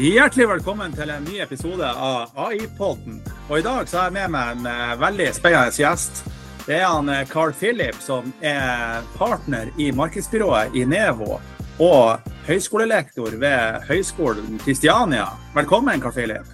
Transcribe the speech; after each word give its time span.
Hjertelig 0.00 0.46
velkommen 0.48 0.94
til 0.96 1.10
en 1.12 1.26
ny 1.28 1.42
episode 1.44 1.84
av 1.84 2.30
AI-podden. 2.40 3.18
Og 3.50 3.58
I 3.58 3.64
dag 3.66 3.88
så 3.88 3.98
har 3.98 4.06
jeg 4.08 4.14
med 4.14 4.30
meg 4.32 4.52
en 4.54 4.68
uh, 4.70 4.94
veldig 4.96 5.26
spennende 5.36 5.76
gjest. 5.76 6.22
Det 6.64 6.78
er 6.78 6.86
han 6.86 7.10
uh, 7.12 7.18
Carl 7.28 7.52
Philip, 7.52 7.98
som 8.00 8.30
er 8.40 9.04
partner 9.18 9.68
i 9.76 9.90
markedsbyrået 9.92 10.72
i 10.72 10.86
Nevo 10.88 11.36
og 11.84 12.32
høyskolelektor 12.48 13.36
ved 13.44 13.84
Høgskolen 13.90 14.56
Kristiania. 14.64 15.28
Velkommen, 15.52 16.00
Carl 16.00 16.16
Philip. 16.16 16.48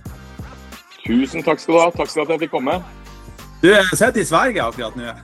Tusen 1.07 1.46
takk 1.46 1.63
skal 1.63 1.79
du 1.79 1.82
ha. 1.85 1.89
Takk 1.94 2.11
skal 2.11 2.25
du 2.26 2.26
ha 2.26 2.29
at 2.32 2.35
jeg 2.40 2.49
fikk 2.49 2.57
komme. 2.58 2.81
Du 3.63 3.71
sitter 3.94 4.22
i 4.25 4.26
Sverige 4.26 4.67
akkurat 4.67 4.99
nå? 4.99 5.14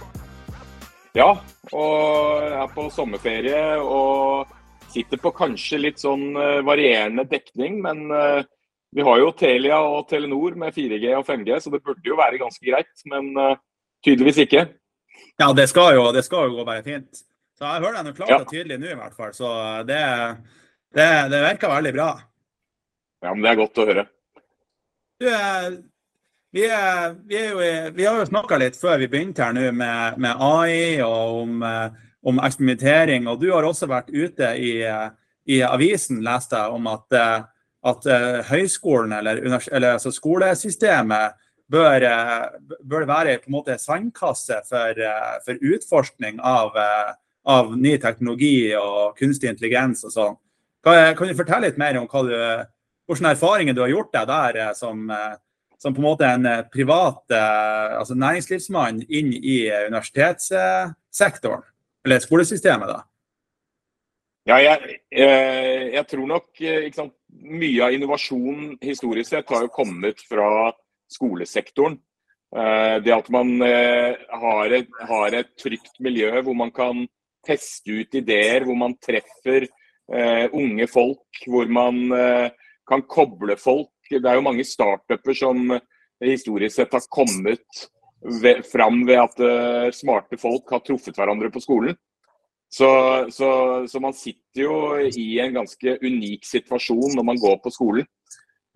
Ja, 1.18 1.30
og 1.75 2.43
jeg 2.46 2.58
er 2.62 2.75
på 2.79 2.86
sommerferie. 2.94 3.70
og 3.82 4.46
sitter 4.92 5.20
på 5.20 5.32
kanskje 5.36 5.80
litt 5.80 6.02
sånn 6.02 6.32
uh, 6.36 6.60
varierende 6.66 7.24
dekning, 7.28 7.80
men 7.84 8.04
uh, 8.12 8.44
vi 8.92 9.04
har 9.06 9.20
jo 9.22 9.32
Telia 9.36 9.80
og 9.80 10.06
Telenor 10.10 10.56
med 10.60 10.74
4G 10.76 11.12
og 11.16 11.26
5G, 11.28 11.58
så 11.64 11.72
det 11.72 11.80
burde 11.84 12.04
jo 12.04 12.18
være 12.18 12.40
ganske 12.42 12.64
greit. 12.66 12.92
Men 13.08 13.30
uh, 13.38 13.54
tydeligvis 14.04 14.42
ikke. 14.44 14.66
Ja, 15.40 15.52
det 15.56 15.68
skal 15.72 15.96
jo, 15.96 16.10
det 16.12 16.24
skal 16.26 16.50
jo 16.50 16.58
gå 16.58 16.66
bare 16.68 16.84
fint. 16.84 17.22
Så 17.56 17.64
jeg 17.64 17.84
hører 17.84 18.04
deg 18.04 18.18
klart 18.18 18.34
og 18.36 18.50
tydelig 18.50 18.78
nå 18.82 18.90
i 18.92 18.98
hvert 18.98 19.16
fall. 19.16 19.32
Så 19.36 19.48
det, 19.88 20.02
det, 20.93 21.08
det, 21.32 21.40
virker 21.46 21.72
veldig 21.72 21.94
bra. 21.96 22.10
Ja, 23.22 23.32
men 23.32 23.44
det 23.44 23.52
er 23.52 23.60
godt 23.62 23.80
å 23.80 23.88
høre. 23.88 24.04
Du, 25.22 25.29
vi, 26.52 26.66
er, 26.66 27.14
vi, 27.24 27.38
er 27.38 27.50
jo, 27.52 27.66
vi 27.96 28.08
har 28.08 28.18
jo 28.18 28.29
snakka 28.29 28.58
litt 28.60 28.76
før 28.76 28.98
vi 29.00 29.08
begynte 29.08 29.46
her 29.46 29.54
nå 29.56 29.68
med, 29.72 30.18
med 30.20 30.43
AI 30.43 30.98
og 31.06 31.44
om 31.44 31.62
om 32.22 32.39
eksperimentering. 32.42 33.27
Og 33.31 33.41
du 33.42 33.50
har 33.53 33.67
også 33.67 33.89
vært 33.91 34.12
ute 34.14 34.55
i, 34.58 34.72
i 35.50 35.62
avisen, 35.66 36.22
leste 36.24 36.58
jeg, 36.58 36.77
om 36.77 36.86
at, 36.91 37.16
eh, 37.19 37.41
at 37.92 38.06
eh, 38.06 38.42
høyskolen 38.50 39.12
eller, 39.19 39.42
eller 39.72 39.96
altså 39.96 40.12
skolesystemet 40.14 41.38
bør, 41.72 42.06
eh, 42.06 42.46
bør, 42.80 43.08
være 43.08 43.38
på 43.42 43.50
en 43.50 43.56
måte 43.56 43.78
sandkasse 43.80 44.62
for, 44.69 45.02
for 45.46 45.66
utforskning 45.74 46.41
av, 46.41 46.77
av, 47.48 47.77
ny 47.77 47.96
teknologi 47.98 48.74
og 48.78 49.18
kunstig 49.18 49.50
intelligens 49.50 50.05
og 50.06 50.14
sånn. 50.14 50.36
Kan, 50.83 51.14
kan, 51.18 51.30
du 51.30 51.39
fortelle 51.39 51.70
litt 51.70 51.80
mer 51.80 51.98
om 51.98 52.08
du, 52.27 52.36
hvilke 53.06 53.34
erfaringer 53.34 53.74
du 53.74 53.83
har 53.84 53.92
gjort 53.92 54.14
deg 54.14 54.30
der 54.30 54.74
som, 54.78 55.11
som 55.78 55.94
på 55.94 56.02
en 56.02 56.06
måte 56.06 56.27
en 56.27 56.46
privat 56.72 57.34
altså 57.34 58.14
næringslivsmann 58.18 59.02
inn 59.06 59.30
i 59.34 59.70
universitetssektoren? 59.70 61.71
Eller 62.05 62.22
skolesystemet, 62.22 62.91
da? 62.91 63.03
Ja, 64.42 64.56
jeg, 64.58 64.97
eh, 65.14 65.92
jeg 65.95 66.06
tror 66.11 66.27
nok 66.27 66.62
eh, 66.67 66.89
sant, 66.95 67.14
mye 67.31 67.84
av 67.86 67.95
innovasjon 67.95 68.72
historisk 68.83 69.31
sett 69.31 69.53
har 69.55 69.69
jo 69.69 69.75
kommet 69.75 70.25
fra 70.27 70.73
skolesektoren. 71.12 71.95
Eh, 72.53 72.97
det 73.05 73.14
at 73.14 73.30
man 73.33 73.55
har 73.62 74.75
et, 74.75 74.91
har 75.08 75.39
et 75.39 75.53
trygt 75.61 75.95
miljø 76.03 76.42
hvor 76.42 76.58
man 76.58 76.75
kan 76.75 77.06
teste 77.47 78.03
ut 78.03 78.19
ideer, 78.19 78.67
hvor 78.67 78.78
man 78.78 78.98
treffer 79.03 79.69
unge 80.53 80.84
folk, 80.91 81.39
hvor 81.48 81.69
man 81.73 81.97
kan 82.91 83.03
koble 83.08 83.55
folk. 83.56 83.95
Det 84.11 84.20
er 84.20 84.36
jo 84.36 84.45
mange 84.45 84.67
startuper 84.67 85.34
som 85.39 85.70
historisk 86.20 86.77
sett 86.77 86.92
har 86.92 87.06
kommet 87.08 87.86
ved, 88.22 88.62
fram 88.66 89.06
ved 89.06 89.20
at 89.20 89.40
uh, 89.42 89.90
smarte 89.94 90.38
folk 90.40 90.70
har 90.70 90.82
truffet 90.84 91.16
hverandre 91.16 91.50
på 91.52 91.62
skolen. 91.62 91.96
Så, 92.72 92.88
så, 93.28 93.48
så, 93.88 94.00
man 94.00 94.14
sitter 94.16 94.62
jo 94.64 94.76
i 95.04 95.36
en 95.44 95.58
ganske 95.58 95.98
unik 96.00 96.46
situasjon 96.48 97.18
når 97.18 97.26
man 97.28 97.40
går 97.40 97.58
på 97.64 97.72
skolen. 97.74 98.06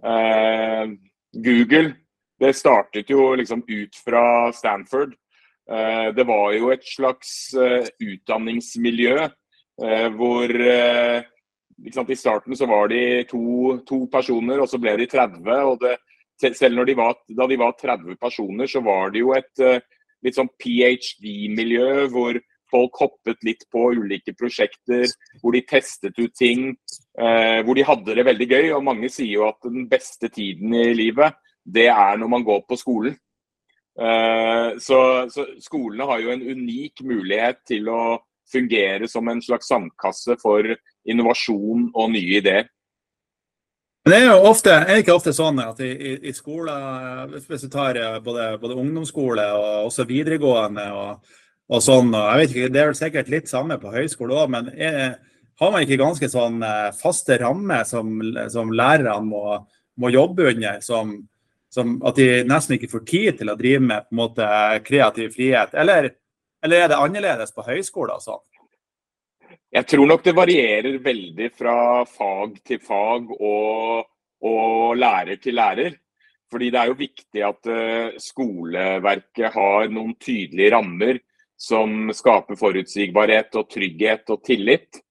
Uh, 0.04 0.92
Google 1.32 1.94
det 2.36 2.52
startet 2.52 3.08
jo 3.08 3.30
liksom 3.38 3.62
ut 3.64 3.96
fra 4.04 4.52
Stanford. 4.52 5.14
Uh, 5.70 6.12
det 6.12 6.26
var 6.28 6.52
jo 6.52 6.68
et 6.74 6.84
slags 6.84 7.54
utdanningsmiljø 7.56 9.28
hvor 9.76 10.48
liksom, 11.84 12.06
I 12.08 12.16
starten 12.16 12.56
så 12.56 12.64
var 12.64 12.88
de 12.88 13.00
to, 13.28 13.74
to 13.84 13.98
personer, 14.08 14.62
og 14.62 14.70
så 14.70 14.78
ble 14.80 14.94
de 14.96 15.04
30. 15.12 15.50
og 15.68 15.82
det 15.82 15.98
selv 16.40 16.84
de 16.86 16.96
var, 16.98 17.16
da 17.28 17.46
de 17.48 17.58
var 17.60 17.76
30 17.80 18.18
personer, 18.20 18.68
så 18.70 18.82
var 18.84 19.10
det 19.14 19.22
jo 19.22 19.32
et 19.36 19.64
uh, 19.64 19.80
litt 20.24 20.36
sånn 20.36 20.52
ph.d.-miljø 20.60 22.06
hvor 22.12 22.38
folk 22.70 22.98
hoppet 22.98 23.44
litt 23.46 23.62
på 23.72 23.92
ulike 23.94 24.34
prosjekter, 24.36 25.06
hvor 25.40 25.54
de 25.54 25.62
testet 25.68 26.18
ut 26.18 26.34
ting, 26.36 26.72
uh, 27.20 27.62
hvor 27.64 27.78
de 27.78 27.86
hadde 27.86 28.16
det 28.18 28.26
veldig 28.26 28.48
gøy. 28.50 28.70
Og 28.76 28.86
mange 28.86 29.10
sier 29.12 29.36
jo 29.38 29.46
at 29.48 29.60
den 29.64 29.86
beste 29.90 30.30
tiden 30.32 30.74
i 30.74 30.90
livet, 30.96 31.38
det 31.64 31.88
er 31.90 32.18
når 32.20 32.32
man 32.32 32.46
går 32.46 32.64
på 32.68 32.78
skolen. 32.80 33.16
Uh, 33.96 34.76
så, 34.82 34.98
så 35.32 35.46
skolene 35.64 36.08
har 36.10 36.20
jo 36.20 36.32
en 36.34 36.42
unik 36.44 37.00
mulighet 37.06 37.62
til 37.68 37.88
å 37.88 38.00
fungere 38.52 39.08
som 39.08 39.26
en 39.28 39.40
slags 39.42 39.70
sandkasse 39.72 40.36
for 40.42 40.68
innovasjon 41.08 41.88
og 41.94 42.10
nye 42.12 42.40
ideer. 42.40 42.68
Men 44.06 44.12
det 44.12 44.18
er 44.22 44.28
jo 44.28 44.42
ofte, 44.46 44.70
er 44.70 45.00
ikke 45.00 45.14
ofte 45.16 45.32
sånn 45.34 45.56
at 45.58 45.80
i, 45.82 45.88
i, 45.90 46.10
i 46.30 46.32
skole, 46.32 46.70
hvis 47.42 47.64
du 47.64 47.70
tar 47.72 47.96
eh, 47.98 48.20
både, 48.22 48.52
både 48.62 48.76
ungdomsskole 48.78 49.46
og 49.50 49.88
også 49.88 50.04
videregående 50.06 50.84
og, 50.94 51.32
og, 51.66 51.80
sånn, 51.82 52.12
og 52.14 52.28
jeg 52.28 52.38
vet 52.38 52.54
ikke, 52.54 52.68
Det 52.70 52.80
er 52.84 52.86
vel 52.92 52.98
sikkert 53.00 53.32
litt 53.34 53.50
samme 53.50 53.80
på 53.82 53.90
høyskole 53.90 54.36
òg, 54.38 54.52
men 54.54 54.70
er, 54.78 55.16
har 55.58 55.72
man 55.74 55.82
ikke 55.82 55.98
ganske 55.98 56.28
sånn 56.30 56.62
eh, 56.62 56.92
faste 56.94 57.40
rammer 57.42 57.82
som, 57.90 58.14
som 58.54 58.70
lærerne 58.70 59.26
må, 59.26 59.42
må, 59.98 60.14
jobbe 60.14 60.52
under? 60.52 60.78
Som, 60.86 61.16
som, 61.74 61.98
at 62.06 62.22
de 62.22 62.44
nesten 62.46 62.78
ikke 62.78 62.92
får 62.94 63.06
tid 63.10 63.40
til 63.40 63.50
å 63.50 63.58
drive 63.58 63.82
med 63.88 64.06
på 64.06 64.14
en 64.14 64.22
måte 64.22 64.52
kreativ 64.86 65.34
frihet? 65.34 65.74
Eller, 65.74 66.12
eller 66.62 66.84
er 66.84 66.94
det 66.94 67.02
annerledes 67.08 67.50
på 67.50 67.66
høyskole? 67.66 68.20
og 68.20 68.22
sånn? 68.22 68.44
Jeg 69.76 69.84
tror 69.90 70.08
nok 70.08 70.22
det 70.24 70.32
varierer 70.32 70.94
veldig 71.04 71.46
fra 71.52 71.78
fag 72.08 72.54
til 72.64 72.78
fag 72.80 73.26
og, 73.36 74.06
og 74.48 74.94
lærer 74.96 75.36
til 75.42 75.58
lærer. 75.58 75.98
Fordi 76.48 76.70
det 76.72 76.80
er 76.80 76.88
jo 76.88 76.96
viktig 76.96 77.42
at 77.44 77.68
uh, 77.68 78.14
skoleverket 78.22 79.52
har 79.52 79.90
noen 79.92 80.14
tydelige 80.22 80.70
rammer 80.72 81.20
som 81.60 82.08
skaper 82.14 82.56
forutsigbarhet 82.56 83.58
og 83.60 83.68
trygghet 83.74 84.32
og 84.32 84.40
tillit. 84.48 85.02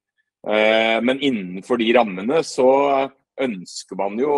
Uh, 0.41 0.97
men 1.05 1.21
innenfor 1.21 1.77
de 1.77 1.91
rammene 1.99 2.41
så 2.47 2.71
ønsker 3.45 3.99
man 3.99 4.17
jo 4.17 4.33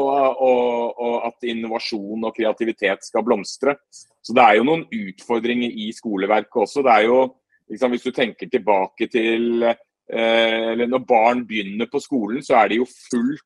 at 1.30 1.46
innovasjon 1.46 2.28
og 2.28 2.34
kreativitet 2.36 3.06
skal 3.06 3.24
blomstre. 3.24 3.78
Så 3.94 4.36
det 4.36 4.44
er 4.44 4.58
jo 4.58 4.68
noen 4.68 4.88
utfordringer 4.90 5.70
i 5.86 5.92
skoleverket 5.96 6.64
også. 6.66 6.82
Det 6.84 6.96
er 6.96 7.08
jo, 7.08 7.20
liksom, 7.70 7.94
Hvis 7.94 8.08
du 8.10 8.16
tenker 8.18 8.50
tilbake 8.50 9.08
til 9.14 9.62
Eh, 9.68 9.76
eller 10.08 10.88
når 10.88 11.02
barn 11.04 11.42
begynner 11.48 11.90
på 11.92 12.00
skolen, 12.00 12.40
så 12.40 12.56
er 12.62 12.70
det 12.72 12.78
jo 12.80 12.86
fullt 12.88 13.44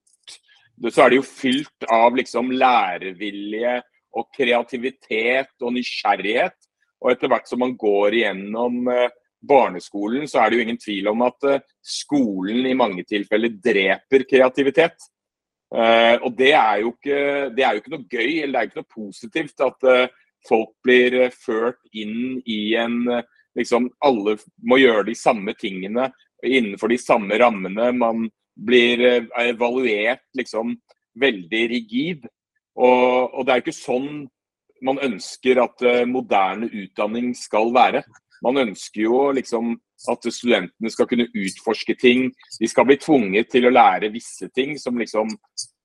så 0.89 1.03
er 1.03 1.13
de 1.13 1.19
jo 1.19 1.25
fylt 1.27 1.85
av 1.91 2.15
liksom 2.17 2.51
lærevilje 2.55 3.75
og 4.17 4.29
kreativitet 4.35 5.53
og 5.61 5.75
nysgjerrighet. 5.75 6.55
Og 7.01 7.13
etter 7.13 7.29
hvert 7.31 7.49
som 7.49 7.61
man 7.61 7.75
går 7.79 8.17
igjennom 8.17 8.87
eh, 8.89 9.09
barneskolen, 9.41 10.27
så 10.29 10.41
er 10.41 10.49
det 10.49 10.57
jo 10.57 10.65
ingen 10.65 10.81
tvil 10.81 11.11
om 11.11 11.25
at 11.27 11.49
eh, 11.49 11.63
skolen 11.85 12.65
i 12.69 12.77
mange 12.77 13.05
tilfeller 13.09 13.53
dreper 13.61 14.25
kreativitet. 14.29 15.09
Og 15.71 16.33
det 16.35 16.49
er 16.51 16.81
jo 16.81 16.89
ikke, 16.91 17.19
er 17.55 17.77
jo 17.77 17.79
ikke 17.79 17.91
noe 17.93 18.03
gøy 18.11 18.41
eller 18.41 18.51
det 18.51 18.57
er 18.59 18.65
jo 18.65 18.69
ikke 18.71 18.81
noe 18.81 18.89
positivt 18.91 19.61
at 19.63 19.85
folk 20.43 20.73
blir 20.83 21.15
ført 21.31 21.79
inn 21.95 22.41
i 22.43 22.73
en 22.75 22.97
liksom 23.55 23.87
Alle 24.03 24.33
må 24.67 24.81
gjøre 24.81 25.05
de 25.07 25.15
samme 25.15 25.55
tingene 25.55 26.09
innenfor 26.43 26.91
de 26.91 26.99
samme 27.01 27.37
rammene. 27.39 27.91
Man 27.95 28.27
blir 28.55 29.03
eh, 29.07 29.31
evaluert 29.47 30.23
liksom 30.37 30.75
veldig 31.21 31.63
rigid. 31.71 32.27
Og, 32.79 33.33
og 33.35 33.45
det 33.45 33.53
er 33.53 33.63
ikke 33.63 33.75
sånn 33.75 34.27
man 34.81 34.97
ønsker 35.05 35.61
at 35.61 35.83
uh, 35.85 36.03
moderne 36.09 36.65
utdanning 36.65 37.35
skal 37.37 37.71
være. 37.73 38.03
Man 38.41 38.57
ønsker 38.57 39.03
jo 39.03 39.27
liksom 39.37 39.75
at 40.09 40.25
studentene 40.33 40.89
skal 40.89 41.07
kunne 41.09 41.29
utforske 41.29 41.95
ting. 42.01 42.31
De 42.57 42.69
skal 42.69 42.87
bli 42.89 42.97
tvunget 43.01 43.51
til 43.53 43.67
å 43.69 43.73
lære 43.73 44.09
visse 44.13 44.49
ting 44.55 44.73
som 44.81 44.97
liksom 44.97 45.29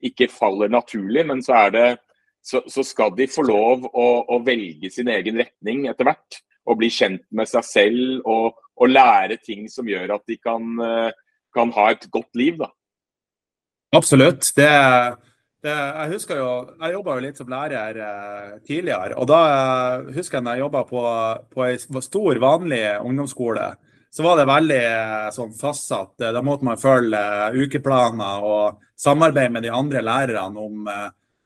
ikke 0.07 0.31
faller 0.33 0.73
naturlig, 0.73 1.25
men 1.29 1.43
så, 1.45 1.67
det, 1.73 1.99
så, 2.45 2.63
så 2.73 2.85
skal 2.85 3.13
de 3.17 3.29
få 3.29 3.45
lov 3.45 3.85
å, 3.93 4.07
å, 4.33 4.41
velge 4.45 4.91
sin 4.93 5.09
egen 5.13 5.41
retning 5.43 5.87
etter 5.91 6.09
hvert. 6.09 6.41
Og 6.67 6.81
bli 6.81 6.91
kjent 6.91 7.23
med 7.31 7.49
seg 7.51 7.67
selv 7.67 8.27
og, 8.27 8.57
og 8.77 8.91
lære 8.91 9.39
ting 9.43 9.69
som 9.73 9.89
gjør 9.89 10.17
at 10.19 10.27
de 10.29 10.37
kan, 10.41 10.67
eh, 10.83 11.15
kan 11.55 11.73
ha 11.77 11.87
et 11.93 12.05
godt 12.13 12.37
liv. 12.39 12.59
Da. 12.61 12.71
Absolutt. 13.97 14.51
Det, 14.57 14.69
det, 15.65 15.73
jeg 15.73 16.13
husker 16.13 16.41
jo, 16.41 16.51
jeg 16.83 16.97
jobba 16.97 17.17
jo 17.17 17.25
litt 17.25 17.41
som 17.41 17.51
lærer 17.53 18.03
eh, 18.09 18.53
tidligere. 18.67 19.17
og 19.17 19.31
Da 19.31 19.41
eh, 19.49 20.13
husker 20.19 20.39
jeg 20.39 20.47
når 20.47 20.59
jeg 20.59 20.67
jobba 20.67 20.85
på, 20.91 21.03
på 21.55 21.67
ei 21.69 21.77
stor, 21.81 22.43
vanlig 22.43 22.85
ungdomsskole. 23.01 23.73
så 24.11 24.25
var 24.25 24.39
det 24.39 24.49
veldig 24.49 24.83
sånn 25.37 25.53
fastsatt. 25.57 26.15
Da 26.19 26.43
måtte 26.43 26.65
man 26.65 26.81
følge 26.81 27.21
ukeplaner 27.53 28.45
og 28.45 28.79
samarbeide 28.97 29.53
med 29.53 29.67
de 29.67 29.73
andre 29.77 30.01
lærerne 30.01 30.61
om, 30.61 30.87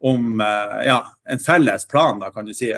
om 0.06 0.42
ja, 0.86 1.00
en 1.26 1.42
felles 1.42 1.86
plan, 1.90 2.20
da, 2.22 2.30
kan 2.30 2.46
du 2.46 2.54
si. 2.54 2.70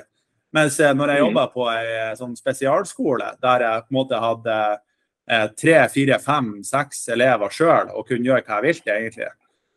Mens 0.52 0.76
når 0.78 1.08
jeg 1.14 1.22
Mm. 1.22 1.26
jobba 1.26 1.46
på 1.52 1.68
ei 1.72 2.16
sånn 2.16 2.36
spesialskole, 2.36 3.30
der 3.40 3.60
jeg 3.64 3.84
på 3.86 3.90
en 3.90 3.96
måte 3.96 4.18
hadde 4.20 4.56
eh, 5.28 5.46
tre, 5.56 5.88
fire, 5.88 6.18
fem, 6.20 6.62
seks 6.62 7.08
elever 7.08 7.48
sjøl 7.48 7.88
og 7.94 8.06
kunne 8.08 8.26
gjøre 8.26 8.44
hva 8.44 8.58
jeg 8.60 8.66
ville, 8.66 8.96
egentlig, 8.98 9.30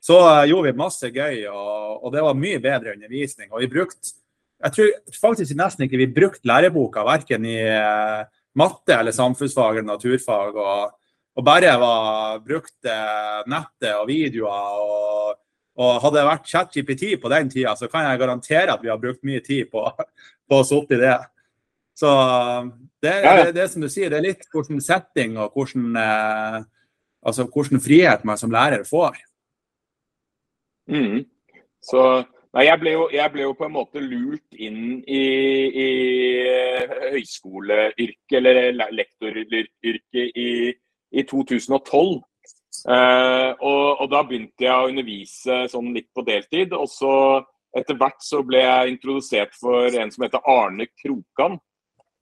så 0.04 0.18
eh, 0.42 0.50
gjorde 0.50 0.72
vi 0.72 0.77
masse 0.77 1.10
gøy, 1.10 1.45
og, 1.48 2.04
og 2.04 2.12
det 2.13 2.22
var 2.25 2.33
mye 2.36 2.60
bedre 2.60 2.94
undervisning. 2.94 3.51
Og 3.51 3.62
vi 3.63 3.68
brukte 3.72 4.13
Jeg 4.66 4.72
tror 4.72 4.92
faktisk 5.19 5.56
nesten 5.60 5.83
ikke 5.86 5.98
vi 6.00 6.06
brukte 6.07 6.48
læreboka, 6.48 7.04
verken 7.04 7.45
i 7.45 7.57
eh, 7.60 8.24
matte 8.56 8.95
eller 8.95 9.12
samfunnsfag 9.12 9.78
eller 9.78 9.89
naturfag. 9.89 10.56
Og, 10.56 10.94
og 11.36 11.44
bare 11.44 11.74
var 11.78 12.39
brukt 12.39 12.88
eh, 12.88 13.42
nettet 13.51 13.92
og 14.00 14.07
videoer. 14.07 14.80
Og, 14.80 15.36
og 15.75 16.01
hadde 16.04 16.19
det 16.19 16.27
vært 16.30 16.50
ChatGPT 16.50 17.06
på 17.22 17.31
den 17.31 17.50
tida, 17.51 17.75
så 17.75 17.89
kan 17.92 18.07
jeg 18.07 18.19
garantere 18.22 18.74
at 18.74 18.83
vi 18.83 18.92
har 18.92 19.00
brukt 19.01 19.24
mye 19.27 19.42
tid 19.44 19.68
på, 19.72 19.83
på 20.50 20.60
å 20.62 20.68
sitte 20.68 20.98
i 20.98 21.01
det. 21.04 21.18
Så 21.95 22.12
det, 23.04 23.12
Ja, 23.12 23.33
ja. 23.38 23.45
det, 23.45 23.56
det 23.57 23.69
som 23.72 23.83
du 23.83 23.89
sier, 23.92 24.12
det 24.12 24.19
er 24.19 24.27
litt 24.30 24.48
hvordan 24.51 24.81
setting 24.83 25.38
og 25.39 25.56
hvordan, 25.56 25.89
eh, 26.00 26.62
altså 27.27 27.48
hvordan 27.48 27.83
frihet 27.83 28.24
man 28.27 28.39
som 28.39 28.54
lærer 28.56 28.88
får. 28.88 29.19
Mm. 30.92 31.25
Så 31.83 32.06
Nei, 32.56 32.69
jeg 32.69 32.80
ble, 32.80 32.92
jo, 32.94 33.07
jeg 33.12 33.31
ble 33.33 33.42
jo 33.44 33.56
på 33.60 33.66
en 33.68 33.74
måte 33.75 34.00
lurt 34.00 34.56
inn 34.63 35.01
i, 35.12 35.24
i 35.75 35.88
eh, 36.48 36.94
høyskoleyrket, 37.12 38.38
eller 38.39 38.69
lektoryrket, 38.95 40.21
i, 40.24 40.71
i 41.12 41.25
2012. 41.28 42.21
Eh, 42.83 43.51
og, 43.60 44.01
og 44.04 44.07
da 44.12 44.22
begynte 44.27 44.66
jeg 44.66 44.75
å 44.75 44.89
undervise 44.92 45.60
sånn 45.72 45.94
litt 45.95 46.10
på 46.16 46.25
deltid. 46.27 46.74
Og 46.75 46.89
så 46.92 47.13
etter 47.75 47.98
hvert 48.00 48.24
så 48.24 48.42
ble 48.48 48.62
jeg 48.63 48.94
introdusert 48.94 49.56
for 49.60 49.92
en 50.00 50.12
som 50.13 50.25
heter 50.25 50.44
Arne 50.48 50.88
Krokan. 50.95 51.60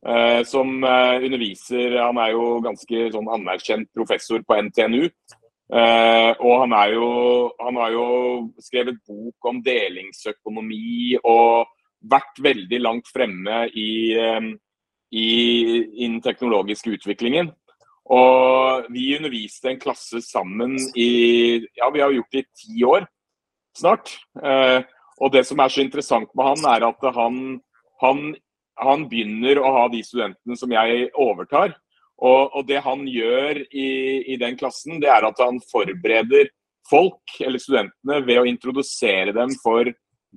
eh, 0.07 0.41
som 0.43 0.83
eh, 0.83 1.23
underviser 1.23 1.97
Han 2.01 2.17
er 2.19 2.33
jo 2.33 2.59
ganske 2.65 3.05
sånn 3.13 3.29
anerkjent 3.31 3.87
professor 3.95 4.41
på 4.43 4.57
NTNU. 4.67 5.05
Eh, 5.73 6.31
og 6.43 6.53
han, 6.63 6.73
jo, 6.91 7.07
han 7.61 7.79
har 7.79 7.93
jo 7.93 8.07
skrevet 8.61 8.99
bok 9.07 9.47
om 9.49 9.61
delingsøkonomi 9.63 11.17
og 11.23 11.71
vært 12.03 12.41
veldig 12.43 12.79
langt 12.83 13.07
fremme 13.07 13.63
i, 13.79 14.11
i, 15.15 15.27
i 15.87 16.03
den 16.03 16.19
teknologiske 16.21 16.97
utviklingen. 16.97 17.53
Og 18.11 18.89
vi 18.91 19.13
underviste 19.15 19.71
en 19.71 19.79
klasse 19.79 20.19
sammen 20.25 20.75
i 20.99 21.63
Ja, 21.77 21.89
vi 21.93 22.01
har 22.03 22.11
gjort 22.11 22.35
det 22.35 22.43
i 22.43 22.49
ti 22.63 22.83
år 22.83 23.05
snart. 23.77 24.17
Eh, 24.43 24.81
og 25.21 25.31
det 25.31 25.45
som 25.47 25.61
er 25.61 25.71
så 25.71 25.83
interessant 25.83 26.31
med 26.35 26.49
han, 26.49 26.65
er 26.73 26.87
at 26.89 27.07
han, 27.15 27.37
han, 28.03 28.19
han 28.81 29.07
begynner 29.09 29.61
å 29.61 29.71
ha 29.77 29.85
de 29.93 30.01
studentene 30.03 30.57
som 30.59 30.73
jeg 30.73 31.07
overtar. 31.13 31.77
Og, 32.23 32.53
og 32.53 32.67
det 32.67 32.81
han 32.85 33.07
gjør 33.09 33.63
i, 33.71 33.87
i 34.33 34.37
den 34.41 34.57
klassen, 34.59 34.99
det 35.01 35.09
er 35.11 35.25
at 35.27 35.39
han 35.41 35.59
forbereder 35.71 36.51
folk, 36.89 37.21
eller 37.39 37.61
studentene, 37.61 38.19
ved 38.27 38.41
å 38.41 38.47
introdusere 38.47 39.33
dem 39.35 39.53
for 39.63 39.87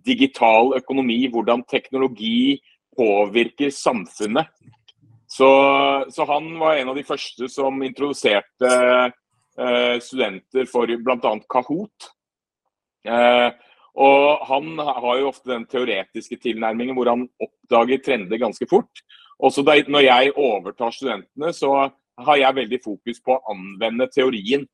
digital 0.06 0.74
økonomi, 0.78 1.24
hvordan 1.32 1.64
teknologi 1.70 2.58
påvirker 2.96 3.72
samfunnet. 3.74 4.48
Så, 5.36 5.48
så 6.10 6.24
han 6.24 6.58
var 6.58 6.76
en 6.76 6.88
av 6.88 6.96
de 6.96 7.04
første 7.04 7.48
som 7.52 7.82
introduserte 7.84 8.70
eh, 8.72 9.96
studenter 10.00 10.68
for 10.70 10.88
bl.a. 10.88 11.32
Kahoot. 11.52 12.06
Eh, 13.04 13.50
og 13.96 14.46
han 14.48 14.80
har 14.80 15.20
jo 15.20 15.28
ofte 15.28 15.52
den 15.52 15.66
teoretiske 15.68 16.38
tilnærmingen 16.40 16.96
hvor 16.96 17.12
han 17.12 17.26
oppdager 17.42 18.00
trender 18.04 18.40
ganske 18.40 18.68
fort. 18.70 19.04
Også 19.36 19.64
da, 19.64 19.76
når 19.88 20.06
jeg 20.06 20.34
overtar 20.40 20.94
studentene, 20.96 21.52
så 21.52 21.72
har 22.24 22.40
jeg 22.40 22.58
veldig 22.62 22.80
fokus 22.84 23.20
på 23.20 23.36
å 23.36 23.52
anvende 23.52 24.08
teorien. 24.12 24.64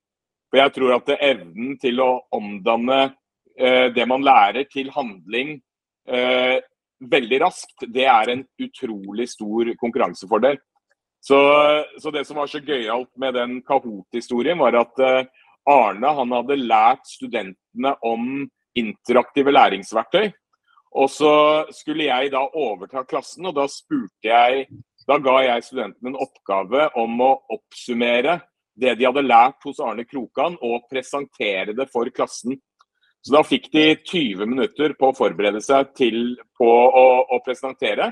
For 0.51 0.61
jeg 0.63 0.75
tror 0.77 0.97
at 0.99 1.15
evnen 1.19 1.79
til 1.83 2.03
å 2.05 2.11
omdanne 2.39 3.01
eh, 3.59 3.89
det 3.95 4.07
man 4.07 4.23
lærer 4.23 4.69
til 4.71 4.93
handling 4.95 5.57
eh, 6.07 6.61
veldig 7.11 7.41
raskt, 7.43 7.87
det 7.91 8.05
er 8.09 8.33
en 8.33 8.45
utrolig 8.63 9.29
stor 9.33 9.73
konkurransefordel. 9.81 10.59
Så, 11.23 11.39
så 12.03 12.11
det 12.11 12.25
som 12.27 12.41
var 12.41 12.51
så 12.51 12.59
gøyalt 12.63 13.11
med 13.21 13.37
den 13.39 13.61
Kahoot-historien, 13.67 14.59
var 14.59 14.75
at 14.81 15.03
eh, 15.03 15.27
Arne 15.71 16.15
han 16.19 16.35
hadde 16.35 16.59
lært 16.59 17.05
studentene 17.07 17.95
om 18.03 18.49
interaktive 18.79 19.55
læringsverktøy. 19.55 20.33
Og 20.99 21.09
så 21.09 21.35
skulle 21.73 22.09
jeg 22.09 22.33
da 22.35 22.43
overta 22.59 23.05
klassen, 23.09 23.47
og 23.49 23.55
da 23.57 23.69
spurte 23.71 24.29
jeg 24.29 24.67
Da 25.09 25.17
ga 25.19 25.41
jeg 25.43 25.65
studentene 25.67 26.13
en 26.13 26.21
oppgave 26.23 26.85
om 27.01 27.17
å 27.25 27.33
oppsummere 27.51 28.37
det 28.79 28.93
de 29.01 29.07
hadde 29.09 29.25
lært 29.27 29.65
hos 29.67 29.81
Arne 29.83 30.05
Krokan, 30.07 30.55
og 30.63 30.87
presentere 30.91 31.75
det 31.75 31.89
for 31.91 32.07
klassen. 32.15 32.55
Så 33.23 33.37
da 33.37 33.43
fikk 33.47 33.69
de 33.71 33.85
20 34.03 34.49
minutter 34.51 34.97
på 34.99 35.13
å 35.13 35.17
forberede 35.17 35.63
seg 35.63 35.93
til 35.99 36.35
på 36.59 36.69
å, 36.69 37.07
å 37.31 37.39
presentere. 37.45 38.11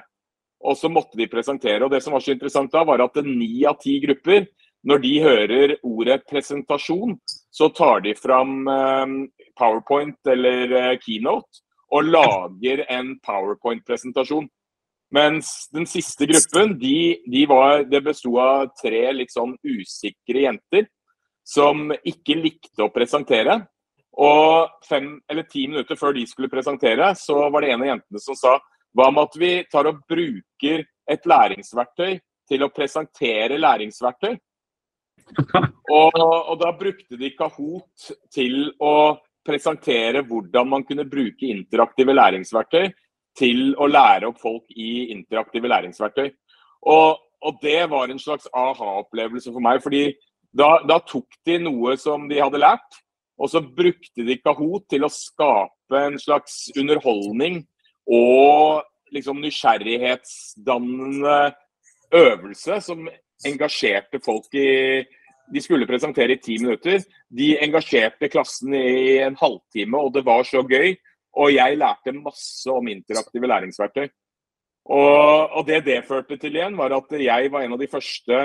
Og 0.61 0.77
så 0.79 0.91
måtte 0.93 1.19
de 1.19 1.27
presentere. 1.31 1.83
Og 1.83 1.91
det 1.91 2.03
som 2.05 2.15
var 2.15 2.23
så 2.23 2.35
interessant 2.35 2.71
da, 2.73 2.85
var 2.87 3.03
at 3.03 3.19
ni 3.27 3.65
av 3.67 3.81
ti 3.83 3.97
grupper, 4.03 4.47
når 4.87 5.03
de 5.03 5.15
hører 5.25 5.75
ordet 5.85 6.23
presentasjon, 6.31 7.17
så 7.53 7.69
tar 7.75 8.05
de 8.05 8.15
fram 8.17 8.69
eh, 8.71 9.17
PowerPoint 9.59 10.31
eller 10.31 10.77
eh, 10.79 10.95
Keynote 11.03 11.65
og 11.91 12.07
lager 12.07 12.85
en 12.87 13.17
PowerPoint-presentasjon. 13.25 14.47
Mens 15.11 15.67
den 15.75 15.89
siste 15.91 16.29
gruppen, 16.31 16.77
de, 16.79 17.19
de 17.27 17.43
var, 17.51 17.83
det 17.91 18.05
besto 18.07 18.37
av 18.39 18.69
tre 18.79 19.09
litt 19.17 19.33
sånn 19.35 19.57
usikre 19.67 20.45
jenter 20.47 20.87
som 21.43 21.91
ikke 22.07 22.37
likte 22.39 22.87
å 22.87 22.93
presentere. 22.95 23.59
Og 24.19 24.71
fem 24.89 25.13
eller 25.31 25.47
ti 25.47 25.67
minutter 25.69 25.97
før 25.97 26.17
de 26.17 26.27
skulle 26.27 26.51
presentere, 26.51 27.13
så 27.15 27.47
var 27.49 27.63
det 27.63 27.71
en 27.71 27.85
av 27.85 27.91
jentene 27.93 28.23
som 28.23 28.39
sa 28.39 28.57
hva 28.97 29.07
med 29.15 29.29
at 29.29 29.37
vi 29.39 29.51
tar 29.71 29.87
og 29.87 30.01
bruker 30.11 30.83
et 31.11 31.27
læringsverktøy 31.31 32.17
til 32.51 32.65
å 32.67 32.73
presentere 32.75 33.59
læringsverktøy? 33.61 34.35
Og, 35.91 36.17
og 36.17 36.57
da 36.59 36.71
brukte 36.75 37.15
de 37.19 37.29
Kahoot 37.39 38.09
til 38.35 38.73
å 38.83 39.19
presentere 39.47 40.23
hvordan 40.27 40.69
man 40.71 40.85
kunne 40.87 41.07
bruke 41.07 41.47
interaktive 41.51 42.15
læringsverktøy 42.15 42.89
til 43.39 43.73
å 43.79 43.89
lære 43.91 44.29
opp 44.31 44.41
folk 44.43 44.71
i 44.75 45.11
interaktive 45.15 45.71
læringsverktøy. 45.71 46.31
Og, 46.91 47.21
og 47.47 47.61
det 47.63 47.85
var 47.91 48.11
en 48.11 48.23
slags 48.23 48.49
aha-opplevelse 48.51 49.53
for 49.53 49.63
meg. 49.65 49.83
fordi 49.83 50.13
da, 50.51 50.81
da 50.87 50.99
tok 51.07 51.39
de 51.47 51.59
noe 51.63 51.97
som 52.01 52.27
de 52.31 52.41
hadde 52.43 52.63
lært, 52.63 53.01
og 53.41 53.49
så 53.49 53.63
brukte 53.65 54.25
de 54.27 54.37
Kahoot 54.45 54.85
til 54.93 55.05
å 55.07 55.13
skape 55.13 55.97
en 55.97 56.19
slags 56.21 56.69
underholdning 56.77 57.63
og 58.11 58.83
liksom 59.15 59.41
nysgjerrighetsdannende 59.43 61.39
øvelse 62.21 62.81
som 62.85 63.09
engasjerte 63.47 64.21
folk 64.25 64.55
i 64.55 65.05
De 65.51 65.59
skulle 65.59 65.87
presentere 65.87 66.37
i 66.37 66.39
ti 66.39 66.59
minutter. 66.63 67.03
De 67.27 67.59
engasjerte 67.59 68.29
klassen 68.31 68.71
i 68.71 69.19
en 69.19 69.35
halvtime, 69.35 69.99
og 69.99 70.13
det 70.15 70.23
var 70.23 70.45
så 70.47 70.63
gøy. 70.63 70.95
Og 71.43 71.51
jeg 71.51 71.79
lærte 71.79 72.13
masse 72.15 72.71
om 72.71 72.87
interaktive 72.87 73.51
læringsverktøy. 73.51 74.07
Og, 74.91 75.53
og 75.55 75.67
det 75.69 75.85
det 75.87 76.01
førte 76.09 76.35
til 76.41 76.57
igjen, 76.57 76.75
var 76.79 76.91
at 76.97 77.13
jeg 77.15 77.51
var 77.53 77.63
en 77.63 77.77
av 77.77 77.79
de 77.79 77.87
første 77.91 78.39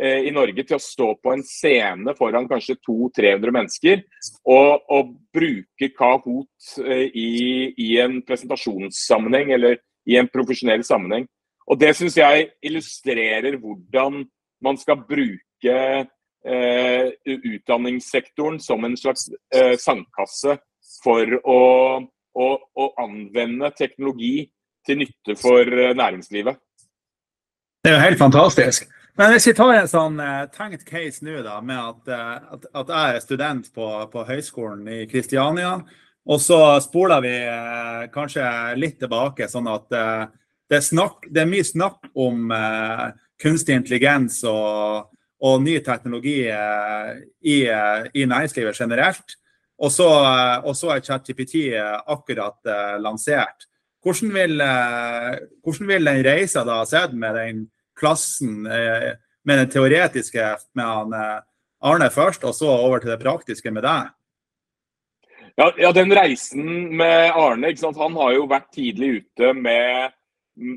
eh, 0.00 0.22
i 0.24 0.32
Norge 0.32 0.64
til 0.64 0.78
å 0.78 0.80
stå 0.80 1.08
på 1.20 1.34
en 1.34 1.42
scene 1.44 2.14
foran 2.16 2.46
kanskje 2.48 2.78
200-300 2.86 3.52
mennesker 3.52 4.04
og, 4.48 4.86
og 4.88 5.10
bruke 5.34 5.90
Kahoot 5.92 6.70
eh, 6.86 7.04
i, 7.12 7.32
i 7.76 7.90
en 8.00 8.22
presentasjonssammenheng 8.24 9.52
eller 9.58 9.76
i 10.08 10.16
en 10.16 10.30
profesjonell 10.32 10.86
sammenheng. 10.88 11.26
Og 11.68 11.78
det 11.78 11.92
syns 11.98 12.16
jeg 12.16 12.48
illustrerer 12.64 13.58
hvordan 13.60 14.22
man 14.64 14.80
skal 14.80 15.02
bruke 15.04 15.76
eh, 16.00 17.10
utdanningssektoren 17.28 18.56
som 18.64 18.88
en 18.88 18.96
slags 18.96 19.28
eh, 19.52 19.76
sandkasse 19.76 20.56
for 21.04 21.36
å, 21.44 21.60
å, 22.32 22.48
å 22.56 22.88
anvende 23.04 23.68
teknologi 23.76 24.48
til 24.86 25.02
nytte 25.02 25.36
for 25.40 25.66
eh, 25.66 25.94
næringslivet. 25.96 26.58
Det 27.84 27.92
er 27.92 27.96
jo 27.96 28.06
helt 28.06 28.20
fantastisk. 28.20 28.88
Men 29.18 29.34
hvis 29.34 29.48
vi 29.50 29.56
tar 29.56 29.74
en 29.76 29.88
sånn 29.90 30.20
eh, 30.22 30.44
tenkt 30.54 30.84
case 30.88 31.24
nå, 31.24 31.40
da, 31.44 31.58
med 31.64 31.80
at, 31.80 32.12
eh, 32.12 32.52
at, 32.56 32.68
at 32.82 32.92
jeg 32.94 33.16
er 33.16 33.24
student 33.24 33.72
på, 33.74 33.88
på 34.12 34.24
høyskolen 34.28 34.86
i 34.88 35.02
Kristiania, 35.10 35.78
og 36.28 36.40
så 36.42 36.58
spoler 36.84 37.24
vi 37.24 37.32
eh, 37.48 38.04
kanskje 38.12 38.44
litt 38.78 39.00
tilbake, 39.00 39.48
sånn 39.48 39.70
at 39.70 39.96
eh, 39.96 40.26
det, 40.70 40.78
er 40.78 40.84
snakk, 40.84 41.26
det 41.32 41.42
er 41.42 41.50
mye 41.50 41.66
snakk 41.66 42.10
om 42.14 42.52
eh, 42.54 43.06
kunstig 43.40 43.78
intelligens 43.78 44.42
og, 44.48 45.10
og 45.40 45.62
ny 45.64 45.78
teknologi 45.82 46.42
i, 46.44 47.56
i 47.64 48.26
næringslivet 48.28 48.76
generelt. 48.76 49.36
Og 49.80 49.88
så, 49.88 50.10
er 50.92 51.00
ChatGPT 51.00 51.70
akkurat 51.72 52.68
lansert. 53.00 53.64
Hvordan 54.00 54.32
vil, 54.32 54.62
hvordan 55.60 55.88
vil 55.90 56.08
den 56.08 56.22
reisa 56.24 56.64
da 56.64 56.78
sett 56.88 57.12
med 57.12 57.34
den 57.36 57.58
klassen, 58.00 58.62
med 58.64 59.58
den 59.60 59.68
teoretiske 59.68 60.46
med 60.78 60.84
han 60.88 61.42
Arne 61.80 62.10
først, 62.12 62.44
og 62.44 62.54
så 62.56 62.68
over 62.68 63.00
til 63.00 63.12
det 63.12 63.20
praktiske 63.20 63.72
med 63.72 63.84
deg? 63.84 64.08
Ja, 65.60 65.66
ja, 65.76 65.92
den 65.92 66.12
reisen 66.14 66.96
med 66.96 67.32
Arne 67.36 67.72
Han 67.96 68.16
har 68.16 68.32
jo 68.32 68.46
vært 68.48 68.70
tidlig 68.72 69.08
ute 69.20 69.52
med, 69.52 70.12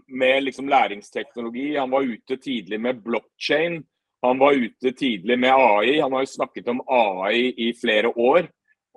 med 0.07 0.43
liksom 0.43 0.67
læringsteknologi. 0.67 1.75
Han 1.75 1.91
var 1.91 2.01
ute 2.03 2.37
tidlig 2.37 2.79
med 2.81 3.03
blockchain. 3.03 3.83
Han 4.23 4.39
var 4.39 4.53
ute 4.53 4.91
tidlig 4.91 5.39
med 5.39 5.51
AI. 5.51 5.99
Han 5.99 6.11
har 6.11 6.23
jo 6.23 6.31
snakket 6.33 6.67
om 6.67 6.81
AI 6.87 7.53
i 7.57 7.73
flere 7.73 8.09
år. 8.09 8.47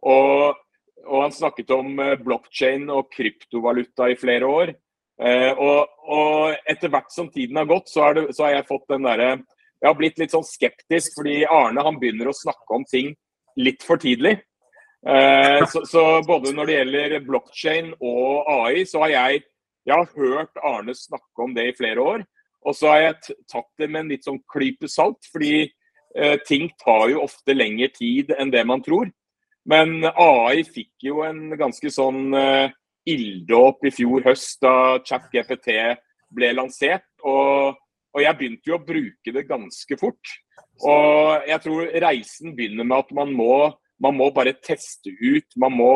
Og, 0.02 0.54
og 1.06 1.22
han 1.22 1.34
snakket 1.34 1.70
om 1.74 1.98
eh, 2.02 2.16
blockchain 2.22 2.88
og 2.92 3.10
kryptovaluta 3.14 4.10
i 4.10 4.18
flere 4.18 4.48
år. 4.50 4.72
Eh, 5.22 5.52
og, 5.52 5.92
og, 6.12 6.56
etter 6.68 6.92
hvert 6.92 7.12
som 7.12 7.30
tiden 7.32 7.56
har 7.60 7.68
gått, 7.70 7.88
så, 7.88 8.10
det, 8.16 8.28
så 8.36 8.46
har 8.46 8.58
jeg 8.58 8.68
fått 8.68 8.84
den 8.92 9.06
derre 9.06 9.30
Jeg 9.80 9.88
har 9.88 9.96
blitt 9.96 10.20
litt 10.20 10.34
sånn 10.34 10.44
skeptisk, 10.46 11.16
fordi 11.16 11.38
Arne 11.48 11.84
han 11.86 11.98
begynner 12.00 12.30
å 12.30 12.36
snakke 12.36 12.76
om 12.76 12.84
ting 12.88 13.14
litt 13.60 13.84
for 13.86 14.00
tidlig. 14.00 14.38
Eh, 15.06 15.62
så, 15.72 15.84
så, 15.88 16.04
både 16.26 16.52
når 16.56 16.68
det 16.68 16.78
gjelder 16.78 17.18
blockchain 17.24 17.92
og 17.96 18.48
AI, 18.52 18.84
så 18.88 19.04
har 19.04 19.14
jeg, 19.14 19.44
jeg 19.88 19.96
har 20.00 20.08
hørt 20.16 20.64
Arne 20.64 20.96
snakke 20.96 21.44
om 21.44 21.56
det 21.56 21.70
i 21.70 21.76
flere 21.76 22.02
år. 22.02 22.24
Og 22.66 22.74
så 22.74 22.90
har 22.90 23.04
jeg 23.04 23.36
tatt 23.52 23.68
det 23.78 23.88
med 23.88 24.02
en 24.02 24.10
litt 24.10 24.26
sånn 24.26 24.42
klype 24.50 24.88
salt, 24.90 25.28
fordi 25.30 25.68
ting 26.48 26.70
tar 26.80 27.10
jo 27.12 27.20
ofte 27.20 27.52
lengre 27.52 27.90
tid 27.92 28.30
enn 28.40 28.48
det 28.50 28.62
man 28.66 28.80
tror. 28.82 29.10
Men 29.66 30.04
AI 30.06 30.62
fikk 30.66 31.08
jo 31.08 31.22
en 31.26 31.48
ganske 31.58 31.90
sånn 31.90 32.34
uh, 32.34 32.68
ilddåp 33.06 33.88
i 33.88 33.92
fjor 33.94 34.22
høst 34.26 34.60
da 34.62 34.98
ChatGPT 35.02 35.72
ble 36.36 36.52
lansert. 36.54 37.08
Og, 37.26 37.74
og, 38.14 38.20
jeg 38.22 38.38
begynte 38.38 38.70
jo 38.70 38.78
å 38.78 38.84
bruke 38.86 39.34
det 39.34 39.46
ganske 39.48 39.98
fort. 39.98 40.36
Og 40.86 41.48
jeg 41.48 41.62
tror 41.64 41.90
reisen 42.04 42.54
begynner 42.54 42.86
med 42.86 43.04
at 43.04 43.12
man 43.16 43.34
må 43.34 43.58
man 44.02 44.16
må 44.16 44.30
bare 44.34 44.56
teste 44.60 45.12
ut. 45.20 45.48
Man 45.56 45.76
må, 45.76 45.92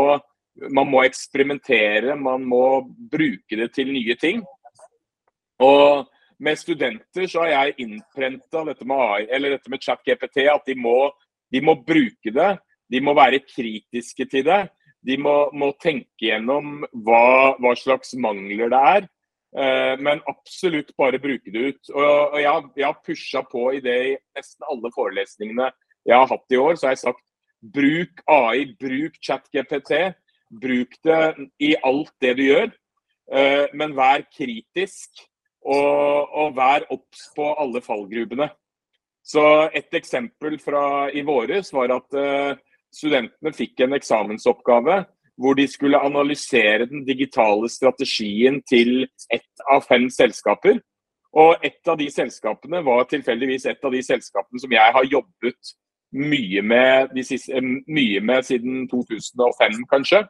man 0.73 0.89
må 0.91 1.05
eksperimentere. 1.05 2.17
Man 2.17 2.47
må 2.49 2.65
bruke 3.13 3.59
det 3.61 3.71
til 3.77 3.93
nye 3.93 4.17
ting. 4.21 4.43
Og 5.61 6.09
med 6.41 6.57
studenter 6.57 7.29
så 7.29 7.45
har 7.45 7.53
jeg 7.53 7.85
innprenta 7.85 8.65
dette 8.71 8.87
med 8.89 9.03
AI, 9.05 9.43
dette 9.45 9.73
med 9.73 9.83
ChatGPT, 9.85 10.47
at 10.49 10.65
de 10.65 10.77
må, 10.79 11.11
de 11.53 11.61
må, 11.65 11.77
bruke 11.85 12.33
det. 12.33 12.55
De 12.91 13.01
må 13.05 13.15
være 13.17 13.43
kritiske 13.47 14.27
til 14.31 14.45
det. 14.49 14.61
De 15.07 15.17
må, 15.21 15.35
må 15.57 15.71
tenke 15.81 16.27
gjennom 16.29 16.83
hva, 16.93 17.57
hva, 17.61 17.73
slags 17.79 18.13
mangler 18.21 18.73
det 18.73 18.81
er. 18.95 19.09
Eh, 19.51 19.95
men 20.03 20.21
absolutt 20.31 20.93
bare 20.99 21.23
bruke 21.23 21.53
det 21.53 21.63
ut. 21.71 21.93
Og, 21.95 22.35
og 22.35 22.41
jeg, 22.43 22.67
jeg 22.83 22.89
har 22.89 23.05
pusha 23.07 23.45
på 23.47 23.65
i 23.79 23.83
det 23.85 23.99
i 24.11 24.17
nesten 24.37 24.69
alle 24.71 24.93
forelesningene 24.95 25.71
jeg 26.09 26.17
har 26.17 26.29
hatt 26.31 26.57
i 26.57 26.61
år. 26.61 26.77
Så 26.77 26.89
har 26.89 26.97
jeg 26.97 27.05
sagt 27.07 27.25
Bruk 27.61 28.23
AI, 28.31 28.71
bruk 28.81 29.19
ChatGPT. 29.23 29.97
Bruk 30.61 30.97
det 31.07 31.25
i 31.63 31.75
alt 31.87 32.13
det 32.23 32.37
du 32.39 32.47
gjør. 32.49 32.71
Eh, 33.31 33.67
men 33.79 33.95
vær 33.95 34.25
kritisk, 34.35 35.23
og, 35.61 36.33
og 36.35 36.57
vær 36.57 36.87
obs 36.91 37.29
på 37.37 37.47
alle 37.63 37.83
fallgrubene. 37.85 38.49
Så 39.23 39.43
Et 39.77 39.95
eksempel 39.95 40.59
fra 40.59 41.11
i 41.13 41.23
våres 41.23 41.69
var 41.73 41.93
at 41.95 42.17
uh, 42.17 42.57
studentene 42.95 43.53
fikk 43.57 43.85
en 43.85 43.97
eksamensoppgave 43.99 45.03
hvor 45.41 45.57
de 45.57 45.65
skulle 45.69 46.01
analysere 46.05 46.87
den 46.91 47.05
digitale 47.07 47.69
strategien 47.73 48.61
til 48.69 49.07
ett 49.33 49.65
av 49.73 49.87
fem 49.89 50.09
selskaper. 50.13 50.81
Og 51.33 51.63
et 51.65 51.89
av 51.89 51.97
de 51.97 52.09
selskapene 52.13 52.83
var 52.85 53.07
tilfeldigvis 53.09 53.69
et 53.71 53.87
av 53.87 53.95
de 53.95 54.03
selskapene 54.05 54.61
som 54.61 54.75
jeg 54.75 54.97
har 54.97 55.07
jobbet 55.09 55.73
mye 56.13 56.63
med, 56.67 57.15
siste, 57.25 57.63
mye 57.87 58.21
med 58.21 58.45
siden 58.45 58.85
2005, 58.91 59.79
kanskje. 59.93 60.25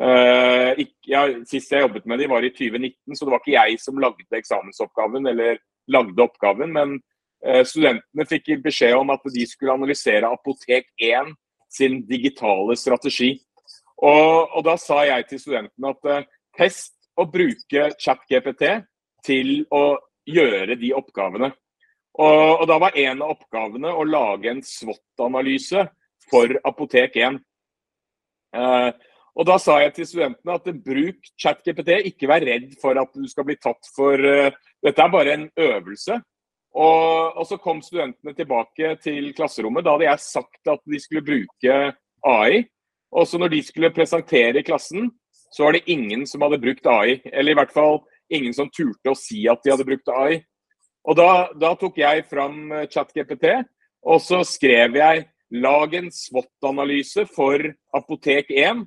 Uh, 0.00 0.72
ikke, 0.80 1.10
ja, 1.12 1.26
sist 1.44 1.72
jeg 1.74 1.84
jobbet 1.84 2.06
med 2.08 2.22
dem 2.22 2.32
var 2.32 2.46
i 2.46 2.52
2019, 2.54 2.94
så 3.14 3.26
det 3.26 3.34
var 3.34 3.42
ikke 3.42 3.56
jeg 3.56 3.80
som 3.82 4.00
lagde 4.00 4.38
eksamensoppgaven 4.38 5.28
eller 5.28 5.60
lagde 5.92 6.24
oppgaven. 6.24 6.72
Men 6.72 6.96
uh, 7.44 7.62
studentene 7.68 8.26
fikk 8.26 8.54
beskjed 8.64 8.96
om 8.96 9.12
at 9.12 9.30
de 9.34 9.46
skulle 9.46 9.76
analysere 9.76 10.30
Apotek 10.30 10.88
1 10.96 11.34
sin 11.70 12.00
digitale 12.08 12.76
strategi. 12.78 13.34
Og, 14.00 14.56
og 14.56 14.64
da 14.66 14.76
sa 14.80 15.02
jeg 15.06 15.28
til 15.28 15.42
studentene 15.42 15.92
at 15.94 16.10
uh, 16.10 16.28
test 16.56 16.96
å 17.20 17.26
bruke 17.30 17.90
ChatGPT 18.00 18.64
til 19.26 19.60
å 19.74 19.98
gjøre 20.28 20.76
de 20.80 20.92
oppgavene. 20.96 21.50
Og, 22.20 22.62
og 22.62 22.66
da 22.68 22.78
var 22.82 22.96
en 22.98 23.22
av 23.22 23.34
oppgavene 23.36 23.92
å 23.92 24.06
lage 24.08 24.50
en 24.50 24.62
SWOT-analyse 24.66 25.84
for 26.30 26.56
Apotek 26.66 27.16
1. 27.20 27.38
Eh, 28.56 28.90
og 29.40 29.46
da 29.46 29.56
sa 29.62 29.78
jeg 29.84 29.94
til 29.96 30.08
studentene 30.08 30.56
at 30.58 30.66
bruk 30.84 31.30
ChatGPT, 31.38 31.92
ikke 32.10 32.28
vær 32.30 32.44
redd 32.44 32.74
for 32.82 32.98
at 33.00 33.12
du 33.14 33.28
skal 33.30 33.46
bli 33.46 33.56
tatt 33.62 33.88
for 33.94 34.18
uh, 34.18 34.50
Dette 34.82 35.04
er 35.04 35.12
bare 35.12 35.36
en 35.36 35.46
øvelse. 35.60 36.16
Og, 36.70 37.34
og, 37.34 37.46
så 37.48 37.58
kom 37.58 37.80
studentene 37.82 38.34
tilbake 38.36 38.94
til 39.02 39.32
klasserommet. 39.34 39.84
Da 39.84 39.96
hadde 39.96 40.06
jeg 40.06 40.22
sagt 40.22 40.70
at 40.70 40.82
de 40.86 41.00
skulle 41.02 41.24
bruke 41.26 41.78
AI. 42.26 42.62
Og 43.10 43.26
så 43.26 43.40
når 43.42 43.50
de 43.56 43.62
skulle 43.66 43.90
presentere 43.94 44.60
i 44.60 44.66
klassen, 44.66 45.10
så 45.50 45.66
var 45.66 45.74
det 45.74 45.88
ingen 45.90 46.22
som 46.30 46.44
hadde 46.46 46.60
brukt 46.62 46.86
AI. 46.86 47.18
Eller 47.32 47.52
i 47.52 47.58
hvert 47.58 47.74
fall 47.74 47.98
ingen 48.30 48.54
som 48.54 48.70
turte 48.70 49.10
å 49.10 49.18
si 49.18 49.42
at 49.50 49.64
de 49.64 49.74
hadde 49.74 49.88
brukt 49.88 50.12
AI. 50.14 50.38
Og 51.08 51.16
da, 51.18 51.50
da 51.58 51.74
tok 51.80 51.98
jeg 51.98 52.26
fram 52.30 52.70
eh, 52.76 52.86
ChatGPT, 52.92 53.46
og 54.04 54.20
så 54.22 54.42
skrev 54.46 54.98
jeg 55.00 55.24
lag 55.50 55.94
en 55.96 56.10
SWOT-analyse 56.12 57.24
for 57.34 57.64
Apotek 57.96 58.52
1. 58.52 58.84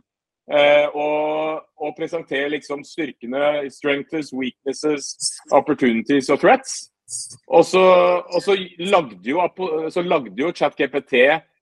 Eh, 0.54 0.88
og, 0.94 1.63
og 1.80 1.96
presentere 1.98 2.52
liksom 2.54 2.84
styrkene, 2.86 3.66
strengths, 3.74 4.34
weaknesses, 4.36 5.13
opportunities 5.52 6.30
og 6.34 6.42
threats. 6.44 6.93
Og 7.48 7.65
så, 7.65 7.83
og 8.24 8.41
så 8.41 8.55
lagde 8.79 9.29
jo, 9.29 9.43
så 9.91 10.01
lagde 10.01 10.33
jo 10.39 10.51
ChatGPT 10.55 11.13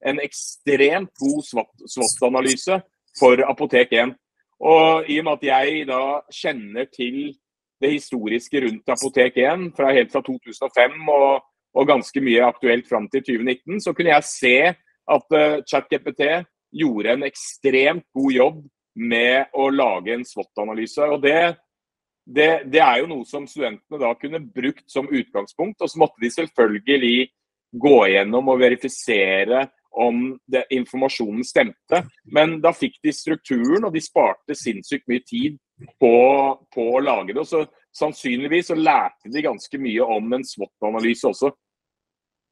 en 0.08 0.20
ekstremt 0.24 1.12
god 1.20 1.44
SWOT-analyse 1.90 2.80
for 3.20 3.44
Apotek 3.50 3.94
1. 3.94 4.14
Og 4.62 5.10
i 5.10 5.18
og 5.20 5.26
med 5.26 5.40
at 5.40 5.48
jeg 5.48 5.86
da 5.90 6.02
kjenner 6.34 6.90
til 6.94 7.34
det 7.82 7.96
historiske 7.96 8.62
rundt 8.66 8.94
Apotek 8.94 9.38
1 9.42 9.72
fra 9.78 9.94
helt 9.96 10.14
fra 10.14 10.22
2005 10.22 11.10
og, 11.10 11.42
og 11.74 11.88
ganske 11.90 12.22
mye 12.22 12.46
aktuelt 12.46 12.88
fram 12.90 13.10
til 13.10 13.24
2019, 13.26 13.82
så 13.82 13.94
kunne 13.94 14.14
jeg 14.14 14.30
se 14.30 14.56
at 15.12 15.36
uh, 15.38 15.64
ChatGPT 15.66 16.22
gjorde 16.72 17.18
en 17.18 17.26
ekstremt 17.28 18.06
god 18.14 18.32
jobb 18.32 18.62
med 18.96 19.52
å 19.58 19.70
lage 19.74 20.14
en 20.14 20.26
SWOT-analyse. 20.28 21.04
og 21.04 21.24
det, 21.24 21.56
det, 22.36 22.50
det, 22.72 22.82
er 22.82 23.02
jo 23.02 23.10
noe 23.12 23.28
som 23.28 23.46
studentene 23.50 24.00
da 24.02 24.14
kunne 24.20 24.42
brukt 24.44 24.88
som 24.92 25.10
utgangspunkt. 25.10 25.82
Og 25.82 25.92
så 25.92 26.02
måtte 26.02 26.22
de 26.24 26.32
selvfølgelig 26.34 27.30
gå 27.82 28.00
gjennom 28.12 28.52
og 28.52 28.60
verifisere 28.62 29.66
om 29.92 30.38
det, 30.48 30.64
informasjonen 30.72 31.44
stemte. 31.44 32.04
Men 32.32 32.60
da 32.64 32.72
fikk 32.76 33.00
de 33.04 33.14
strukturen, 33.16 33.86
og 33.88 33.94
de 33.96 34.04
sparte 34.04 34.56
sinnssykt 34.56 35.08
mye 35.12 35.24
tid 35.28 35.60
på, 36.00 36.16
på 36.72 36.88
å 36.96 37.04
lage 37.04 37.34
det. 37.34 37.44
Og 37.44 37.50
så 37.50 37.66
sannsynligvis 37.96 38.72
så 38.72 38.80
lærte 38.80 39.32
de 39.32 39.44
ganske 39.44 39.82
mye 39.82 40.08
om 40.16 40.38
en 40.38 40.48
SWOT-analyse 40.48 41.28
også. 41.28 41.52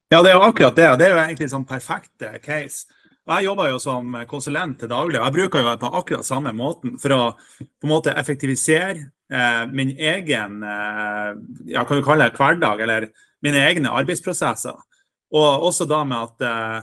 Ja, 0.09 0.23
det 0.25 0.31
er 0.31 0.39
jo 0.39 0.47
akkurat 0.47 0.75
det. 0.75 0.87
Det 0.99 1.05
er 1.05 1.13
jo 1.13 1.21
egentlig 1.21 1.47
en 1.47 1.55
sånn 1.59 1.69
perfekt 1.69 2.25
case. 2.43 2.89
Jeg 3.29 3.45
jobber 3.45 3.69
jo 3.69 3.79
som 3.81 4.15
konsulent 4.29 4.79
til 4.81 4.89
daglig, 4.89 5.19
og 5.19 5.27
jeg 5.27 5.35
bruker 5.35 5.61
jo 5.61 5.73
på 5.77 5.89
akkurat 5.99 6.25
samme 6.25 6.53
måten 6.55 6.95
for 7.01 7.13
å 7.13 7.21
på 7.59 7.85
en 7.85 7.91
måte 7.91 8.13
effektivisere 8.17 9.03
eh, 9.29 9.65
min 9.69 9.91
egen 9.93 10.63
eh, 10.65 11.33
ja, 11.75 11.83
kan 11.85 11.99
du 11.99 12.05
kalle 12.05 12.29
det 12.29 12.39
hverdag, 12.39 12.81
eller 12.81 13.09
mine 13.45 13.61
egne 13.67 13.93
arbeidsprosesser. 13.93 14.79
Og 15.29 15.65
også 15.69 15.85
da 15.89 16.01
med 16.09 16.25
at 16.25 16.47
eh, 16.49 16.79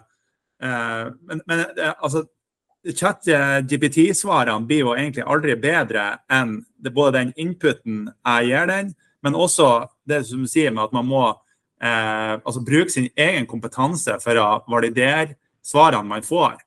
eh 0.67 1.07
Men, 1.27 1.43
men 1.47 1.65
eh, 1.77 1.95
altså, 2.01 2.25
Chat-GPT-svarene 2.87 4.67
blir 4.67 4.85
jo 4.85 4.95
egentlig 4.95 5.25
aldri 5.27 5.57
bedre 5.59 6.21
enn 6.31 6.61
det, 6.79 6.93
både 6.95 7.19
den 7.19 7.33
inputen 7.37 8.07
jeg 8.07 8.53
gir 8.53 8.71
den, 8.71 8.95
men 9.23 9.35
også 9.35 9.89
det 10.07 10.23
som 10.29 10.45
du 10.45 10.47
sier 10.47 10.71
med 10.71 10.85
at 10.85 10.95
man 10.95 11.09
må 11.09 11.25
eh, 11.83 12.39
altså 12.39 12.63
bruke 12.63 12.93
sin 12.95 13.09
egen 13.17 13.49
kompetanse 13.51 14.21
for 14.23 14.39
å 14.39 14.47
validere 14.71 15.35
svarene 15.67 16.09
man 16.09 16.25
får. 16.27 16.61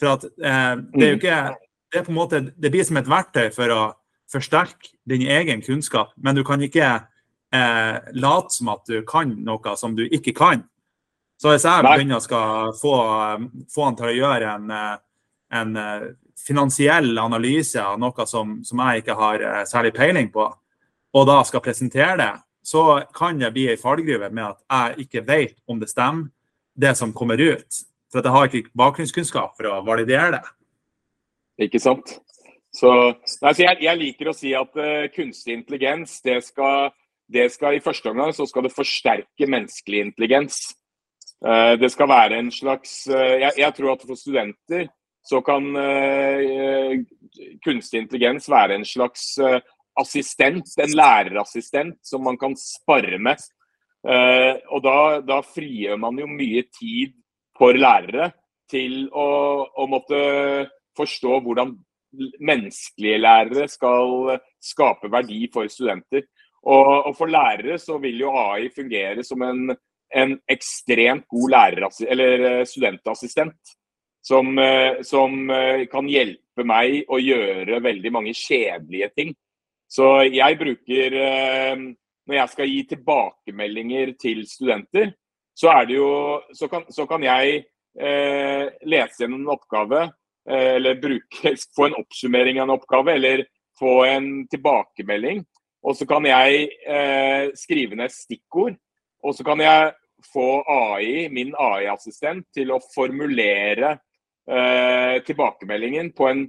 For 0.00 0.16
at 0.16 0.26
eh, 0.26 0.74
det 0.92 1.04
er 1.04 1.14
jo 1.14 1.20
ikke 1.20 1.38
det, 1.92 2.00
er 2.00 2.06
på 2.06 2.12
en 2.12 2.18
måte, 2.18 2.42
det 2.56 2.72
blir 2.72 2.84
som 2.84 2.98
et 3.00 3.10
verktøy 3.10 3.50
for 3.54 3.72
å 3.72 3.82
forsterke 4.32 4.96
din 5.08 5.26
egen 5.30 5.62
kunnskap, 5.62 6.10
men 6.16 6.36
du 6.36 6.42
kan 6.44 6.62
ikke 6.64 6.88
eh, 7.54 7.96
late 8.18 8.56
som 8.56 8.72
at 8.74 8.84
du 8.90 9.00
kan 9.08 9.32
noe 9.46 9.76
som 9.78 9.94
du 9.96 10.04
ikke 10.06 10.34
kan. 10.36 10.66
Så 11.40 11.52
hvis 11.52 11.66
jeg 11.68 11.84
begynner 11.84 12.20
skal 12.24 12.72
få, 12.80 12.94
få 13.72 13.84
han 13.84 13.96
til 13.98 14.08
å 14.08 14.14
gjøre 14.16 14.54
en, 14.56 14.70
en 15.52 15.74
finansiell 16.40 17.10
analyse 17.20 17.76
av 17.76 17.98
noe 18.00 18.24
som, 18.28 18.54
som, 18.64 18.80
jeg 18.80 19.04
ikke 19.04 19.18
har 19.18 19.44
særlig 19.68 19.92
peiling 19.98 20.30
på, 20.32 20.46
og 21.16 21.26
da 21.28 21.42
skal 21.44 21.64
presentere 21.64 22.16
det, 22.22 22.32
så 22.66 23.02
kan 23.14 23.38
det 23.38 23.52
bli 23.54 23.68
ei 23.70 23.76
fallgruve 23.78 24.30
med 24.34 24.48
at 24.48 24.58
jeg 24.96 25.06
ikke 25.06 25.26
vet 25.28 25.54
om 25.70 25.78
det 25.80 25.90
stemmer, 25.92 26.32
det 26.74 26.96
som 26.98 27.12
kommer 27.14 27.38
ut. 27.40 27.84
For 28.16 28.24
jeg 28.24 28.32
har 28.32 28.48
ikke 28.48 28.76
bakgrunnskunnskap 28.80 29.58
for 29.58 29.68
å 29.68 29.80
validere 29.84 30.38
det. 30.38 30.44
Ikke 31.66 31.80
sant. 31.82 32.14
Så, 32.76 32.90
nei, 33.42 33.52
så 33.56 33.64
jeg, 33.64 33.78
jeg, 33.86 33.98
liker 34.00 34.30
å 34.30 34.36
si 34.36 34.52
at 34.56 34.80
uh, 34.80 35.06
kunstig 35.14 35.54
intelligens, 35.56 36.18
det 36.24 36.38
skal, 36.44 36.90
det 37.32 37.48
skal, 37.54 37.76
i 37.76 37.84
første 37.84 38.12
omgang 38.12 38.34
så 38.36 38.44
skal 38.48 38.66
det 38.66 38.74
forsterke 38.74 39.48
menneskelig 39.48 40.02
intelligens. 40.08 40.60
Uh, 41.44 41.76
det 41.80 41.90
skal 41.92 42.10
være 42.10 42.40
en 42.40 42.50
slags 42.52 43.02
uh, 43.12 43.36
jeg, 43.36 43.52
jeg, 43.60 43.72
tror 43.76 43.94
at 43.94 44.04
for 44.08 44.20
studenter 44.20 44.88
så 45.26 45.40
kan 45.42 45.64
kunstig 47.66 47.98
intelligens 47.98 48.44
være 48.46 48.76
en 48.76 48.84
slags 48.86 49.32
assistent, 49.98 50.68
en 50.78 50.92
lærerassistent 50.94 51.96
som 52.06 52.22
man 52.22 52.38
kan 52.38 52.54
spare 52.54 53.18
med. 53.18 53.42
og 54.06 54.84
da, 54.84 54.94
da 55.26 55.40
frigjør 55.42 55.98
man 55.98 56.20
jo 56.22 56.28
mye 56.30 56.62
tid 56.78 57.16
for 57.58 57.76
lærere 57.76 58.30
til 58.70 59.06
å, 59.14 59.28
å 59.66 59.86
måtte 59.90 60.18
forstå 60.96 61.40
hvordan 61.44 61.74
menneskelige 62.40 63.20
lærere 63.20 63.66
skal 63.68 64.38
skape 64.62 65.10
verdi 65.12 65.46
for 65.52 65.68
studenter. 65.70 66.24
Og, 66.66 66.92
og 67.06 67.12
for 67.18 67.30
lærere 67.30 67.78
så 67.78 67.98
vil 68.02 68.24
jo 68.24 68.32
AI 68.34 68.70
fungere 68.74 69.24
som 69.26 69.42
en, 69.46 69.70
en 70.10 70.36
ekstremt 70.50 71.26
god 71.30 71.54
eller 72.06 72.46
eh, 72.50 72.64
studentassistent. 72.66 73.76
Som, 74.26 74.58
eh, 74.58 75.02
som, 75.06 75.50
eh, 75.50 75.84
kan 75.86 76.08
hjelpe 76.10 76.64
meg 76.66 77.04
å 77.06 77.20
gjøre 77.22 77.78
veldig 77.84 78.10
mange 78.10 78.32
kjedelige 78.34 79.12
ting. 79.14 79.36
Så 79.86 80.26
jeg 80.26 80.58
bruker 80.58 81.14
Når 82.26 82.34
jeg 82.34 82.48
skal 82.50 82.66
gi 82.66 82.80
tilbakemeldinger 82.90 84.10
til 84.18 84.40
studenter, 84.50 85.12
så, 85.56 85.72
jo, 85.88 86.06
så, 86.52 86.68
kan, 86.68 86.84
så 86.92 87.06
kan, 87.08 87.24
jeg 87.24 87.62
eh, 87.96 88.64
lese 88.84 89.24
gjennom 89.24 89.46
en 89.46 89.54
oppgave 89.56 90.02
Eh, 90.50 90.74
eller 90.76 90.94
bruke, 90.94 91.56
få 91.76 91.86
en 91.86 91.94
oppsummering 91.94 92.60
av 92.60 92.68
en 92.68 92.74
oppgave, 92.76 93.12
eller 93.12 93.44
få 93.78 94.04
en 94.04 94.48
tilbakemelding. 94.48 95.44
Og 95.82 95.96
så 95.96 96.06
kan 96.06 96.26
jeg 96.26 96.68
eh, 96.88 97.52
skrive 97.58 97.98
ned 97.98 98.14
stikkord. 98.14 98.76
Og 99.26 99.34
så 99.34 99.44
kan 99.46 99.60
jeg 99.62 99.92
få 100.32 100.62
AI, 100.70 101.28
min 101.34 101.54
AI-assistent, 101.58 102.46
til 102.54 102.72
å 102.74 102.82
formulere 102.94 103.96
eh, 104.48 105.18
tilbakemeldingen 105.26 106.12
på 106.16 106.30
en 106.30 106.46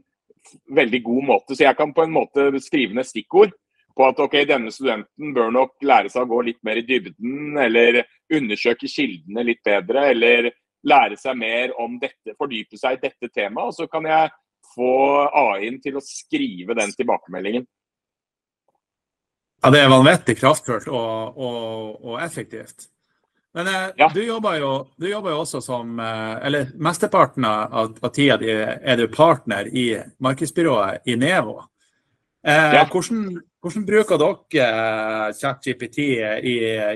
veldig 0.73 1.01
god 1.03 1.29
måte. 1.33 1.57
Så 1.57 1.65
jeg 1.65 1.77
kan 1.77 1.93
på 1.93 2.05
en 2.05 2.13
måte 2.15 2.49
skrive 2.63 2.97
ned 2.97 3.09
stikkord 3.09 3.53
på 3.97 4.05
at 4.07 4.19
ok, 4.21 4.35
denne 4.49 4.71
studenten 4.73 5.33
bør 5.35 5.51
nok 5.53 5.75
lære 5.85 6.11
seg 6.13 6.25
å 6.25 6.31
gå 6.31 6.41
litt 6.49 6.59
mer 6.67 6.79
i 6.79 6.85
dybden, 6.85 7.57
eller 7.61 8.03
undersøke 8.33 8.89
kildene 8.91 9.45
litt 9.47 9.63
bedre, 9.65 10.09
eller 10.13 10.51
lære 10.87 11.17
seg 11.19 11.39
mer 11.39 11.73
om 11.81 11.97
dette, 12.01 12.35
fordype 12.37 12.77
seg 12.79 12.97
i 12.97 13.01
dette 13.07 13.31
temaet. 13.33 13.71
Og 13.71 13.75
så 13.75 13.87
kan 13.91 14.05
jeg 14.07 14.33
få 14.75 14.91
AI-en 15.27 15.81
til 15.81 15.97
å 15.97 16.03
skrive 16.03 16.77
den 16.77 16.93
tilbakemeldingen. 16.97 17.65
Ja, 19.63 19.71
Det 19.73 19.81
er 19.81 19.89
vanvittig 19.89 20.37
kraftfullt 20.37 20.87
og, 20.93 21.37
og, 21.37 22.05
og 22.05 22.21
effektivt. 22.21 22.91
Men 23.57 23.67
eh, 23.67 23.89
ja. 23.97 24.11
du, 24.13 24.21
jobber 24.21 24.59
jo, 24.61 24.71
du, 25.01 25.07
jobber 25.09 25.33
jo, 25.33 25.39
også 25.41 25.61
som 25.65 25.97
eh, 25.99 26.33
Eller 26.45 26.67
mesteparten 26.77 27.45
av, 27.47 27.95
av 27.97 28.11
tida 28.13 28.35
di 28.37 28.51
er 28.53 28.99
du 28.99 29.07
partner 29.09 29.69
i 29.73 29.87
markedsbyrået 30.21 31.09
Inevo. 31.09 31.63
Eh, 32.45 32.75
ja. 32.77 32.83
hvordan, 32.91 33.39
hvordan, 33.67 33.85
bruker 33.87 34.19
dere 34.21 34.65
eh, 34.65 35.35
ChatGPT 35.37 35.99
i, 35.99 36.55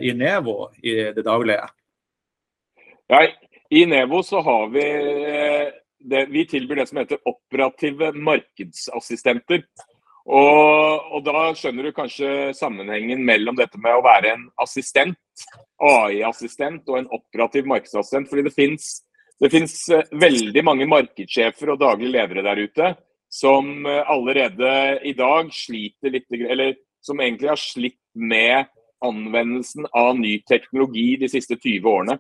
i 0.10 0.14
Nevo 0.18 0.72
i 0.82 0.96
det 1.16 1.24
daglige? 1.26 1.68
Ja, 3.12 3.22
i 3.70 3.86
Nevo 3.86 4.24
så 4.24 4.42
har 4.42 4.68
vi 4.74 4.86
det, 6.02 6.26
Vi 6.32 6.46
tilbyr 6.50 6.82
det 6.82 6.88
som 6.90 6.98
heter 7.02 7.22
operative 7.30 8.12
markedsassistenter. 8.16 9.64
Og, 10.26 11.12
og, 11.12 11.20
da 11.26 11.50
skjønner 11.58 11.88
du 11.88 11.96
kanskje 11.96 12.52
sammenhengen 12.54 13.24
mellom 13.26 13.58
dette 13.58 13.80
med 13.82 13.98
å 13.98 14.04
være 14.06 14.36
en 14.36 14.44
assistent, 14.62 15.18
AI-assistent 15.82 16.90
og 16.90 17.00
en 17.00 17.10
operativ 17.18 17.70
markedsassistent. 17.70 18.30
Fordi 18.30 18.46
det 18.46 18.56
finnes 19.54 19.80
eh, 19.90 20.12
veldig 20.22 20.66
mange 20.66 20.90
markedssjefer 20.90 21.74
og 21.74 21.82
daglige 21.82 22.16
ledere 22.18 22.46
der 22.46 22.66
ute 22.66 22.92
som 23.32 23.86
eh, 23.86 24.04
allerede 24.12 25.00
i 25.08 25.14
dag 25.18 25.52
sliter 25.56 26.12
litt, 26.14 26.28
eller 26.32 26.76
som 27.02 27.22
egentlig 27.24 27.50
har 27.54 27.60
slitt 27.60 28.00
med 28.14 28.68
anvendelsen 29.02 29.88
av 29.98 30.20
ny 30.20 30.36
teknologi 30.50 31.16
de 31.22 31.30
siste 31.32 31.58
20 31.58 31.88
årene. 31.90 32.18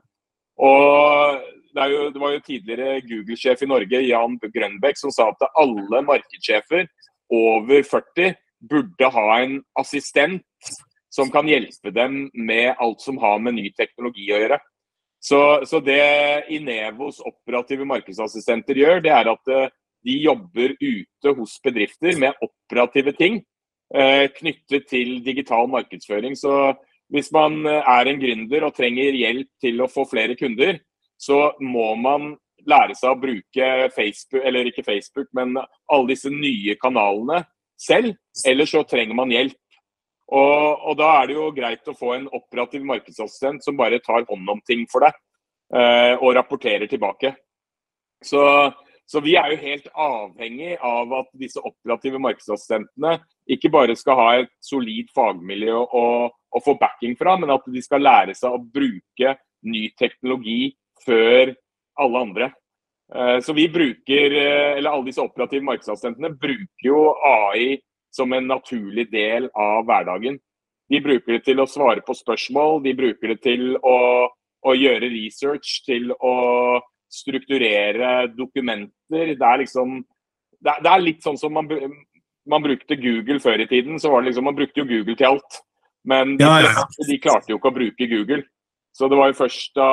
Og 0.62 1.42
det, 1.76 1.88
jo, 1.94 2.08
det, 2.14 2.22
var 2.22 2.36
jo 2.36 2.46
tidligere 2.46 3.02
Google-sjef 3.06 3.64
i 3.64 3.70
Norge, 3.70 4.02
Jan 4.08 4.38
Grønbæk, 4.42 4.98
som 5.00 5.14
sa 5.14 5.30
at 5.32 5.46
alle 5.60 6.02
markedssjefer 6.08 6.88
over 7.32 7.84
40 7.88 8.34
burde 8.72 9.12
ha 9.14 9.28
en 9.42 9.60
assistent 9.80 10.44
som 11.12 11.32
kan 11.32 11.48
hjelpe 11.50 11.92
dem 11.94 12.30
med 12.34 12.76
alt 12.80 13.02
som 13.04 13.18
har 13.20 13.40
med 13.44 13.58
ny 13.58 13.72
teknologi 13.76 14.30
å 14.32 14.40
gjøre. 14.40 14.60
Så, 15.22 15.40
så 15.70 15.82
det 15.86 16.02
Inevos 16.50 17.20
operative 17.22 17.86
markedsassistenter 17.86 18.80
gjør, 18.80 19.04
det 19.06 19.12
er 19.14 19.30
at 19.30 19.52
eh, 19.54 19.70
de 20.06 20.18
jobber 20.24 20.76
ute 20.82 21.34
hos 21.38 21.58
bedrifter 21.64 22.18
med 22.20 22.38
operative 22.42 23.14
ting 23.18 23.42
eh, 23.96 24.28
knyttet 24.38 24.88
til 24.90 25.20
digital 25.26 25.70
markedsføring. 25.70 26.36
Så 26.38 26.74
hvis 27.12 27.32
man 27.36 27.60
eh, 27.68 27.82
er 27.82 28.10
en 28.10 28.22
gründer 28.22 28.68
og 28.68 28.76
trenger 28.78 29.18
hjelp 29.18 29.50
til 29.62 29.84
å 29.84 29.90
få 29.92 30.08
flere 30.10 30.38
kunder, 30.40 30.80
så 31.22 31.52
må 31.62 31.94
man 32.02 32.34
lære 32.68 32.96
seg 32.98 33.14
å 33.14 33.20
bruke 33.20 33.68
Facebook, 33.96 34.42
eller 34.46 34.70
ikke 34.70 34.86
Facebook, 34.86 35.30
men 35.38 35.58
alle 35.58 36.14
disse 36.14 36.32
nye 36.34 36.78
kanalene 36.82 37.44
selv. 37.82 38.16
Eller 38.48 38.70
så 38.70 38.84
trenger 38.88 39.18
man 39.18 39.34
hjelp. 39.34 39.58
Og, 40.32 40.86
og, 40.88 40.94
da 40.96 41.10
er 41.20 41.28
det 41.28 41.36
jo 41.36 41.50
greit 41.52 41.90
å 41.92 41.98
få 41.98 42.14
en 42.16 42.30
operativ 42.32 42.86
markedsassistent 42.88 43.66
som 43.66 43.76
bare 43.80 44.00
tar 44.04 44.24
hånd 44.30 44.54
om 44.54 44.62
ting 44.64 44.86
for 44.92 45.04
deg, 45.04 45.18
uh, 45.76 46.16
og 46.22 46.38
rapporterer 46.38 46.88
tilbake. 46.88 47.34
Så, 48.24 48.40
så, 49.12 49.20
vi 49.20 49.34
er 49.36 49.52
jo 49.52 49.60
helt 49.60 49.88
avhengig 49.92 50.78
av 50.88 51.12
at 51.18 51.28
disse 51.36 51.60
operative 51.60 52.20
markedsassistentene 52.24 53.18
ikke 53.52 53.72
bare 53.74 53.96
skal 54.00 54.16
ha 54.16 54.28
et 54.40 54.52
solid 54.64 55.10
fagmiljø 55.16 55.82
å, 55.84 56.06
å 56.32 56.62
få 56.64 56.78
backing 56.80 57.18
fra, 57.20 57.36
men 57.40 57.52
at 57.52 57.68
de 57.68 57.84
skal 57.84 58.06
lære 58.06 58.36
seg 58.38 58.56
å 58.56 58.62
bruke 58.64 59.36
ny 59.68 59.90
teknologi 60.00 60.72
før 61.04 61.52
alle 62.00 62.22
andre. 62.24 62.48
Eh, 63.12 63.40
så 63.44 63.54
vi 63.58 63.68
bruker, 63.70 64.38
eh, 64.40 64.78
eller 64.78 64.90
Alle 64.90 65.10
disse 65.10 65.22
operative 65.22 65.66
markedsassistentene 65.68 66.32
bruker 66.40 66.88
jo 66.88 67.02
AI 67.28 67.82
som 68.12 68.32
en 68.34 68.48
naturlig 68.48 69.10
del 69.12 69.50
av 69.56 69.84
hverdagen. 69.88 70.40
De 70.92 71.00
bruker 71.04 71.38
det 71.38 71.44
til 71.46 71.60
å 71.60 71.68
svare 71.68 72.04
på 72.04 72.16
spørsmål, 72.16 72.82
de 72.84 72.96
bruker 72.96 73.36
det 73.36 73.42
til 73.44 73.76
å, 73.78 74.28
å 74.64 74.72
gjøre 74.76 75.12
research, 75.12 75.82
til 75.86 76.12
å 76.20 76.80
strukturere 77.12 78.28
dokumenter. 78.34 79.36
Det 79.36 79.48
er 79.48 79.62
liksom 79.64 80.00
det 80.62 80.70
er, 80.70 80.82
det 80.86 80.92
er 80.92 81.04
litt 81.04 81.26
sånn 81.26 81.40
som 81.42 81.54
man, 81.58 81.70
man 82.50 82.64
brukte 82.64 82.98
Google 83.00 83.42
før 83.42 83.64
i 83.64 83.68
tiden. 83.70 84.00
så 84.00 84.12
var 84.12 84.22
det 84.22 84.32
liksom, 84.32 84.46
Man 84.46 84.58
brukte 84.58 84.84
jo 84.84 84.90
Google 84.90 85.18
til 85.18 85.32
alt. 85.34 85.62
Men 86.08 86.36
de, 86.38 86.46
ja, 86.46 86.62
ja. 86.66 86.86
de, 87.08 87.20
klarte 87.22 87.54
jo 87.54 87.60
ikke 87.60 87.72
å 87.72 87.78
bruke 87.78 88.10
Google. 88.10 88.44
Så 88.94 89.08
det 89.10 89.18
var 89.18 89.32
jo 89.32 89.40
først 89.40 89.76
da 89.78 89.90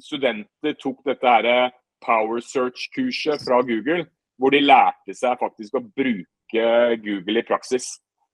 studenter 0.00 0.76
tok 0.80 1.02
dette 1.06 1.28
her 1.28 1.72
Power 2.02 2.40
Search-kurset 2.42 3.44
fra 3.44 3.60
Google, 3.62 4.06
hvor 4.40 4.54
de 4.54 4.62
lærte 4.64 5.14
seg 5.14 5.38
faktisk 5.40 5.76
å 5.78 5.84
bruke 5.84 6.64
Google 7.04 7.42
i 7.42 7.46
praksis. 7.46 7.92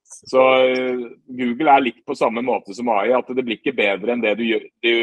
Så 0.09 0.41
uh, 0.41 1.03
Google 1.27 1.75
er 1.75 1.85
litt 1.85 1.99
på 2.07 2.17
samme 2.17 2.41
måte 2.47 2.73
som 2.75 2.89
AI, 2.95 3.13
at 3.13 3.29
det 3.29 3.45
blir 3.45 3.59
ikke 3.59 3.77
bedre 3.77 4.15
enn 4.15 4.25
det 4.25 4.39
du 4.39 4.47
gjør. 4.47 4.65
Du, 4.81 4.95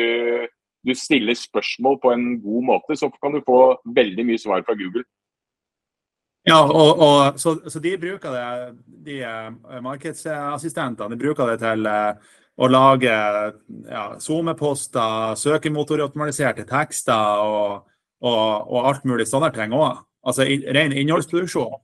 du 0.85 0.93
stiller 0.97 1.37
spørsmål 1.37 1.99
på 2.03 2.13
en 2.13 2.25
god 2.43 2.65
måte, 2.71 2.97
så 2.99 3.09
kan 3.17 3.33
du 3.35 3.43
få 3.45 3.59
veldig 3.95 4.25
mye 4.27 4.41
svar 4.41 4.65
fra 4.65 4.77
Google. 4.77 5.05
Ja, 6.45 6.59
og, 6.61 6.99
og 7.01 7.39
så, 7.41 7.55
så, 7.69 7.79
de 7.81 7.95
bruker 7.97 8.33
det, 8.35 8.49
de 9.07 9.15
uh, 9.25 9.79
markedsassistentene 9.81 11.15
de 11.15 11.17
bruker 11.17 11.49
det 11.49 11.57
til 11.63 11.87
uh, 11.89 12.13
å 12.55 12.69
lage 12.69 13.15
ja, 13.89 14.03
SoMe-poster, 14.21 15.33
søkemotoroptimaliserte 15.41 16.67
tekster 16.69 17.41
og, 17.41 17.87
og, 18.21 18.45
og, 18.69 18.77
alt 18.91 19.09
mulig 19.09 19.25
sånne 19.27 19.49
ting 19.55 19.73
òg. 19.75 20.05
Altså 20.25 20.45
ren 20.45 20.93
innholdsproduksjon. 20.95 21.81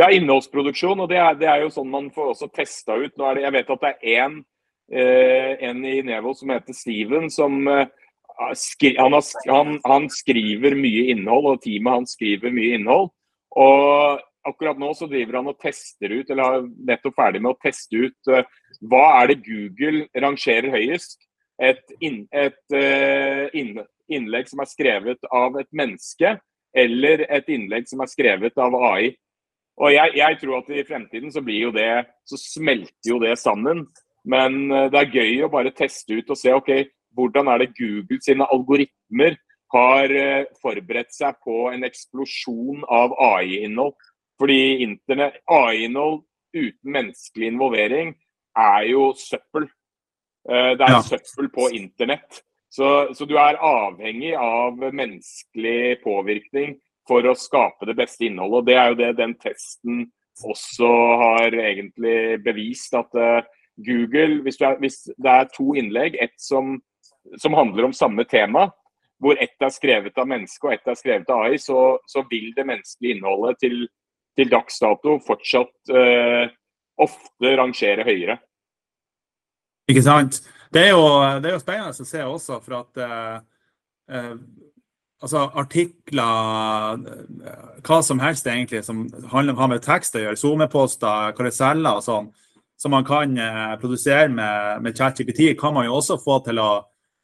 Ja, 0.00 0.08
innholdsproduksjon. 0.08 1.04
Og 1.04 1.12
det 1.12 1.20
er, 1.20 1.36
det 1.38 1.48
er, 1.48 1.62
jo 1.62 1.70
sånn 1.72 1.92
man 1.92 2.08
får 2.12 2.32
også 2.32 2.48
testa 2.56 2.96
ut. 2.96 3.14
Nå 3.16 3.28
er 3.28 3.38
det, 3.38 3.44
jeg 3.46 3.56
vet 3.58 3.72
at 3.76 3.84
det 3.84 3.92
er 3.92 4.18
én 4.24 4.40
en 4.90 5.84
i 5.86 6.02
Nevo 6.04 6.34
som 6.36 6.50
heter 6.52 6.74
Steven, 6.76 7.30
som 7.30 7.62
han, 7.68 9.14
han, 9.46 9.78
han, 9.84 10.08
skriver 10.10 10.74
mye 10.76 11.06
innhold, 11.14 11.46
og 11.52 11.62
teamet 11.62 11.96
hans 11.96 12.14
skriver 12.16 12.52
mye 12.52 12.76
innhold. 12.76 13.12
Og 13.62 14.20
akkurat 14.48 14.80
nå 14.80 14.90
så 14.98 15.06
driver 15.10 15.38
han 15.38 15.50
og 15.52 15.60
tester 15.62 16.12
ut, 16.12 16.30
eller 16.30 16.58
er 16.58 16.68
nettopp 16.90 17.16
ferdig 17.20 17.42
med 17.44 17.54
å 17.54 17.60
teste 17.62 18.08
ut 18.08 18.32
uh, 18.32 18.42
hva 18.90 19.04
er 19.20 19.32
det 19.32 19.42
Google 19.46 20.06
rangerer 20.24 20.72
høyest. 20.74 21.20
Et, 21.62 21.82
inn, 22.02 22.24
et 22.34 22.74
inn, 23.54 23.76
innlegg 24.10 24.48
som 24.50 24.62
er 24.64 24.70
skrevet 24.70 25.28
av 25.30 25.58
et 25.60 25.68
menneske, 25.76 26.36
eller 26.74 27.26
et 27.28 27.50
innlegg 27.52 27.86
som 27.90 28.02
er 28.02 28.10
skrevet 28.10 28.56
av 28.58 28.74
AI. 28.74 29.12
Og 29.82 29.92
jeg, 29.92 30.14
jeg 30.18 30.38
tror 30.40 30.58
at 30.58 30.72
i 30.72 30.84
fremtiden 30.88 31.32
så 31.32 31.42
blir 31.44 31.68
jo 31.68 31.74
det, 31.74 32.04
så 32.28 32.38
smelter 32.40 33.12
jo 33.12 33.20
det 33.22 33.36
sammen. 33.40 33.84
Men 34.28 34.66
uh, 34.72 34.88
det 34.92 35.00
er 35.00 35.16
gøy 35.20 35.46
å 35.46 35.52
bare 35.52 35.74
teste 35.76 36.18
ut 36.18 36.30
og 36.30 36.38
se 36.38 36.52
ok, 36.54 36.72
hvordan 37.16 37.50
er 37.52 37.62
det 37.62 37.74
Google 37.76 38.20
sine 38.24 38.46
algoritmer 38.54 39.36
har 39.72 40.12
forberedt 40.60 41.14
seg 41.16 41.38
på 41.40 41.70
en 41.72 41.84
eksplosjon 41.86 42.82
av 42.92 43.14
AI-innhold. 43.16 43.94
Fordi 44.40 44.84
AI-innhold 45.48 46.20
uten 46.52 46.92
menneskelig 46.92 47.48
involvering 47.52 48.12
er 48.58 48.88
jo 48.90 49.12
søppel. 49.16 49.68
Eh, 50.48 50.72
det 50.76 50.86
er 50.86 50.96
ja. 50.96 51.02
søppel 51.06 51.50
på 51.52 51.68
internett. 51.76 52.42
Så, 52.72 53.12
så, 53.14 53.26
du 53.28 53.36
er 53.36 53.60
avhengig 53.60 54.32
av 54.38 54.80
menneskelig 54.80 56.00
påvirkning 56.04 56.78
for 57.08 57.26
å 57.28 57.36
skape 57.36 57.88
det 57.90 57.96
beste 57.98 58.26
innholdet. 58.28 58.58
og 58.58 58.68
Det 58.68 58.76
er 58.78 58.90
jo 58.90 59.00
det 59.00 59.10
den 59.18 59.34
testen 59.40 60.06
også 60.48 60.88
har 61.20 61.52
egentlig 61.52 62.40
bevist. 62.44 62.96
At 62.96 63.12
Google, 63.86 64.42
hvis, 64.44 64.60
er, 64.60 64.78
hvis, 64.82 65.02
det 65.16 65.32
er 65.32 65.50
to 65.54 65.72
innlegg, 65.78 66.16
ett 66.22 66.38
som, 66.40 66.76
som, 67.38 67.56
handler 67.58 67.88
om 67.88 67.96
samme 67.96 68.24
tema, 68.28 68.68
hvor 69.22 69.38
ett 69.38 69.62
er 69.62 69.70
skrevet 69.70 70.16
av 70.18 70.26
menneske 70.30 70.66
og 70.66 70.74
ett 70.74 70.88
er 70.90 70.98
skrevet 70.98 71.30
av 71.30 71.46
AI, 71.46 71.58
så, 71.62 71.98
så 72.10 72.24
vil 72.30 72.50
det 72.56 72.66
menneskelige 72.66 73.18
innholdet 73.18 73.60
til 73.62 73.84
til 74.38 74.50
dags 74.52 74.80
dato 74.80 75.18
fortsatt 75.26 75.92
eh, 75.92 76.48
ofte 77.02 77.54
rangere 77.58 78.06
høyere. 78.06 78.38
Ikke 79.90 80.04
sant. 80.04 80.40
Det 80.72 80.86
er 80.86 80.92
jo, 80.94 81.04
det 81.42 81.50
er 81.50 81.56
jo 81.58 81.62
spennende 81.62 81.92
å 81.92 82.08
se 82.08 82.24
også, 82.24 82.60
for 82.64 82.78
at 82.78 83.00
eh, 83.04 83.34
eh, 84.16 84.36
altså 85.22 85.42
artikler 85.60 87.02
eh, 87.10 87.66
Hva 87.84 87.98
som 88.06 88.22
helst 88.22 88.48
egentlig 88.48 88.84
som 88.86 89.04
handler 89.34 89.58
om 89.58 89.74
med 89.74 89.84
tekst 89.84 90.16
å 90.16 90.24
gjøre, 90.24 90.40
SoMe-poster, 90.40 91.34
karuseller 91.36 92.00
og 92.00 92.06
sånn, 92.06 92.32
som 92.82 92.90
man 92.90 93.06
kan 93.06 93.36
eh, 93.38 93.74
produsere 93.78 94.26
med, 94.28 94.82
med 94.82 94.96
ChatGPT, 94.98 95.52
kan 95.58 95.74
man 95.76 95.86
jo 95.86 96.00
også 96.00 96.18
få 96.18 96.40
til 96.42 96.58
å 96.58 96.70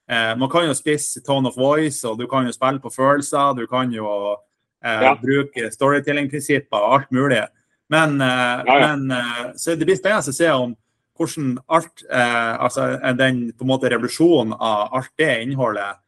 eh, 0.07 0.37
Man 0.39 0.51
kan 0.53 0.69
jo 0.69 0.77
spisse 0.79 1.25
tone 1.27 1.51
of 1.51 1.59
voice, 1.59 2.05
og 2.07 2.21
du 2.21 2.29
kan 2.31 2.47
jo 2.47 2.55
spille 2.55 2.79
på 2.79 2.95
følelser. 2.95 3.57
Du 3.59 3.67
kan 3.67 3.91
jo 3.91 4.37
Eh, 4.85 5.03
ja. 5.03 5.15
Bruke 5.23 5.71
storytelling-prinsipper 5.75 6.83
og 6.83 6.99
alt 6.99 7.15
mulig. 7.15 7.43
Men, 7.91 8.21
eh, 8.21 8.29
ja, 8.67 8.79
ja. 8.79 8.97
men, 8.97 9.11
eh, 9.11 9.47
så 9.57 9.75
det 9.75 9.89
blir 9.89 9.99
spennende 9.99 10.31
å 10.31 10.37
se 10.37 10.51
om 10.53 10.77
hvordan 11.19 11.57
alt, 11.67 12.05
altså 12.15 12.93
den 13.19 13.49
på 13.51 13.65
en 13.65 13.71
måte 13.73 13.89
revolusjonen 13.91 14.53
av 14.55 14.93
alt 14.95 15.11
det 15.19 15.33
innholdet 15.43 15.99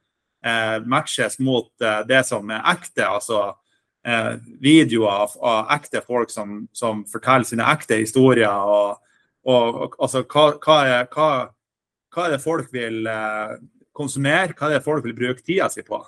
matches 0.86 1.40
mot 1.42 1.66
det 2.06 2.20
som 2.28 2.46
er 2.54 2.62
ekte. 2.70 3.08
altså 3.08 3.56
videoer 4.62 5.10
av, 5.10 5.34
av, 5.42 5.66
ekte 5.74 6.04
folk 6.06 6.30
som, 6.30 6.68
som, 6.72 7.02
forteller 7.10 7.42
sine 7.44 7.66
ekte 7.72 7.98
historier. 7.98 8.54
Og, 8.54 9.02
og 9.48 9.94
altså, 9.96 10.24
hva, 10.28 10.46
hva, 10.60 10.78
er, 10.84 11.06
hva, 11.12 11.28
hva, 12.12 12.24
er, 12.26 12.34
det 12.34 12.42
folk 12.44 12.72
vil 12.74 13.06
konsumere? 13.96 14.52
Hva 14.56 14.68
er 14.68 14.78
det 14.78 14.84
folk 14.84 15.06
vil 15.06 15.16
bruke 15.16 15.44
tida 15.44 15.70
si 15.72 15.84
på? 15.86 16.00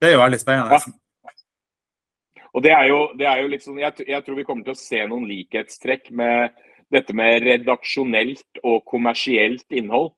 Det 0.00 0.08
er 0.08 0.16
jo 0.16 0.22
veldig 0.22 0.40
spennende. 0.40 0.78
Ja. 0.78 1.32
Og 2.56 2.62
det 2.64 2.72
er 2.72 2.86
jo, 2.88 3.00
det 3.18 3.26
er 3.28 3.42
jo 3.42 3.48
liksom, 3.52 3.78
jeg, 3.78 3.92
jeg, 4.08 4.24
tror 4.24 4.38
vi 4.38 4.44
kommer 4.48 4.64
til 4.64 4.72
å 4.72 4.80
se 4.80 5.02
noen 5.08 5.26
likhetstrekk 5.28 6.08
med 6.16 6.56
dette 6.92 7.12
med 7.16 7.44
redaksjonelt 7.44 8.60
og 8.64 8.84
kommersielt 8.88 9.66
innhold. 9.76 10.14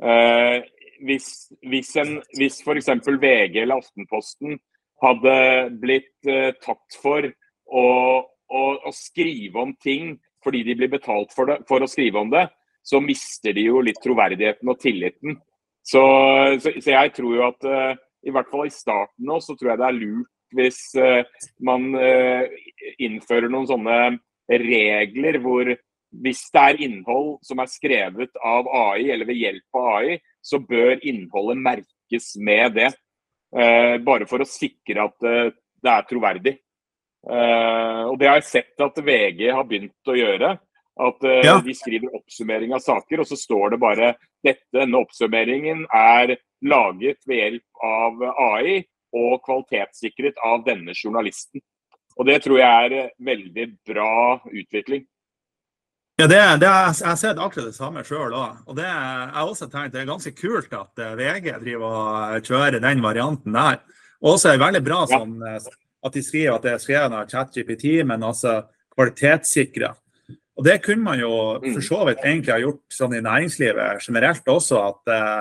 Eh, 0.00 0.64
hvis, 1.04 1.26
hvis, 1.68 1.90
en, 2.00 2.14
hvis 2.38 2.60
f.eks. 2.64 2.88
VG 3.20 3.58
eller 3.60 3.82
Aftenposten 3.82 4.56
hadde 5.02 5.36
blitt 5.82 6.30
eh, 6.30 6.54
tatt 6.64 6.96
for 7.02 7.26
å, 7.28 7.84
å, 8.24 8.62
å, 8.72 8.92
skrive 8.96 9.60
om 9.66 9.74
ting 9.82 10.14
fordi 10.44 10.62
de 10.66 10.76
blir 10.78 10.90
betalt 10.92 11.32
for, 11.34 11.48
det, 11.48 11.62
for, 11.68 11.82
å 11.82 11.90
skrive 11.90 12.20
om 12.22 12.30
det, 12.32 12.46
så 12.82 13.00
mister 13.02 13.54
de 13.54 13.68
jo 13.68 13.82
litt 13.84 14.00
troverdigheten 14.02 14.70
og 14.70 14.80
tilliten. 14.82 15.38
Så, 15.86 16.02
så, 16.62 16.72
så 16.78 16.94
jeg 16.94 17.12
tror 17.16 17.36
jo 17.36 17.46
at 17.46 17.68
uh, 17.68 17.92
i 18.26 18.34
hvert 18.34 18.50
fall 18.50 18.68
i 18.68 18.74
starten 18.74 19.26
nå, 19.26 19.38
så 19.42 19.56
tror 19.58 19.72
jeg 19.72 19.80
det 19.80 19.88
er 19.88 19.98
lurt 19.98 20.30
hvis 20.52 20.80
uh, 21.00 21.46
man 21.64 21.88
uh, 21.96 22.44
innfører 23.02 23.50
noen 23.50 23.70
sånne 23.70 23.98
regler 24.62 25.38
hvor 25.42 25.72
hvis 26.22 26.42
det 26.52 26.62
er 26.68 26.82
innhold 26.84 27.38
som 27.46 27.62
er 27.62 27.70
skrevet 27.72 28.34
av 28.44 28.66
AI 28.68 29.08
eller 29.14 29.24
ved 29.30 29.38
hjelp 29.38 29.78
av 29.78 29.86
AI, 29.94 30.18
så 30.44 30.60
bør 30.60 30.98
innholdet 31.08 31.62
merkes 31.62 32.26
med 32.36 32.74
det. 32.76 32.90
Bare 34.04 34.26
for 34.28 34.44
å 34.44 34.48
sikre 34.48 35.06
at 35.06 35.24
det 35.24 35.88
er 35.88 36.04
troverdig. 36.10 36.52
Og 37.22 38.16
Det 38.18 38.26
har 38.26 38.40
jeg 38.40 38.48
sett 38.48 38.82
at 38.82 38.96
VG 38.98 39.44
har 39.54 39.66
begynt 39.68 40.10
å 40.10 40.16
gjøre. 40.18 40.56
At 41.02 41.22
ja. 41.22 41.54
De 41.64 41.72
skriver 41.72 42.16
oppsummering 42.18 42.74
av 42.76 42.82
saker, 42.84 43.22
og 43.22 43.28
så 43.30 43.38
står 43.38 43.72
det 43.72 43.78
bare 43.80 44.08
dette, 44.44 44.66
denne 44.74 44.98
oppsummeringen 45.00 45.86
er 45.88 46.34
laget 46.66 47.22
ved 47.26 47.38
hjelp 47.38 47.86
av 47.86 48.26
AI 48.32 48.82
og 49.16 49.40
kvalitetssikret 49.44 50.40
av 50.44 50.64
denne 50.66 50.94
journalisten. 50.96 51.62
Og 52.18 52.28
Det 52.28 52.42
tror 52.44 52.60
jeg 52.60 52.68
er 52.92 53.10
veldig 53.24 53.66
bra 53.88 54.12
utvikling. 54.50 55.06
Ja, 56.20 56.26
det, 56.28 56.40
det, 56.60 56.68
Jeg 56.68 57.08
har 57.08 57.16
sett 57.16 57.38
akkurat 57.40 57.70
det 57.70 57.76
samme 57.76 58.04
sjøl 58.04 58.34
òg. 58.36 58.58
Og 58.68 58.76
det, 58.76 58.84
jeg 58.84 59.30
har 59.34 59.48
også 59.48 59.68
tenkt 59.72 59.94
det 59.94 60.02
er 60.02 60.10
ganske 60.10 60.34
kult 60.36 60.74
at 60.76 61.00
eh, 61.00 61.14
VG 61.18 61.48
driver 61.64 61.86
og 61.88 62.46
kjører 62.46 62.82
den 62.84 63.00
varianten 63.02 63.56
der. 63.56 63.80
Og 64.22 64.36
også 64.36 64.52
er 64.52 64.58
det 64.58 64.66
veldig 64.66 64.82
bra 64.86 65.00
sånn, 65.10 65.32
ja. 65.40 65.56
Eh, 65.56 65.78
at 66.02 66.14
de 66.14 66.22
skriver 66.24 66.56
at 66.56 66.64
det 66.66 66.72
er 66.74 66.82
skrevet 66.82 67.16
av 67.18 67.28
ChatGPT, 67.30 68.02
men 68.06 68.24
altså 68.26 68.62
kvalitetssikra. 68.94 69.92
Og 70.58 70.66
det 70.66 70.82
kunne 70.84 71.06
man 71.06 71.20
jo 71.20 71.32
mm. 71.62 71.70
for 71.72 71.86
så 71.86 72.02
vidt 72.08 72.24
egentlig 72.24 72.52
ha 72.52 72.60
gjort 72.60 72.82
sånn 72.92 73.16
i 73.16 73.22
næringslivet 73.24 74.04
generelt 74.04 74.48
også. 74.52 74.82
at 74.90 75.12
eh, 75.14 75.40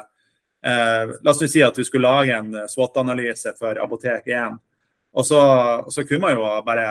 Eh, 0.65 1.15
la 1.21 1.31
oss 1.31 1.41
si 1.49 1.61
at 1.65 1.75
du 1.75 1.81
skulle 1.85 2.05
lage 2.05 2.35
en 2.37 2.53
SWOT-analyse 2.69 3.55
for 3.57 3.79
Apotek 3.81 4.27
1. 4.29 4.59
Og 5.17 5.25
så, 5.25 5.39
så, 5.89 6.05
kunne 6.05 6.21
man 6.27 6.37
jo 6.37 6.45
bare 6.65 6.85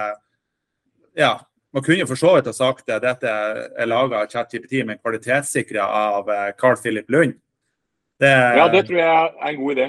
Ja, 1.17 1.39
man 1.73 1.83
kunne 1.83 2.03
jo 2.03 2.09
for 2.11 2.19
så 2.19 2.35
vidt 2.37 2.51
ha 2.51 2.55
sagt 2.55 2.91
at 2.91 3.03
dette 3.03 3.31
er 3.31 3.89
laga 3.89 4.25
av 4.25 4.33
ChatGPT, 4.33 4.83
men 4.87 4.99
kvalitetssikra 4.99 5.87
av 5.87 6.31
eh, 6.31 6.51
Carl 6.59 6.77
Philip 6.83 7.11
Lund. 7.11 7.39
Det, 8.21 8.31
ja, 8.59 8.67
det 8.69 8.85
tror 8.89 8.99
jeg 8.99 9.09
er 9.09 9.49
en 9.49 9.63
god 9.63 9.79
idé. 9.79 9.87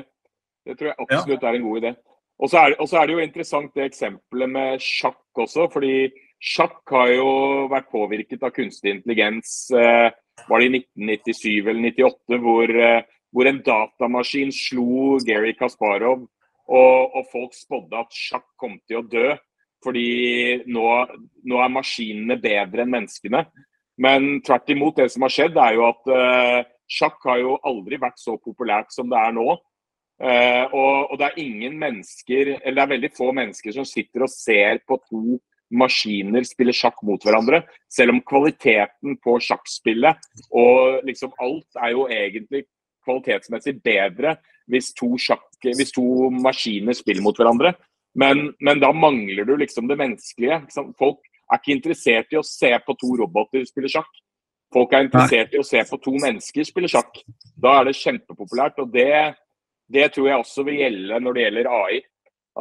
Det 0.66 0.78
tror 0.78 0.92
jeg 0.92 0.98
absolutt 1.02 1.42
ja. 1.42 1.50
er 1.50 1.58
en 1.58 1.66
god 1.66 1.82
idé. 1.82 1.96
Og 2.42 2.50
så 2.50 2.58
er, 2.58 2.74
er, 2.74 3.06
det 3.08 3.16
jo 3.16 3.24
interessant 3.24 3.74
det 3.78 3.88
eksempelet 3.92 4.50
med 4.50 4.82
sjakk 4.82 5.44
også. 5.46 5.68
fordi 5.74 6.10
sjakk 6.42 6.82
har 6.90 7.12
jo 7.14 7.32
vært 7.70 7.92
påvirket 7.94 8.44
av 8.44 8.54
kunstig 8.56 8.96
intelligens. 8.96 9.70
Eh, 9.70 10.10
var 10.50 10.62
det 10.62 10.72
i 10.72 10.82
1997 10.82 11.70
eller 11.70 11.92
1998 11.92 12.42
hvor 12.42 12.78
eh, 12.82 13.02
hvor 13.32 13.48
en 13.48 13.62
datamaskin 13.64 14.52
slo 14.52 15.18
Gary 15.26 15.54
Kasparov, 15.56 16.28
og, 16.72 17.16
og 17.16 17.30
folk 17.32 17.56
spådde 17.56 18.04
at 18.04 18.16
sjakk 18.16 18.46
kom 18.60 18.78
til 18.88 19.02
å 19.02 19.08
dø. 19.08 19.32
Fordi 19.82 20.62
nå, 20.70 20.86
nå, 21.50 21.58
er 21.58 21.74
maskinene 21.74 22.38
bedre 22.42 22.84
enn 22.84 22.92
menneskene. 22.94 23.42
Men 24.02 24.28
tvert 24.46 24.70
imot, 24.70 25.00
det 25.00 25.10
som 25.14 25.26
har 25.26 25.34
skjedd, 25.34 25.58
er 25.58 25.78
jo 25.78 25.88
at 25.88 26.12
uh, 26.14 26.60
sjakk 26.92 27.18
har 27.26 27.40
jo 27.42 27.56
aldri 27.66 27.98
vært 28.02 28.22
så 28.22 28.36
populært 28.38 28.94
som 28.94 29.10
det 29.10 29.18
er 29.18 29.34
nå. 29.34 29.48
Uh, 30.22 30.66
og, 30.78 31.12
og, 31.12 31.16
det 31.18 31.28
er 31.28 31.40
ingen 31.42 31.80
mennesker, 31.82 32.56
eller 32.62 32.76
det 32.78 32.84
er 32.84 32.92
veldig 32.92 33.10
få 33.18 33.32
mennesker 33.34 33.74
som 33.74 33.88
sitter 33.90 34.28
og 34.28 34.30
ser 34.30 34.84
på 34.86 35.00
to 35.10 35.40
maskiner 35.72 36.46
spille 36.46 36.76
sjakk 36.76 37.00
mot 37.08 37.24
hverandre. 37.26 37.64
Selv 37.90 38.14
om 38.14 38.22
kvaliteten 38.28 39.18
på 39.24 39.38
sjakkspillet 39.42 40.22
og 40.62 41.02
liksom 41.08 41.34
alt 41.42 41.82
er 41.82 41.94
jo 41.96 42.08
egentlig 42.12 42.66
kvalitetsmessig 43.06 43.78
bedre 43.84 44.36
hvis 44.72 44.92
to, 44.96 45.16
sjakk, 45.20 45.48
hvis 45.64 45.94
to 45.96 46.30
maskiner 46.32 46.96
spiller 46.96 47.24
mot 47.26 47.38
hverandre. 47.38 47.74
Men, 48.16 48.52
men, 48.60 48.80
da 48.84 48.92
mangler 48.94 49.48
du 49.48 49.56
liksom 49.60 49.88
det 49.88 49.98
menneskelige. 50.00 50.62
Folk 51.00 51.24
er 51.52 51.60
ikke 51.60 51.76
interessert 51.76 52.34
i 52.36 52.40
å 52.40 52.46
se 52.46 52.72
på 52.86 52.96
to 53.00 53.16
roboter 53.24 53.64
spille 53.68 53.92
sjakk. 53.92 54.12
Folk 54.72 54.94
er 54.96 55.08
interessert 55.08 55.56
i 55.56 55.60
å 55.60 55.68
se 55.68 55.82
på 55.88 56.00
to 56.00 56.14
mennesker 56.20 56.68
spille 56.68 56.92
sjakk. 56.92 57.24
Da 57.60 57.80
er 57.80 57.90
det 57.90 57.98
kjempepopulært. 58.00 58.80
og 58.80 58.92
det, 58.94 59.36
det 59.94 60.08
tror 60.14 60.30
jeg 60.30 60.42
også 60.42 60.66
vil 60.68 60.82
gjelde 60.82 61.20
når 61.22 61.38
det 61.38 61.46
gjelder 61.46 61.72
AI. 61.76 62.02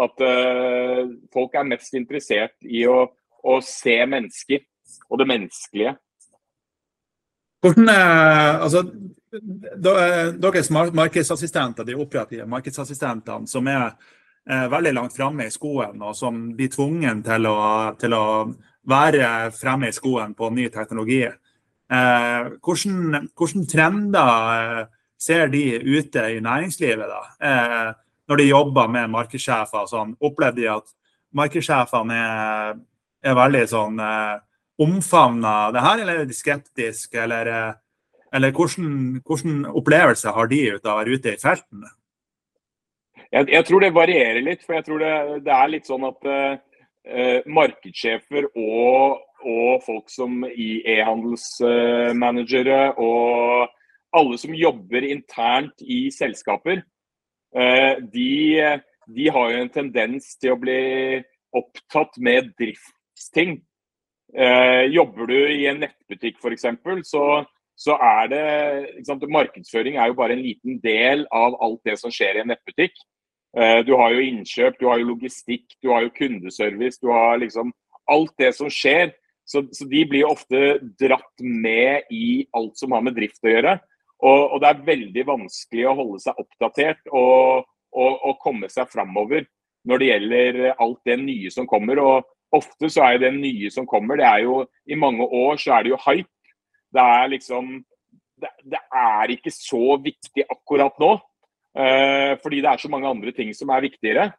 At 0.00 0.22
uh, 0.22 1.10
folk 1.34 1.56
er 1.58 1.66
mest 1.66 1.96
interessert 1.98 2.54
i 2.62 2.84
å, 2.86 3.02
å 3.42 3.58
se 3.64 3.96
mennesker 4.06 4.62
og 5.10 5.20
det 5.22 5.26
menneskelige. 5.30 5.96
Hvordan, 7.60 7.90
altså, 7.90 8.84
Deres 9.30 10.70
markedsassistenter, 10.72 11.84
de 11.84 11.94
operative 11.94 12.46
markedsassistentene, 12.48 13.46
som 13.46 13.68
er 13.68 13.92
veldig 14.72 14.92
langt 14.96 15.14
framme 15.14 15.44
i 15.46 15.52
skoen, 15.52 16.00
og 16.00 16.16
som 16.16 16.38
blir 16.56 16.70
tvunget 16.72 17.20
til 17.26 17.46
å, 17.46 17.58
til 18.00 18.16
å 18.16 18.24
være 18.90 19.50
fremme 19.54 19.90
i 19.90 19.94
skoen 19.94 20.32
på 20.34 20.48
ny 20.56 20.70
teknologi. 20.72 21.20
Hvordan, 21.90 23.28
hvordan 23.36 23.68
trender 23.70 24.88
ser 25.20 25.50
de 25.52 25.64
ute 25.84 26.22
i 26.34 26.40
næringslivet 26.40 27.10
da? 27.10 27.22
Når 28.30 28.40
de 28.40 28.46
jobber 28.46 28.88
med 28.88 29.10
markedssjefer, 29.12 29.88
sånn, 29.90 30.14
opplever 30.22 30.56
de 30.56 30.68
at 30.72 30.86
markedssjefene 31.36 32.16
er, 32.16 32.78
er 33.26 33.36
veldig 33.36 33.64
sånn 33.68 34.00
omfavner 34.80 35.72
det 35.74 35.84
her, 35.84 36.02
eller 36.02 36.20
er 36.22 36.28
de 36.28 36.36
skeptiske, 36.36 37.18
eller, 37.20 37.74
eller 38.32 38.50
hvordan, 38.56 39.20
hvordan 39.26 39.64
opplevelse 39.76 40.28
har 40.36 40.46
de 40.50 40.60
ut 40.76 40.84
av 40.86 40.92
å 40.94 40.98
være 41.02 41.16
ute 41.16 41.34
i 41.34 41.40
felten? 41.42 41.80
Jeg, 43.30 43.46
jeg, 43.52 43.64
tror 43.66 43.80
det 43.84 43.94
varierer 43.94 44.42
litt, 44.42 44.62
for 44.64 44.74
jeg 44.78 44.84
tror 44.88 44.98
det, 45.04 45.14
det 45.46 45.54
er 45.54 45.68
litt 45.70 45.86
sånn 45.86 46.04
at 46.08 46.20
eh, 46.30 47.40
markedssjefer 47.46 48.48
og, 48.50 49.20
og, 49.44 49.82
folk 49.84 50.10
som 50.10 50.44
i 50.48 50.82
e-handelsmanagere 50.96 52.80
og 52.98 53.68
alle 54.16 54.38
som 54.38 54.54
jobber 54.56 55.06
internt 55.06 55.82
i 55.82 56.08
selskaper, 56.14 56.82
uh, 57.56 57.94
de, 58.12 58.30
de, 59.06 59.28
har 59.28 59.52
jo 59.52 59.62
en 59.64 59.72
tendens 59.74 60.34
til 60.40 60.54
å 60.54 60.60
bli 60.60 60.80
opptatt 61.56 62.18
med 62.22 62.52
driftsting. 62.58 63.60
jobber 64.94 65.26
du 65.26 65.38
i 65.50 65.64
en 65.66 65.80
nettbutikk 65.82 66.36
f.eks., 66.38 66.68
så 67.10 67.24
så 67.80 67.96
er 67.96 68.26
det 68.28 69.04
sant, 69.08 69.24
Markedsføring 69.24 69.96
er 69.96 70.10
jo 70.10 70.18
bare 70.18 70.36
en 70.36 70.44
liten 70.44 70.76
del 70.84 71.24
av 71.32 71.56
alt 71.64 71.80
det 71.88 71.96
som 72.00 72.12
skjer 72.12 72.36
i 72.36 72.42
en 72.42 72.52
nettbutikk. 72.52 72.98
Eh, 73.56 73.78
du 73.88 73.94
har 73.96 74.12
jo 74.12 74.26
innkjøp, 74.26 74.76
du 74.78 74.86
har 74.90 75.00
jo 75.00 75.14
logistikk, 75.14 75.64
du 75.80 75.88
har 75.94 76.04
jo 76.04 76.12
kundeservice. 76.18 77.00
Du 77.00 77.08
har 77.08 77.40
liksom 77.40 77.72
alt 78.12 78.34
det 78.38 78.52
som 78.58 78.68
skjer. 78.70 79.14
Så, 79.48 79.64
så 79.74 79.88
de 79.88 80.04
blir 80.06 80.28
ofte 80.28 80.76
dratt 81.00 81.40
med 81.40 82.12
i 82.12 82.44
alt 82.54 82.76
som 82.78 82.92
har 82.94 83.02
med 83.06 83.16
drift 83.16 83.40
å 83.48 83.54
gjøre. 83.54 83.78
Og, 84.20 84.40
og 84.52 84.60
det 84.60 84.68
er 84.68 84.82
veldig 84.86 85.24
vanskelig 85.28 85.86
å 85.88 85.96
holde 85.96 86.20
seg 86.24 86.42
oppdatert 86.42 87.06
og, 87.08 87.64
og, 87.96 88.10
og 88.28 88.40
komme 88.42 88.68
seg 88.72 88.90
framover 88.92 89.46
når 89.88 90.02
det 90.02 90.10
gjelder 90.10 90.58
alt 90.74 91.00
det 91.08 91.16
nye 91.22 91.52
som 91.52 91.68
kommer. 91.68 92.02
Og 92.04 92.56
ofte 92.56 92.90
så 92.92 93.06
er 93.06 93.22
det 93.22 93.32
nye 93.38 93.70
som 93.72 93.88
kommer, 93.88 94.20
det 94.20 94.28
er 94.28 94.44
jo 94.44 94.60
i 94.90 94.98
mange 94.98 95.24
år 95.24 95.60
så 95.62 95.78
er 95.78 95.86
det 95.86 95.94
jo 95.94 96.02
hype. 96.04 96.28
Det 96.90 97.06
er 97.06 97.32
liksom 97.32 97.72
det, 98.40 98.52
det 98.72 98.80
er 99.00 99.32
ikke 99.32 99.52
så 99.54 99.96
viktig 100.02 100.46
akkurat 100.50 101.00
nå. 101.00 101.14
Eh, 101.78 102.34
fordi 102.42 102.60
det 102.64 102.70
er 102.72 102.82
så 102.82 102.90
mange 102.90 103.08
andre 103.08 103.32
ting 103.32 103.52
som 103.54 103.70
er 103.70 103.84
viktigere. 103.86 104.30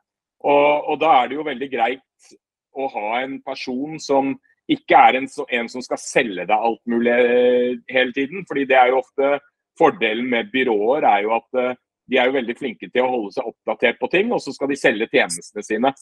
Og, 0.42 0.96
da 1.00 1.12
er 1.22 1.30
det 1.30 1.38
jo 1.38 1.46
veldig 1.46 1.68
greit 1.70 2.32
å 2.74 2.88
ha 2.90 3.22
en 3.22 3.38
person 3.46 4.00
som 4.02 4.34
ikke 4.72 4.98
er 4.98 5.20
en, 5.20 5.28
en, 5.28 5.70
som 5.70 5.84
skal 5.86 6.00
selge 6.02 6.48
deg 6.50 6.56
alt 6.56 6.82
mulig 6.90 7.14
eh, 7.14 7.78
hele 7.92 8.14
tiden. 8.16 8.46
fordi 8.48 8.66
det 8.66 8.78
er 8.80 8.92
jo 8.92 9.02
ofte 9.02 9.38
Fordelen 9.80 10.28
med 10.32 10.52
byråer 10.54 11.08
er 11.08 11.24
jo 11.26 11.36
at 11.38 11.60
uh, 11.60 11.78
de 12.12 12.20
er 12.20 12.28
jo 12.28 12.36
veldig 12.36 12.58
flinke 12.60 12.90
til 12.90 13.06
å 13.06 13.12
holde 13.12 13.32
seg 13.38 13.48
oppdatert 13.48 14.02
på 14.02 14.10
ting, 14.12 14.34
og 14.36 14.42
så 14.44 14.52
skal 14.56 14.72
de 14.72 14.80
selge 14.80 15.08
tjenestene 15.14 15.64
sine. 15.64 15.94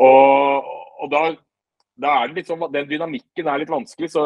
Og, 0.00 0.70
og 1.02 1.12
da, 1.12 1.26
da, 2.00 2.14
er 2.14 2.30
det 2.30 2.40
litt 2.40 2.48
sånn, 2.48 2.64
Den 2.72 2.88
dynamikken 2.88 3.50
er 3.50 3.60
litt 3.60 3.72
vanskelig. 3.72 4.12
så 4.14 4.24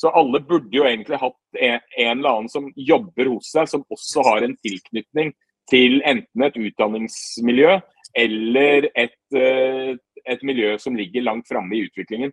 så 0.00 0.08
alle 0.16 0.40
burde 0.40 0.72
jo 0.72 0.86
egentlig 0.88 1.18
hatt 1.20 1.58
en, 1.60 1.80
en, 1.98 2.18
eller 2.18 2.30
annen 2.30 2.48
som 2.48 2.70
jobber 2.76 3.28
hos 3.34 3.50
seg, 3.52 3.68
som 3.68 3.82
også 3.92 4.22
har 4.24 4.46
en 4.46 4.54
tilknytning 4.64 5.34
til 5.68 5.98
enten 6.08 6.44
et 6.46 6.56
utdanningsmiljø 6.56 7.74
eller 8.18 8.88
et, 8.98 9.18
eh, 9.36 9.92
et 10.24 10.46
miljø 10.46 10.72
som 10.80 10.96
ligger 10.96 11.26
langt 11.26 11.50
framme 11.50 11.76
i 11.76 11.82
utviklingen. 11.84 12.32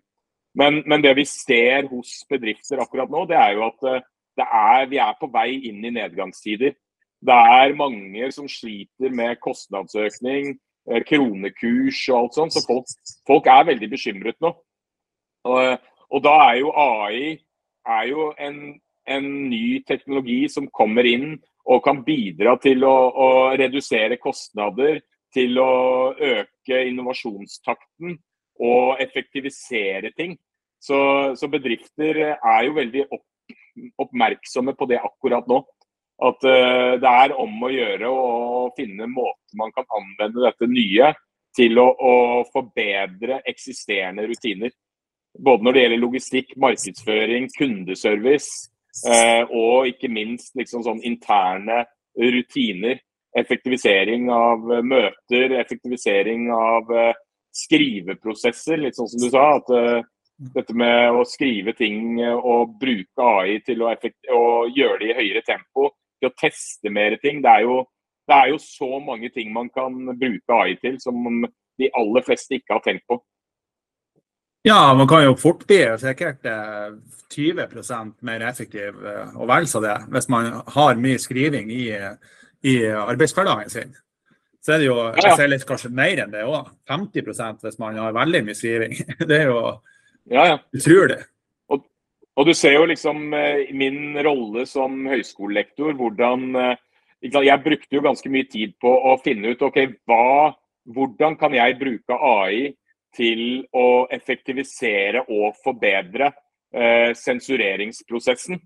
Men, 0.58 0.80
men, 0.88 1.04
det 1.04 1.12
vi 1.18 1.26
ser 1.28 1.90
hos 1.92 2.22
bedrifter 2.30 2.80
akkurat 2.82 3.12
nå, 3.12 3.26
det 3.28 3.36
er 3.36 3.52
jo 3.58 3.66
at 3.68 3.86
eh, 3.90 4.06
er, 4.44 4.86
vi 4.90 5.00
er 5.02 5.16
på 5.20 5.28
vei 5.32 5.50
inn 5.70 5.84
i 5.84 5.92
nedgangstider. 5.94 6.74
Det 7.18 7.34
er 7.34 7.76
mange 7.78 8.30
som 8.32 8.46
sliter 8.48 9.10
med 9.10 9.40
kostnadsøkning, 9.42 10.54
eh, 10.90 11.02
kronekurs 11.06 12.04
og 12.12 12.18
alt 12.18 12.38
sånt. 12.38 12.54
Så 12.54 12.64
folk, 12.66 12.86
folk 13.26 13.46
er 13.46 13.66
veldig 13.72 13.90
bekymret 13.90 14.38
nå. 14.44 14.54
Og, 15.48 15.78
og, 16.10 16.22
da 16.24 16.34
er 16.48 16.56
jo 16.60 16.72
AI 16.74 17.38
er 17.88 18.08
jo 18.10 18.32
en, 18.38 18.58
en 19.08 19.28
ny 19.48 19.82
teknologi 19.88 20.42
som 20.52 20.68
kommer 20.68 21.06
inn 21.08 21.38
og 21.68 21.82
kan 21.84 22.02
bidra 22.04 22.56
til 22.62 22.84
å, 22.84 22.96
å 23.12 23.28
redusere 23.58 24.18
kostnader, 24.20 25.00
til 25.34 25.58
å 25.60 26.12
øke 26.14 26.84
innovasjonstakten 26.88 28.16
og 28.64 29.00
effektivisere 29.02 30.12
ting. 30.16 30.36
Så, 30.80 30.98
så 31.36 31.48
bedrifter 31.50 32.20
er 32.36 32.60
jo 32.64 32.76
veldig 32.76 33.04
opp, 33.10 33.24
oppmerksomme 34.00 34.74
på 34.78 34.88
det 34.90 35.00
akkurat 35.02 35.48
nå. 35.50 35.62
At 36.28 36.42
uh, 36.46 36.96
det 36.98 37.10
er 37.10 37.36
om 37.38 37.62
å 37.62 37.70
gjøre 37.70 38.10
å 38.10 38.28
finne 38.76 39.06
måter 39.10 39.58
man 39.60 39.70
kan 39.74 39.86
anvende 39.94 40.42
dette 40.48 40.66
nye 40.70 41.12
til 41.56 41.78
å, 41.78 41.86
å 41.94 42.14
forbedre 42.52 43.40
eksisterende 43.48 44.26
rutiner. 44.28 44.74
Både 45.38 45.64
når 45.64 45.74
det 45.74 45.84
gjelder 45.84 46.02
logistikk, 46.02 46.56
markedsføring, 46.58 47.46
kundeservice, 47.54 48.68
Eh, 49.06 49.44
og 49.54 49.86
ikke 49.92 50.10
minst 50.10 50.56
liksom 50.58 50.82
sånn 50.86 51.02
interne 51.06 51.84
rutiner. 52.18 52.98
Effektivisering 53.38 54.30
av 54.32 54.64
eh, 54.72 54.82
møter, 54.82 55.54
effektivisering 55.60 56.48
av 56.54 56.90
eh, 56.90 57.12
skriveprosesser. 57.54 58.80
Litt 58.82 58.98
sånn 58.98 59.10
som 59.12 59.22
du 59.22 59.28
sa. 59.30 59.44
at 59.60 60.08
dette 60.38 60.74
med 60.76 61.18
å 61.18 61.24
skrive 61.26 61.74
ting 61.78 62.20
og 62.22 62.76
bruke 62.78 63.24
AI 63.24 63.58
til 63.66 63.82
å, 63.82 63.94
gjøre 64.70 65.00
det 65.02 65.10
i 65.10 65.16
høyere 65.18 65.42
tempo, 65.46 65.90
til 66.18 66.30
å 66.30 66.36
teste 66.38 66.92
mer 66.94 67.18
ting. 67.22 67.42
Det 67.42 67.50
er, 67.50 67.66
jo, 67.66 67.80
det 68.28 68.36
er, 68.36 68.52
jo, 68.52 68.60
så 68.62 69.00
mange 69.02 69.32
ting 69.34 69.50
man 69.54 69.70
kan 69.74 69.96
bruke 70.14 70.60
AI 70.60 70.78
til 70.82 71.00
som 71.02 71.42
de 71.78 71.90
aller 71.94 72.26
fleste 72.26 72.58
ikke 72.58 72.78
har 72.78 72.86
tenkt 72.86 73.06
på. 73.10 73.18
Ja, 74.66 74.92
man 74.94 75.06
kan 75.08 75.22
jo 75.24 75.36
fort 75.38 75.62
bli 75.66 75.78
sikkert 76.02 76.44
20 77.32 77.62
eh, 77.62 78.00
mer 78.26 78.42
effektiv 78.48 78.98
eh, 79.06 79.36
og 79.38 79.46
vel 79.48 79.68
så 79.70 79.80
det, 79.80 79.94
hvis 80.12 80.26
man 80.28 80.50
har 80.74 80.98
mye 80.98 81.20
skriving 81.22 81.70
i, 81.72 81.86
i 82.66 82.74
arbeidshverdagen 82.90 83.70
sin. 83.72 83.94
Så 84.64 84.74
er 84.74 84.82
det 84.82 84.88
jo 84.88 84.96
jeg 85.14 85.36
ser 85.38 85.48
litt 85.48 85.64
kanskje 85.64 85.92
mer 85.94 86.24
enn 86.24 86.34
det 86.34 86.42
òg. 86.44 86.72
50% 86.90 87.62
hvis 87.64 87.78
man 87.80 87.96
har 88.02 88.16
veldig 88.16 88.42
mye 88.44 88.58
skriving. 88.58 88.98
Det 89.30 89.38
er 89.38 89.52
jo 89.52 89.62
ja, 90.30 90.46
ja. 90.52 90.58
utrolig. 90.76 91.18
Og, 91.72 91.84
og, 92.36 92.46
du 92.48 92.54
ser 92.56 92.76
jo 92.78 92.86
liksom 92.90 93.32
eh, 93.36 93.70
min 93.76 94.18
rolle 94.24 94.66
som 94.68 95.00
høyskolelektor, 95.08 95.96
hvordan 95.98 96.76
Jeg 97.18 97.62
brukte 97.64 97.96
jo 97.96 98.04
ganske 98.04 98.30
mye 98.30 98.46
tid 98.46 98.76
på 98.78 98.90
å 99.10 99.16
finne 99.24 99.50
ut 99.50 99.62
ok, 99.66 99.78
hva, 100.06 100.52
hvordan 100.86 101.34
kan 101.40 101.54
jeg 101.56 101.74
bruke 101.80 102.14
AI 102.14 102.68
til 103.16 103.64
å 103.74 104.06
effektivisere 104.12 105.24
og 105.26 105.56
forbedre 105.64 106.30
eh, 106.74 107.14
sensureringsprosessen. 107.16 108.58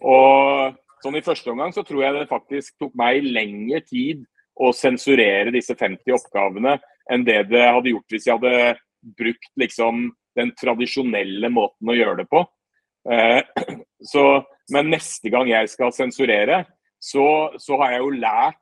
Og 0.00 0.78
sånn 1.02 1.18
I 1.18 1.24
første 1.24 1.52
omgang 1.52 1.74
så 1.74 1.84
tror 1.86 2.04
jeg 2.04 2.16
det 2.16 2.30
faktisk 2.30 2.76
tok 2.80 2.96
meg 2.98 3.26
lengre 3.26 3.82
tid 3.86 4.24
å 4.60 4.72
sensurere 4.76 5.52
disse 5.54 5.76
50 5.78 6.16
oppgavene 6.16 6.76
enn 7.10 7.24
det 7.26 7.40
det 7.50 7.64
hadde 7.66 7.94
gjort 7.94 8.14
hvis 8.14 8.28
jeg 8.28 8.36
hadde 8.36 8.74
brukt 9.18 9.48
liksom, 9.58 10.10
den 10.38 10.52
tradisjonelle 10.58 11.50
måten 11.52 11.92
å 11.92 11.96
gjøre 11.96 12.22
det 12.22 12.28
på. 12.30 12.42
Eh, 13.10 13.40
så, 14.12 14.26
men 14.72 14.92
neste 14.94 15.32
gang 15.32 15.50
jeg 15.50 15.70
skal 15.72 15.94
sensurere, 15.96 16.64
så, 17.02 17.26
så 17.58 17.78
har 17.82 17.96
jeg 17.96 18.04
jo 18.04 18.12
lært 18.22 18.58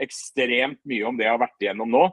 ekstremt 0.00 0.80
mye 0.88 1.06
om 1.08 1.16
det 1.18 1.26
jeg 1.26 1.34
har 1.34 1.42
vært 1.42 1.64
igjennom 1.64 1.90
nå. 1.90 2.04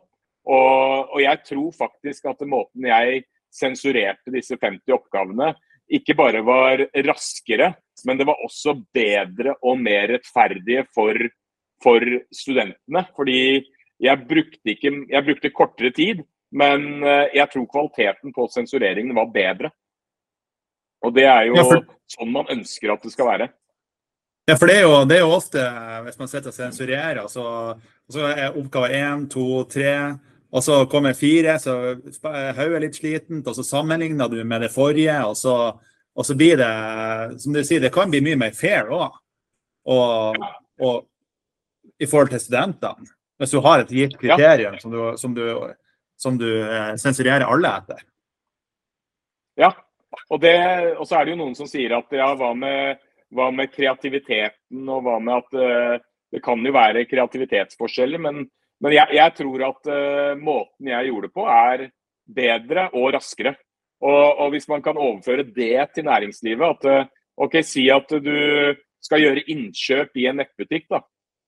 Og, 0.50 1.12
og, 1.12 1.20
jeg 1.22 1.42
tror 1.46 1.76
faktisk 1.78 2.32
at 2.32 2.42
måten 2.50 2.88
jeg 2.90 3.26
sensurerte 3.54 4.34
disse 4.34 4.58
50 4.58 4.96
oppgavene, 4.96 5.52
ikke 5.92 6.16
bare 6.18 6.42
var 6.46 6.82
raskere, 7.06 7.74
men 8.08 8.18
det 8.18 8.26
var 8.30 8.40
også 8.46 8.78
bedre 8.96 9.58
og 9.60 9.82
mer 9.84 10.08
rettferdige 10.16 10.86
for, 10.96 11.18
for 11.84 12.06
studentene. 12.34 13.04
Fordi 13.18 13.42
jeg 14.02 14.24
brukte, 14.30 14.64
ikke, 14.72 14.94
jeg 15.12 15.28
brukte 15.28 15.54
kortere 15.54 15.92
tid, 15.94 16.24
men 16.52 17.04
eh, 17.04 17.32
jeg 17.38 17.50
tror 17.54 17.70
kvaliteten 17.72 18.36
på 18.36 18.48
sensureringen 18.52 19.16
var 19.16 19.32
bedre. 19.34 19.72
Og 21.06 21.14
det 21.16 21.26
er 21.26 21.48
jo 21.50 21.58
ja, 21.58 21.66
for... 21.66 21.86
sånn 22.12 22.34
man 22.34 22.50
ønsker 22.54 22.94
at 22.94 23.06
det 23.06 23.14
skal 23.14 23.30
være. 23.32 23.50
Ja, 24.50 24.58
for 24.58 24.68
det 24.68 24.82
er 24.82 24.84
jo, 24.84 24.98
det 25.08 25.18
er 25.18 25.24
jo 25.24 25.36
ofte, 25.38 25.64
hvis 26.06 26.20
man 26.20 26.30
sitter 26.30 26.52
og 26.52 26.58
sensurerer, 26.58 27.22
så, 27.32 27.46
så 28.12 28.28
er 28.34 28.58
oppgave 28.58 28.90
én, 28.98 29.26
to, 29.32 29.64
tre 29.70 29.94
og 30.52 30.64
så 30.64 30.86
kommer 30.92 31.14
fire, 31.16 31.56
så 31.64 31.76
er 32.28 32.58
hodet 32.58 32.82
litt 32.84 32.98
slitent, 33.00 33.48
og 33.48 33.56
så 33.56 33.64
sammenligner 33.64 34.28
du 34.28 34.42
med 34.44 34.66
det 34.66 34.72
forrige. 34.74 35.16
Og 35.24 35.38
så, 35.40 35.54
og 36.12 36.28
så, 36.28 36.36
blir 36.36 36.60
det, 36.60 36.72
som 37.40 37.56
du 37.56 37.62
sier, 37.64 37.80
det 37.80 37.94
kan 37.96 38.12
bli 38.12 38.20
mye 38.26 38.40
mer 38.40 38.56
fair 38.56 38.92
òg. 38.92 39.16
Og, 39.92 40.42
og, 40.84 40.98
i 42.02 42.10
forhold 42.10 42.34
til 42.34 42.44
studentene. 42.44 43.08
Hvis 43.40 43.56
du 43.56 43.62
har 43.64 43.82
et 43.82 43.94
gitt 43.96 44.18
kriterium 44.20 44.76
som 44.82 44.92
du, 44.94 45.00
som 45.18 45.34
du, 45.38 45.46
som 46.22 46.38
du 46.38 46.50
eh, 46.62 46.94
sensurerer 47.02 47.48
alle 47.50 47.72
etter. 47.82 48.04
Ja, 49.60 49.72
og, 50.30 50.40
det, 50.44 50.56
og, 50.98 51.06
så 51.08 51.20
er 51.20 51.26
det 51.26 51.36
jo 51.36 51.42
noen 51.42 51.58
som 51.58 51.70
sier 51.70 51.96
at 51.98 52.14
ja, 52.16 52.32
hva 52.38 52.52
med, 52.58 53.02
hva 53.36 53.50
med 53.56 53.72
kreativiteten, 53.74 54.84
og 54.88 55.06
hva 55.06 55.18
med 55.24 55.38
at 55.38 55.58
uh, 55.58 55.96
det 56.32 56.42
kan 56.44 56.62
jo 56.64 56.74
være 56.76 57.08
kreativitetsforskjeller. 57.10 58.22
Men, 58.24 58.46
men 58.84 58.96
jeg, 58.96 59.18
jeg, 59.18 59.36
tror 59.40 59.66
at 59.68 59.92
uh, 59.92 60.40
måten 60.40 60.92
jeg 60.92 61.12
gjorde 61.12 61.30
det 61.30 61.36
på, 61.36 61.48
er 61.48 61.88
bedre 62.42 62.88
og 62.96 63.12
raskere. 63.18 63.56
Og, 64.02 64.24
og, 64.42 64.48
hvis 64.56 64.68
man 64.72 64.84
kan 64.84 64.98
overføre 64.98 65.46
det 65.46 65.92
til 65.96 66.08
næringslivet, 66.08 66.78
at 66.78 66.90
uh, 66.90 67.12
ok, 67.46 67.60
si 67.66 67.88
at 67.94 68.12
du 68.24 68.36
skal 69.02 69.24
gjøre 69.24 69.46
innkjøp 69.52 70.18
i 70.22 70.28
en 70.30 70.42
nettbutikk. 70.42 70.88
da. 70.92 71.02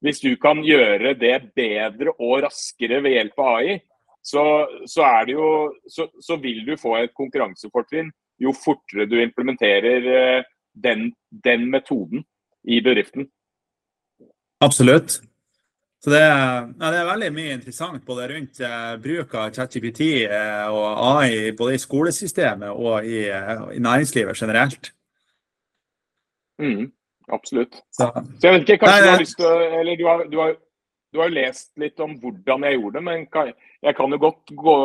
Hvis 0.03 0.19
du 0.19 0.33
kan 0.41 0.59
gjøre 0.65 1.13
det 1.15 1.37
bedre 1.55 2.13
og 2.17 2.43
raskere 2.43 2.99
ved 3.03 3.17
hjelp 3.17 3.39
av 3.39 3.57
AI, 3.59 3.75
så, 4.23 4.43
så, 4.87 5.07
jo, 5.27 5.47
så, 5.89 6.07
så 6.21 6.37
vil 6.41 6.63
du 6.65 6.77
få 6.79 6.95
et 7.01 7.13
konkurransefortrinn 7.15 8.11
jo 8.41 8.53
fortere 8.55 9.05
du 9.09 9.19
implementerer 9.21 10.07
eh, 10.15 10.47
den, 10.73 11.11
den 11.43 11.69
metoden 11.71 12.23
i 12.63 12.79
bedriften. 12.81 13.27
Absolutt. 14.63 15.19
Så 16.03 16.09
det, 16.09 16.19
ja, 16.19 16.89
det, 16.91 16.97
er 16.99 17.07
veldig 17.07 17.29
mye 17.31 17.53
interessant 17.55 18.03
både 18.03 18.25
rundt 18.33 18.59
eh, 18.59 18.95
bruk 19.03 19.35
av 19.39 19.53
ChatGPT 19.55 20.01
eh, 20.25 20.65
og 20.67 20.97
AI 20.99 21.53
både 21.55 21.77
i 21.77 21.79
skolesystemet 21.79 22.73
og 22.75 23.07
i, 23.07 23.21
eh, 23.31 23.61
i 23.77 23.79
næringslivet 23.79 24.35
generelt. 24.35 24.91
Mm, 26.59 26.91
absolutt. 27.31 27.79
Så. 27.91 28.09
Så, 28.11 28.43
jeg 28.43 28.53
vet 28.57 28.67
ikke, 28.67 28.81
kanskje 28.83 28.99
nei, 28.99 29.05
du 29.05 29.11
har 29.13 29.23
lyst 29.23 29.39
til 29.39 29.79
Eller 29.79 29.95
du 30.01 30.05
har, 30.09 30.25
du, 30.31 30.37
har, 30.41 30.57
du 31.13 31.21
har, 31.23 31.31
lest 31.39 31.71
litt 31.79 32.03
om 32.03 32.17
hvordan 32.19 32.67
jeg 32.67 32.77
gjorde 32.81 32.99
det, 32.99 33.05
men 33.07 33.25
kan, 33.31 33.55
jeg 33.83 33.95
kan 33.97 34.15
jo 34.15 34.19
godt 34.21 34.53
gå, 34.55 34.75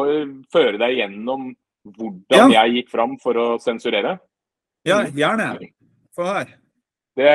føre 0.52 0.78
deg 0.80 0.96
gjennom 0.98 1.52
hvordan 1.96 2.52
ja. 2.52 2.64
jeg 2.64 2.80
gikk 2.80 2.90
fram 2.92 3.14
for 3.22 3.38
å 3.38 3.46
sensurere? 3.62 4.16
Ja, 4.86 5.02
gjerne. 5.14 5.52
Få 6.16 6.26
høre. 6.26 6.58
Det, 7.18 7.32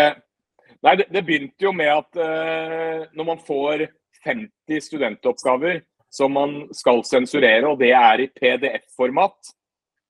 nei, 0.84 0.96
det, 1.00 1.08
det, 1.12 1.24
begynte 1.26 1.68
jo 1.68 1.74
med 1.76 1.92
at 1.92 2.20
uh, 2.20 3.04
når 3.16 3.28
man 3.28 3.42
får 3.44 3.88
50 4.24 4.86
studentoppgaver 4.88 5.82
som 6.14 6.36
man 6.36 6.56
skal 6.76 7.02
sensurere, 7.08 7.66
og 7.68 7.80
det 7.82 7.92
er 7.98 8.24
i 8.24 8.30
PDF-format, 8.36 9.54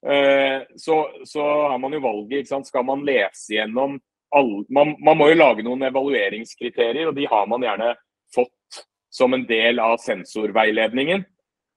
uh, 0.10 0.60
så, 0.78 0.98
så, 1.30 1.46
har 1.72 1.78
man 1.82 1.96
jo 1.96 2.04
valget. 2.04 2.52
Skal 2.68 2.88
man 2.88 3.06
lese 3.08 3.58
gjennom 3.58 4.00
alle 4.34 4.64
man, 4.74 4.96
man 5.06 5.20
må 5.20 5.30
jo 5.30 5.38
lage 5.38 5.66
noen 5.66 5.86
evalueringskriterier, 5.86 7.12
og 7.12 7.18
de 7.18 7.30
har 7.30 7.46
man 7.50 7.66
gjerne 7.66 7.94
fått 8.34 8.82
som 9.14 9.36
en 9.38 9.46
del 9.46 9.78
av 9.82 10.00
sensorveiledningen. 10.02 11.22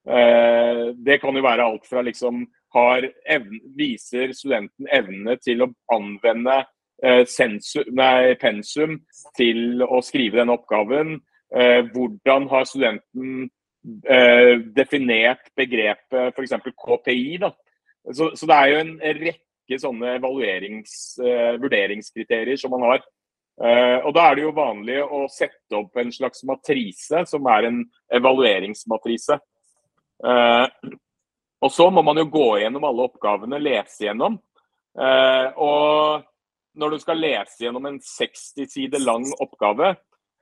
Uh, 0.07 0.93
det 1.03 1.19
kan 1.19 1.35
jo 1.35 1.43
være 1.43 1.65
alt 1.67 1.87
fra 1.89 2.03
liksom 2.05 2.45
evne, 2.75 3.59
viser 3.75 4.31
studenten 4.35 4.87
evne 4.93 5.37
til 5.43 5.65
å 5.65 5.71
anvende 5.91 6.61
eh, 7.03 7.23
sensor, 7.29 7.87
nei, 7.95 8.35
pensum 8.41 8.99
til 9.37 9.83
å 9.83 10.01
skrive 10.05 10.41
den 10.41 10.53
oppgaven. 10.53 11.17
Eh, 11.55 11.81
hvordan 11.93 12.47
har 12.51 12.67
studenten 12.67 13.49
eh, 14.03 14.55
definert 14.75 15.51
begrepet 15.57 16.33
f.eks. 16.35 16.55
KPI? 16.75 17.37
Da? 17.43 17.51
Så, 18.11 18.31
så, 18.35 18.47
det 18.47 18.57
er 18.57 18.71
jo 18.71 18.79
en 18.83 18.95
rekke 19.21 19.81
sånne 19.81 20.17
eh, 20.17 21.53
vurderingskriterier 21.61 22.59
som 22.59 22.75
man 22.75 22.89
har. 22.91 23.05
Uh, 23.57 24.05
og 24.05 24.11
Da 24.13 24.27
er 24.27 24.35
det 24.37 24.43
jo 24.43 24.51
vanlig 24.53 24.99
å 25.01 25.23
sette 25.33 25.73
opp 25.79 25.95
en 25.97 26.11
slags 26.13 26.43
matrise, 26.45 27.23
som 27.25 27.47
er 27.49 27.65
en 27.65 27.79
evalueringsmatrise. 28.13 29.39
Uh, 30.23 30.65
og 31.63 31.73
så 31.73 31.87
må 31.89 32.03
man 32.05 32.19
jo 32.21 32.27
gå 32.29 32.47
gjennom 32.61 32.85
alle 32.85 33.07
oppgavene, 33.07 33.59
lese 33.61 34.05
gjennom. 34.05 34.37
Eh, 34.97 35.47
og 35.57 36.25
når 36.77 36.93
du 36.93 37.01
skal 37.01 37.21
lese 37.21 37.65
gjennom 37.65 37.87
en 37.89 37.99
60 38.03 38.69
sider 38.69 39.01
lang 39.01 39.25
oppgave, 39.41 39.95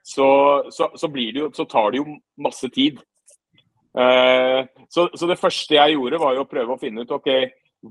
så, 0.05 0.27
så, 0.69 0.91
så, 0.99 1.09
jo, 1.09 1.49
så, 1.55 1.65
tar 1.65 1.91
det 1.91 2.01
jo 2.03 2.17
masse 2.43 2.69
tid. 2.75 2.99
Eh, 3.97 4.61
så, 4.91 5.07
det 5.15 5.39
første 5.39 5.79
jeg 5.79 5.95
gjorde, 5.95 6.21
var 6.21 6.35
jo 6.35 6.43
å 6.45 6.51
prøve 6.51 6.75
å 6.75 6.81
finne 6.81 7.07
ut 7.07 7.15
ok, 7.15 7.31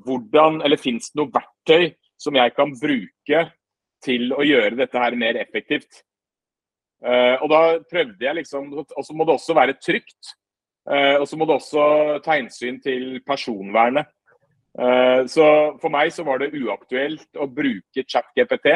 hvordan, 0.05 0.61
eller 0.67 0.81
fins 0.81 1.11
det 1.11 1.23
noe 1.23 1.33
verktøy 1.33 1.95
som 2.21 2.37
jeg 2.37 2.55
kan 2.57 2.77
bruke 2.77 3.45
til 4.05 4.37
å 4.37 4.45
gjøre 4.45 4.77
dette 4.79 5.01
her 5.01 5.17
mer 5.17 5.41
effektivt. 5.41 6.05
Eh, 7.05 7.41
og 7.41 7.49
da 7.53 7.61
prøvde 7.91 8.25
jeg 8.25 8.37
liksom 8.39 8.71
Og 8.73 9.03
så 9.05 9.13
må 9.13 9.27
det 9.27 9.35
også 9.35 9.57
være 9.57 9.75
trygt. 9.77 10.37
Eh, 10.85 11.17
og 11.17 11.29
så 11.29 11.39
må 11.41 11.47
det 11.49 11.57
også 11.57 11.85
ta 12.25 12.37
hensyn 12.37 12.81
til 12.85 13.21
personvernet. 13.25 14.11
Eh, 14.75 15.23
så 15.31 15.47
for 15.81 15.93
meg 15.95 16.11
så 16.13 16.27
var 16.27 16.43
det 16.43 16.53
uaktuelt 16.59 17.41
å 17.41 17.49
bruke 17.49 18.05
ChatGPT. 18.05 18.69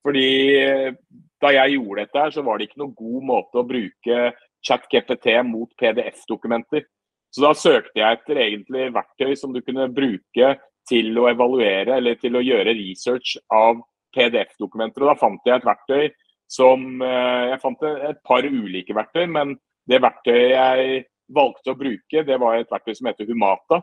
Fordi 0.00 0.30
eh, 0.56 0.94
da 1.40 1.52
jeg 1.56 1.76
gjorde 1.76 2.06
dette, 2.06 2.24
så 2.36 2.44
var 2.46 2.58
det 2.58 2.70
ikke 2.70 2.80
noen 2.80 2.96
god 2.96 3.28
måte 3.32 3.60
å 3.60 3.66
bruke 3.68 4.22
ChatGPT 4.64 5.36
mot 5.48 5.70
PDF-dokumenter. 5.80 6.86
Så 7.30 7.44
da 7.44 7.52
søkte 7.54 8.00
jeg 8.00 8.18
etter 8.18 8.40
egentlig 8.42 8.88
verktøy 8.94 9.36
som 9.38 9.52
du 9.54 9.60
kunne 9.62 9.90
bruke 9.92 10.56
til 10.88 11.20
å 11.20 11.28
evaluere 11.30 12.00
eller 12.00 12.16
til 12.18 12.34
å 12.34 12.42
gjøre 12.42 12.74
research 12.74 13.36
av 13.54 13.78
PDF-dokumenter. 14.16 15.04
Og 15.04 15.12
da 15.12 15.20
fant 15.20 15.46
jeg 15.46 15.60
et 15.60 15.68
verktøy 15.68 16.10
som 16.50 16.98
Jeg 16.98 17.60
fant 17.62 17.84
et 17.86 18.18
par 18.26 18.42
ulike 18.42 18.90
verktøy, 18.96 19.28
men 19.30 19.52
det 19.86 20.00
verktøyet 20.02 20.50
jeg 20.50 21.04
valgte 21.34 21.72
å 21.72 21.78
bruke, 21.78 22.24
det 22.26 22.38
var 22.40 22.58
et 22.58 22.70
verktøy 22.70 22.96
som 22.98 23.08
heter 23.10 23.28
Humata. 23.28 23.80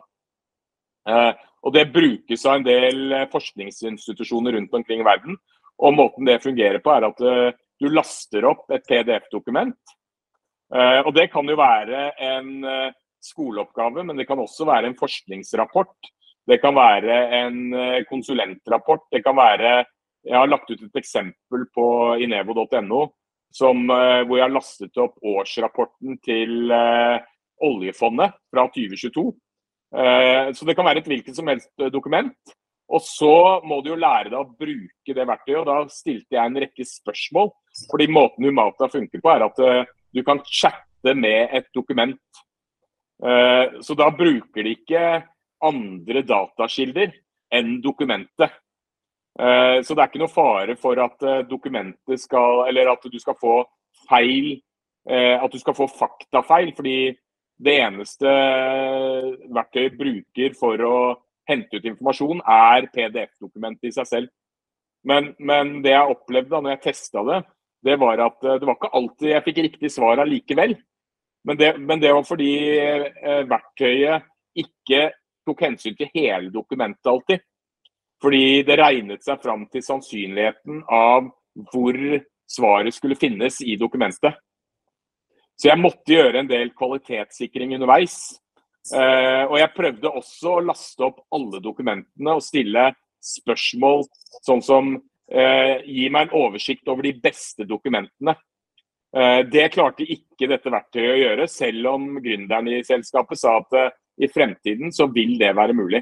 Eh, 1.08 1.32
og 1.64 1.74
Det 1.74 1.88
brukes 1.92 2.44
av 2.46 2.58
en 2.58 2.66
del 2.66 3.12
eh, 3.12 3.28
forskningsinstitusjoner 3.32 4.58
rundt 4.58 4.74
omkring 4.74 5.00
i 5.02 5.06
verden. 5.06 5.38
og 5.78 5.94
Måten 5.94 6.26
det 6.26 6.42
fungerer 6.42 6.82
på, 6.82 6.92
er 6.92 7.08
at 7.08 7.20
eh, 7.22 7.56
du 7.78 7.88
laster 7.92 8.44
opp 8.44 8.70
et 8.74 8.86
PDF-dokument. 8.86 9.78
og 11.06 11.14
Det 11.14 11.28
kan 11.32 11.46
jo 11.48 11.54
være 11.56 12.10
en 12.18 12.64
skoleoppgave, 13.22 14.02
men 14.04 14.16
det 14.18 14.26
kan 14.26 14.40
også 14.42 14.66
være 14.66 14.90
en 14.90 14.96
forskningsrapport. 14.98 16.10
Det 16.44 16.58
kan 16.60 16.74
være 16.74 17.20
en 17.38 18.02
konsulentrapport. 18.10 19.06
Det 19.12 19.22
kan 19.22 19.36
være 19.36 19.86
Jeg 20.26 20.34
har 20.34 20.50
lagt 20.50 20.70
ut 20.70 20.82
et 20.82 20.98
eksempel 20.98 21.68
på 21.72 22.18
inevo.no 22.18 23.00
hvor 23.62 24.36
jeg 24.36 24.44
har 24.44 24.52
lastet 24.52 24.98
opp 24.98 25.14
årsrapporten 25.22 26.18
til 26.18 26.72
oljefondet 27.64 28.36
fra 28.52 28.66
2022. 28.74 29.32
Eh, 29.96 30.52
så 30.52 30.66
det 30.68 30.74
kan 30.76 30.84
være 30.84 31.00
et 31.02 31.08
hvilket 31.08 31.36
som 31.36 31.48
helst 31.48 31.70
eh, 31.80 31.92
dokument. 31.92 32.34
Og 32.88 33.02
så 33.04 33.60
må 33.68 33.80
du 33.84 33.92
jo 33.92 34.00
lære 34.00 34.30
deg 34.32 34.38
å 34.40 34.48
bruke 34.48 35.14
det 35.16 35.26
verktøyet. 35.28 35.60
og 35.60 35.68
Da 35.68 35.78
stilte 35.92 36.36
jeg 36.36 36.44
en 36.44 36.60
rekke 36.64 36.86
spørsmål. 36.88 37.50
Fordi 37.90 38.08
måten 38.12 38.48
Humata 38.48 38.88
funker 38.92 39.22
på, 39.24 39.32
er 39.32 39.44
at 39.48 39.64
eh, 39.64 39.88
du 40.14 40.22
kan 40.24 40.40
chatte 40.44 41.14
med 41.14 41.52
et 41.54 41.68
dokument. 41.76 42.18
Så 43.18 43.94
da 43.98 44.06
bruker 44.14 44.62
de 44.62 44.72
ikke 44.76 45.00
andre 45.66 46.20
datakilder 46.22 47.10
enn 47.54 47.72
dokumentet. 47.82 48.52
Så 49.34 49.94
det 49.94 50.02
er 50.04 50.10
ikke 50.10 50.20
noe 50.22 50.30
fare 50.30 50.76
for 50.78 51.00
at 51.02 51.24
dokumentet 51.50 52.22
skal 52.22 52.64
Eller 52.70 52.92
at 52.92 53.02
du 53.10 53.18
skal 53.18 53.34
få 53.38 53.56
feil 54.06 54.60
At 55.10 55.50
du 55.50 55.58
skal 55.58 55.74
få 55.74 55.88
faktafeil. 55.90 56.70
Fordi 56.78 56.96
det 57.58 57.74
eneste 57.82 58.32
verktøyet 59.54 59.96
bruker 59.98 60.54
for 60.58 60.84
å 60.86 60.98
hente 61.48 61.78
ut 61.78 61.86
informasjon, 61.88 62.42
er 62.44 62.88
PDF-dokumentet 62.92 63.88
i 63.88 63.94
seg 63.96 64.08
selv. 64.08 64.32
Men, 65.08 65.32
men, 65.38 65.78
det 65.82 65.94
jeg 65.94 66.14
opplevde 66.14 66.52
da 66.52 66.60
når 66.62 66.76
jeg 66.76 66.84
testa 66.90 67.24
det, 67.26 67.38
det 67.86 67.94
var 68.02 68.20
at 68.20 68.44
eh, 68.44 68.58
det 68.58 68.66
var 68.66 68.76
ikke 68.76 68.94
alltid 68.98 69.30
jeg 69.30 69.44
fikk 69.46 69.60
riktig 69.66 69.90
svar 69.94 70.22
allikevel. 70.22 70.74
Men 71.46 71.60
men 71.86 72.00
det 72.02 72.10
var 72.12 72.26
fordi 72.26 72.52
eh, 72.76 73.44
verktøyet 73.48 74.26
ikke 74.58 75.04
tok 75.46 75.62
hensyn 75.64 75.96
til 75.96 76.10
hele 76.14 76.50
dokumentet 76.52 77.08
alltid. 77.08 77.44
Fordi 78.22 78.64
det 78.66 78.76
regnet 78.80 79.22
seg 79.24 79.40
fram 79.42 79.64
til 79.70 79.84
sannsynligheten 79.86 80.82
av 80.90 81.30
hvor 81.72 81.96
svaret 82.50 82.94
skulle 82.94 83.18
finnes 83.18 83.60
i 83.62 83.76
dokumentet. 83.78 84.34
Så 85.58 85.72
jeg 85.72 85.80
måtte 85.80 86.14
gjøre 86.14 86.42
en 86.42 86.50
del 86.50 86.70
kvalitetssikring 86.78 87.74
underveis. 87.76 88.18
Uh, 88.92 89.44
og 89.50 89.58
jeg 89.58 89.74
prøvde 89.74 90.12
også 90.20 90.52
å 90.54 90.64
laste 90.64 91.04
opp 91.04 91.18
alle 91.34 91.60
dokumentene 91.60 92.36
og 92.38 92.44
stille 92.44 92.86
spørsmål 93.20 94.06
sånn 94.46 94.62
som 94.64 94.92
uh, 94.94 95.74
Gi 95.84 96.06
meg 96.14 96.28
en 96.28 96.36
oversikt 96.38 96.88
over 96.88 97.04
de 97.04 97.12
beste 97.20 97.66
dokumentene. 97.68 98.36
Uh, 99.12 99.42
det 99.50 99.66
klarte 99.74 100.06
ikke 100.06 100.48
dette 100.48 100.72
verktøyet 100.72 101.10
å 101.16 101.18
gjøre, 101.24 101.48
selv 101.52 101.90
om 101.90 102.06
gründeren 102.22 102.70
i 102.72 102.84
selskapet 102.86 103.42
sa 103.42 103.58
at 103.60 103.76
i 104.18 104.30
fremtiden 104.30 104.94
så 104.94 105.08
vil 105.12 105.36
det 105.40 105.52
være 105.54 105.76
mulig. 105.78 106.00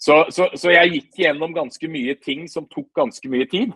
Så, 0.00 0.16
så, 0.32 0.46
så, 0.56 0.68
jeg 0.72 0.92
gikk 0.94 1.22
gjennom 1.22 1.54
ganske 1.56 1.88
mye 1.88 2.14
ting 2.20 2.46
som 2.48 2.66
tok 2.68 2.88
ganske 2.96 3.30
mye 3.32 3.46
tid. 3.48 3.72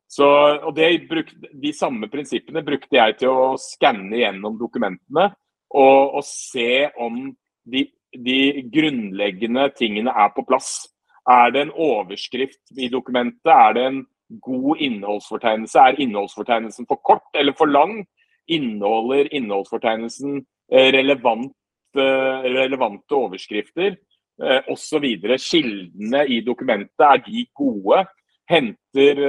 Så, 0.09 0.25
og 0.65 0.73
bruk, 1.09 1.29
De 1.61 1.73
samme 1.73 2.09
prinsippene 2.09 2.63
brukte 2.65 2.97
jeg 2.97 3.17
til 3.21 3.29
å 3.29 3.53
skanne 3.61 4.17
gjennom 4.17 4.57
dokumentene 4.57 5.29
og, 5.73 6.17
og 6.17 6.25
se 6.25 6.89
om 7.01 7.29
de, 7.65 7.87
de, 8.25 8.63
grunnleggende 8.73 9.69
tingene 9.77 10.11
er 10.11 10.31
på 10.35 10.45
plass. 10.47 10.87
Er 11.29 11.51
det 11.55 11.61
en 11.61 11.71
overskrift 11.71 12.61
i 12.77 12.89
dokumentet? 12.91 13.51
Er 13.51 13.73
det 13.73 13.85
en 13.87 14.01
god 14.41 14.77
innholdsfortegnelse? 14.79 15.79
Er 15.79 15.99
innholdsfortegnelsen 15.99 16.87
for 16.87 17.01
kort 17.05 17.39
eller 17.39 17.55
for 17.57 17.71
lang? 17.71 18.01
Inneholder 18.47 19.29
innholdsfortegnelsen 19.31 20.41
eh, 20.71 20.89
relevant, 20.95 21.53
eh, 21.95 22.49
relevante 22.57 23.15
overskrifter? 23.15 23.95
Eh, 24.43 24.61
osv. 24.67 25.05
Kildene 25.37 26.25
i 26.27 26.41
dokumentet, 26.41 26.99
er 26.99 27.23
de 27.27 27.47
gode? 27.55 28.05
henter 28.51 29.19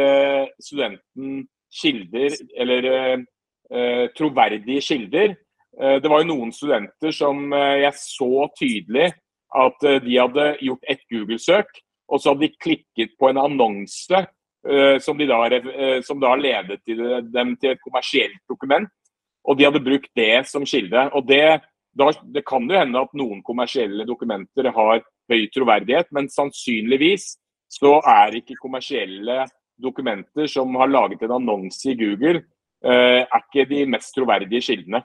studenten 0.59 1.45
kilder, 1.71 2.35
eller 2.59 3.23
troverdige 4.19 4.81
kilder. 4.83 5.37
Eh, 5.81 5.99
det 6.03 6.11
var 6.11 6.23
jo 6.23 6.31
noen 6.33 6.53
studenter 6.55 7.15
som 7.15 7.53
jeg 7.53 7.93
så 8.01 8.49
tydelig 8.59 9.13
at 9.55 9.85
de 10.03 10.15
hadde 10.19 10.49
gjort 10.67 10.89
et 10.91 11.03
Google-søk, 11.13 11.69
og 12.11 12.19
så 12.19 12.33
hadde 12.33 12.49
de 12.49 12.57
klikket 12.59 13.13
på 13.21 13.29
en 13.31 13.39
annonse 13.39 14.25
som, 15.05 15.21
da, 15.21 15.37
som 16.03 16.19
da 16.19 16.33
ledet 16.41 16.81
dem 16.89 17.53
til 17.61 17.71
et 17.71 17.83
kommersielt 17.85 18.41
dokument. 18.51 18.89
Og 19.47 19.59
de 19.59 19.67
hadde 19.69 19.83
brukt 19.85 20.11
det 20.17 20.47
som 20.49 20.67
kilde. 20.67 21.05
Og 21.15 21.27
det, 21.29 21.61
da, 21.95 22.11
det 22.35 22.43
kan 22.49 22.67
jo 22.67 22.79
hende 22.81 23.03
at 23.07 23.15
noen 23.15 23.45
kommersielle 23.47 24.07
dokumenter 24.09 24.73
har 24.75 25.05
høy 25.31 25.47
troverdighet, 25.55 26.11
men 26.11 26.31
sannsynligvis 26.33 27.35
så 27.73 27.99
er 28.01 28.39
ikke 28.39 28.59
kommersielle 28.61 29.45
dokumenter 29.81 30.49
som 30.51 30.75
har 30.79 30.91
laget 30.91 31.25
en 31.25 31.39
annonse 31.39 31.91
i 31.91 31.97
Google, 31.99 32.45
eh, 32.85 33.25
er 33.25 33.43
ikke 33.43 33.67
de 33.71 33.85
mest 33.91 34.15
troverdige 34.17 34.63
kildene. 34.69 35.03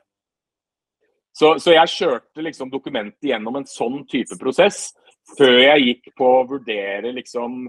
Så, 1.39 1.53
så, 1.63 1.71
jeg 1.71 1.91
kjørte 1.93 2.43
liksom 2.43 2.71
dokumentet 2.71 3.29
gjennom 3.29 3.55
en 3.55 3.67
sånn 3.69 4.01
type 4.11 4.35
prosess 4.41 4.89
før 5.37 5.55
jeg 5.61 5.85
gikk 5.85 6.09
på 6.19 6.31
å 6.39 6.47
vurdere 6.49 7.13
liksom 7.15 7.61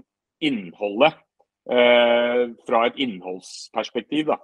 innholdet 0.43 1.15
eh, 1.71 2.41
fra 2.67 2.81
et 2.89 2.99
innholdsperspektiv. 3.05 4.33
Da. 4.33 4.39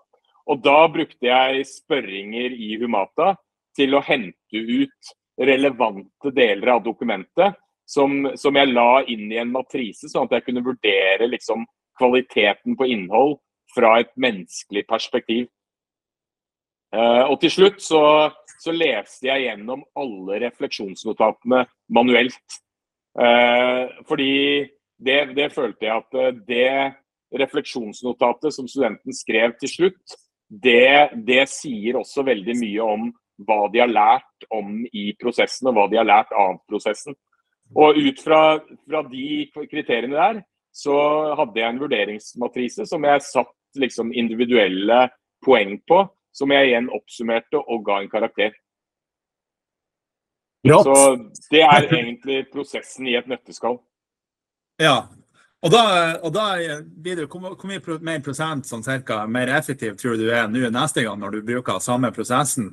Og 0.47 0.61
da 0.63 0.79
brukte 0.93 1.27
jeg 1.27 1.65
spørringer 1.67 2.55
i 2.55 2.77
Humata 2.79 3.33
til 3.75 3.97
å 3.97 4.03
hente 4.05 4.61
ut 4.61 5.11
relevante 5.37 6.31
deler 6.33 6.77
av 6.77 6.85
dokumentet 6.85 7.57
som, 7.87 8.29
som, 8.35 8.55
jeg 8.55 8.71
la 8.71 9.03
inn 9.11 9.27
i 9.31 9.41
en 9.41 9.51
matrise, 9.51 10.07
sånn 10.07 10.27
at 10.27 10.37
jeg 10.37 10.47
kunne 10.47 10.63
vurdere 10.65 11.27
liksom, 11.29 11.65
kvaliteten 11.99 12.75
på 12.79 12.87
innhold 12.93 13.37
fra 13.75 13.97
et 14.01 14.11
menneskelig 14.19 14.85
perspektiv. 14.87 15.47
Uh, 16.95 17.27
og 17.27 17.39
til 17.41 17.51
slutt 17.51 17.81
så, 17.83 18.01
så, 18.61 18.71
leste 18.71 19.27
jeg 19.27 19.43
gjennom 19.47 19.83
alle 19.99 20.39
refleksjonsnotatene 20.45 21.65
manuelt. 21.93 22.59
Uh, 23.17 23.91
fordi 24.07 24.33
det, 24.97 25.19
det, 25.37 25.51
følte 25.53 25.85
jeg 25.85 25.93
at 25.93 26.17
eh, 26.17 26.39
det 26.47 27.37
refleksjonsnotatet 27.37 28.55
som 28.55 28.67
studenten 28.69 29.13
skrev 29.13 29.53
til 29.61 29.69
slutt, 29.69 30.15
det, 30.47 31.13
det 31.27 31.43
sier 31.51 31.99
også 31.99 32.23
veldig 32.25 32.55
mye 32.57 32.87
om 32.95 33.09
hva 33.45 33.67
de 33.69 33.81
har 33.83 33.91
lært 33.91 34.47
om 34.53 34.79
i 34.89 35.11
prosessen, 35.19 35.69
og 35.69 35.77
hva 35.77 35.85
de 35.91 35.99
har 35.99 36.07
lært 36.07 36.31
av 36.33 36.57
prosessen. 36.69 37.17
Og 37.75 37.99
ut 37.99 38.21
fra, 38.23 38.57
fra, 38.87 39.03
de 39.11 39.45
kriteriene 39.53 40.15
der, 40.15 40.41
så 40.73 40.95
hadde 41.37 41.59
jeg 41.59 41.73
en 41.73 41.81
vurderingsmatrise 41.81 42.85
som 42.87 43.05
jeg 43.05 43.25
satt 43.27 43.81
liksom 43.81 44.13
individuelle 44.15 45.07
poeng 45.45 45.75
på, 45.89 46.01
som 46.37 46.53
jeg 46.53 46.71
igjen 46.71 46.89
oppsummerte 46.93 47.59
og 47.59 47.83
ga 47.87 47.99
en 48.03 48.11
karakter. 48.11 48.55
Rått. 50.67 50.87
Så 50.87 51.47
det 51.53 51.63
er 51.63 51.87
egentlig 51.87 52.41
prosessen 52.51 53.07
i 53.07 53.15
et 53.17 53.29
nøtteskall. 53.29 53.79
Ja. 54.81 55.07
Og 55.65 55.71
da, 55.73 55.83
og 56.21 56.33
da 56.35 56.47
blir 56.85 57.17
det, 57.17 57.27
hvor, 57.31 57.55
hvor 57.57 57.69
mye 57.69 57.99
mer 58.05 58.21
prosent 58.25 58.67
sånn 58.69 58.85
cirka, 58.85 59.23
mer 59.25 59.49
effektiv 59.57 59.95
tror 59.97 60.19
du 60.19 60.27
er 60.29 60.49
nå 60.51 60.69
neste 60.73 61.05
gang 61.05 61.17
når 61.21 61.39
du 61.39 61.47
bruker 61.47 61.81
samme 61.81 62.11
prosessen? 62.13 62.69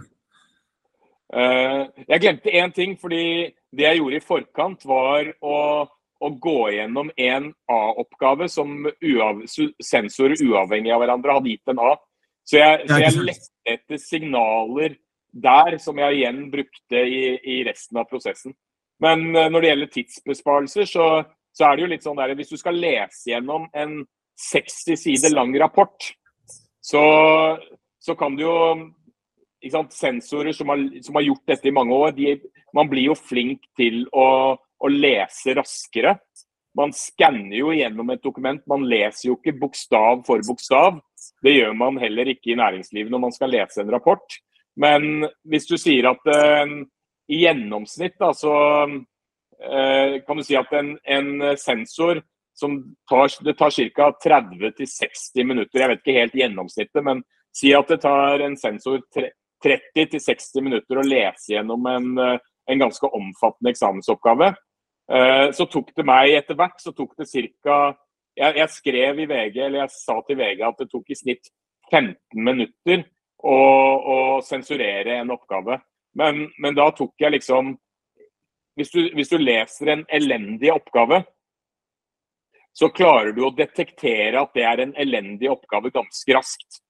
Uh, 1.35 1.89
jeg 2.05 2.21
glemte 2.23 2.53
én 2.53 2.73
ting. 2.75 2.99
fordi 3.01 3.55
det 3.75 3.89
jeg 3.89 3.99
gjorde 3.99 4.17
i 4.21 4.25
forkant, 4.25 4.85
var 4.87 5.31
å, 5.43 5.57
å 6.21 6.29
gå 6.31 6.59
gjennom 6.77 7.11
en 7.17 7.49
A-oppgave 7.71 8.49
som 8.53 8.85
uav, 8.87 9.43
sensorer 9.83 10.39
uavhengig 10.45 10.93
av 10.95 11.03
hverandre 11.03 11.39
hadde 11.39 11.55
gitt 11.55 11.73
en 11.73 11.83
A. 11.83 11.95
Så 12.45 12.61
jeg, 12.61 12.85
så 12.89 13.01
jeg 13.01 13.25
lette 13.25 13.75
etter 13.75 14.01
signaler 14.01 14.99
der 15.35 15.79
som 15.83 15.99
jeg 15.99 16.21
igjen 16.21 16.43
brukte 16.53 17.01
i, 17.01 17.23
i, 17.41 17.63
resten 17.67 17.99
av 17.99 18.09
prosessen. 18.11 18.55
Men 19.03 19.31
eh, 19.35 19.49
når 19.51 19.61
det 19.61 19.71
gjelder 19.71 19.95
tidsbesparelser, 19.95 20.89
så, 20.89 21.07
så 21.55 21.67
er 21.67 21.77
det 21.77 21.85
jo 21.85 21.93
litt 21.95 22.05
sånn 22.07 22.21
der 22.21 22.35
Hvis 22.39 22.53
du 22.53 22.59
skal 22.61 22.79
lese 22.79 23.33
gjennom 23.33 23.67
en 23.75 24.03
60 24.39 25.01
sider 25.01 25.35
lang 25.35 25.55
rapport, 25.59 26.13
så, 26.85 27.03
så 28.03 28.15
kan 28.19 28.37
du 28.37 28.45
jo 28.45 28.57
sensorer 29.95 30.53
som 30.53 30.69
har, 30.69 30.83
som 31.03 31.17
har, 31.17 31.25
gjort 31.25 31.47
dette 31.47 31.69
i 31.69 31.75
mange 31.75 31.95
år, 31.97 32.13
de, 32.13 32.37
man 32.77 32.91
blir 32.91 33.09
jo 33.09 33.17
flink 33.17 33.65
til 33.79 34.05
å, 34.13 34.57
å 34.59 34.91
lese 34.91 35.55
raskere. 35.57 36.19
Man 36.77 36.93
skanner 36.93 37.57
jo 37.57 37.73
gjennom 37.73 38.11
et 38.11 38.23
dokument, 38.23 38.61
man 38.69 38.85
leser 38.91 39.31
jo 39.31 39.39
ikke 39.39 39.57
bokstav 39.63 40.25
for 40.27 40.43
bokstav. 40.47 40.99
Det 41.45 41.55
gjør 41.55 41.75
man 41.79 42.01
heller 42.03 42.31
ikke 42.33 42.53
i 42.53 42.59
næringslivet 42.59 43.13
når 43.13 43.25
man 43.27 43.35
skal 43.35 43.53
lese 43.55 43.83
en 43.83 43.93
rapport. 43.95 44.39
Men 44.77 45.27
hvis 45.47 45.69
du 45.71 45.77
sier 45.79 46.11
at 46.11 46.31
uh, 46.31 46.77
i 47.31 47.43
gjennomsnitt 47.45 48.17
da, 48.21 48.33
så 48.35 48.55
uh, 48.85 50.15
kan 50.27 50.41
du 50.41 50.45
si 50.45 50.57
at 50.59 50.73
en, 50.75 50.97
en 51.05 51.45
sensor 51.61 52.23
som 52.55 52.95
tar, 53.11 53.31
det 53.45 53.57
tar 53.59 53.71
ca. 53.71 54.11
30-60 54.25 55.45
minutter, 55.45 55.81
jeg 55.81 55.91
vet 55.91 56.03
ikke 56.03 56.19
helt 56.21 56.37
gjennomsnittet, 56.39 57.03
men 57.03 57.23
si 57.55 57.73
at 57.75 57.91
det 57.91 58.01
tar 58.03 58.43
en 58.45 58.57
sensor 58.59 59.03
30-60 59.65 60.63
minutter 60.63 61.01
å 61.01 61.07
lese 61.07 61.55
gjennom 61.55 61.87
en, 61.91 62.19
eh, 62.19 62.39
en 62.71 62.85
ganske 62.87 63.11
omfattende 63.11 63.75
eksamensoppgave. 63.75 64.55
Eh, 65.11 65.51
så 65.53 65.67
tok 65.67 65.93
det 65.97 66.07
meg 66.07 66.35
etter 66.39 66.57
hvert 66.59 66.81
så 66.81 66.95
tok 66.97 67.17
det 67.19 67.29
ca. 67.63 67.95
Jeg, 68.35 68.57
jeg, 68.59 68.71
skrev 68.75 69.21
i 69.23 69.29
VG, 69.31 69.59
eller 69.63 69.85
jeg 69.85 69.95
sa 69.95 70.19
til 70.27 70.39
VG 70.41 70.65
at 70.67 70.81
det 70.81 70.89
tok 70.91 71.11
i 71.11 71.19
snitt 71.19 71.51
15 71.93 72.17
minutter 72.35 73.05
å, 73.45 73.55
å 73.55 74.17
sensurere 74.43 75.21
en 75.21 75.31
oppgave. 75.35 75.79
Men, 76.19 76.47
men 76.63 76.77
da 76.77 76.89
tok 76.95 77.15
jeg 77.21 77.37
liksom 77.37 77.75
hvis 78.79 78.91
du, 78.91 79.01
hvis 79.15 79.31
du 79.31 79.39
leser 79.39 79.93
en 79.93 80.03
elendig 80.13 80.73
oppgave, 80.75 81.23
så 82.75 82.89
klarer 82.91 83.31
du 83.35 83.45
å 83.47 83.53
detektere 83.55 84.41
at 84.41 84.55
det 84.57 84.65
er 84.67 84.83
en 84.83 84.97
elendig 84.99 85.51
oppgave 85.53 85.93
ganske 85.95 86.35
raskt. 86.35 86.81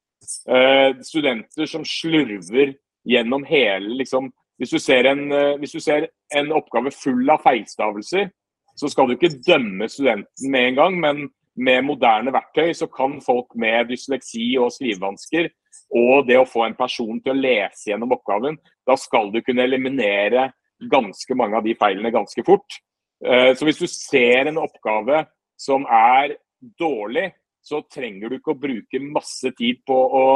Uh, 0.48 0.96
studenter 1.04 1.68
som 1.68 1.84
slurver 1.84 2.72
gjennom 3.04 3.42
hele 3.44 3.98
liksom, 4.00 4.30
hvis, 4.56 4.72
du 4.72 4.94
en, 4.96 5.26
uh, 5.28 5.58
hvis, 5.60 5.74
du 5.76 5.84
ser 5.84 6.06
en, 6.32 6.54
oppgave 6.56 6.88
full 6.96 7.28
av 7.28 7.44
feilstavelser, 7.44 8.30
så 8.74 8.90
skal 8.90 9.08
du 9.08 9.16
ikke 9.16 9.36
dømme 9.46 9.88
studenten 9.90 10.50
med 10.50 10.68
en 10.68 10.78
gang, 10.78 11.00
men 11.00 11.24
med 11.54 11.84
moderne 11.86 12.32
verktøy 12.34 12.72
så 12.74 12.88
kan 12.90 13.20
folk 13.22 13.54
med 13.58 13.92
dysleksi 13.92 14.56
og 14.58 14.72
skrivevansker 14.74 15.50
og 15.94 16.26
det 16.28 16.38
å 16.40 16.48
få 16.48 16.64
en 16.66 16.76
person 16.78 17.20
til 17.22 17.34
å 17.34 17.38
lese 17.38 17.90
gjennom 17.90 18.14
oppgaven, 18.16 18.56
da 18.86 18.96
skal 18.98 19.30
du 19.34 19.40
kunne 19.44 19.66
eliminere 19.66 20.48
ganske 20.90 21.36
mange 21.38 21.58
av 21.58 21.66
de 21.66 21.76
feilene 21.78 22.12
ganske 22.14 22.44
fort. 22.46 22.80
Uh, 23.24 23.52
så 23.54 23.66
hvis 23.66 23.80
du 23.80 23.86
ser 23.90 24.50
en 24.50 24.60
oppgave 24.62 25.24
som 25.60 25.86
er 25.86 26.36
dårlig, 26.80 27.30
så 27.64 27.80
trenger 27.88 28.28
du 28.28 28.38
ikke 28.38 28.52
å 28.52 28.60
bruke 28.60 29.00
masse 29.06 29.54
tid 29.56 29.80
på 29.88 29.94
å, 29.96 30.26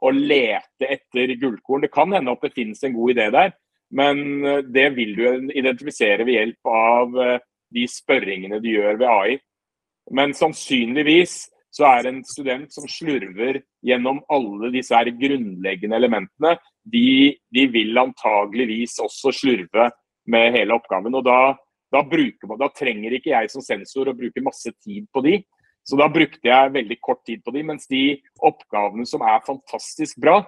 å 0.00 0.12
lete 0.14 0.88
etter 0.88 1.34
gullkorn. 1.40 1.84
Det 1.84 1.92
kan 1.92 2.14
hende 2.14 2.32
at 2.32 2.46
det 2.46 2.54
finnes 2.54 2.80
en 2.86 2.94
god 2.96 3.12
idé 3.12 3.26
der, 3.34 3.52
men 3.98 4.22
eh, 4.44 4.62
det 4.64 4.86
vil 4.96 5.14
du 5.16 5.52
identifisere 5.56 6.24
ved 6.24 6.38
hjelp 6.38 6.70
av 6.72 7.20
eh, 7.24 7.44
de 7.74 7.84
spørringene 7.90 8.60
de 8.64 8.74
gjør 8.76 8.98
ved 9.00 9.08
AI. 9.12 9.38
Men 10.14 10.34
sannsynligvis 10.36 11.44
så 11.74 11.84
er 11.90 12.08
en 12.08 12.22
student 12.24 12.72
som 12.72 12.88
slurver 12.88 13.60
gjennom 13.84 14.22
alle 14.32 14.72
disse 14.72 14.96
her 14.96 15.10
grunnleggende 15.20 15.98
elementene, 16.00 16.56
de, 16.88 17.36
de 17.52 17.66
vil 17.70 18.00
antageligvis 18.00 18.96
også 19.04 19.34
slurve 19.36 19.90
med 20.28 20.52
hele 20.56 20.76
oppgaven. 20.76 21.14
og 21.14 21.26
da 21.28 21.40
da, 21.92 22.02
man, 22.04 22.58
da, 22.60 22.68
trenger 22.76 23.16
ikke 23.16 23.32
jeg 23.32 23.50
som 23.52 23.64
sensor 23.64 24.10
å 24.10 24.16
bruke 24.16 24.44
masse 24.44 24.72
tid 24.84 25.06
på 25.12 25.22
de. 25.24 25.38
Så 25.88 25.96
da 25.96 26.08
brukte 26.12 26.44
jeg 26.44 26.74
veldig 26.74 26.98
kort 27.00 27.22
tid 27.24 27.40
på 27.44 27.54
de, 27.54 27.62
mens 27.64 27.88
de 27.88 28.18
oppgavene 28.44 29.06
som 29.08 29.24
er 29.24 29.44
fantastisk 29.46 30.18
bra, 30.20 30.42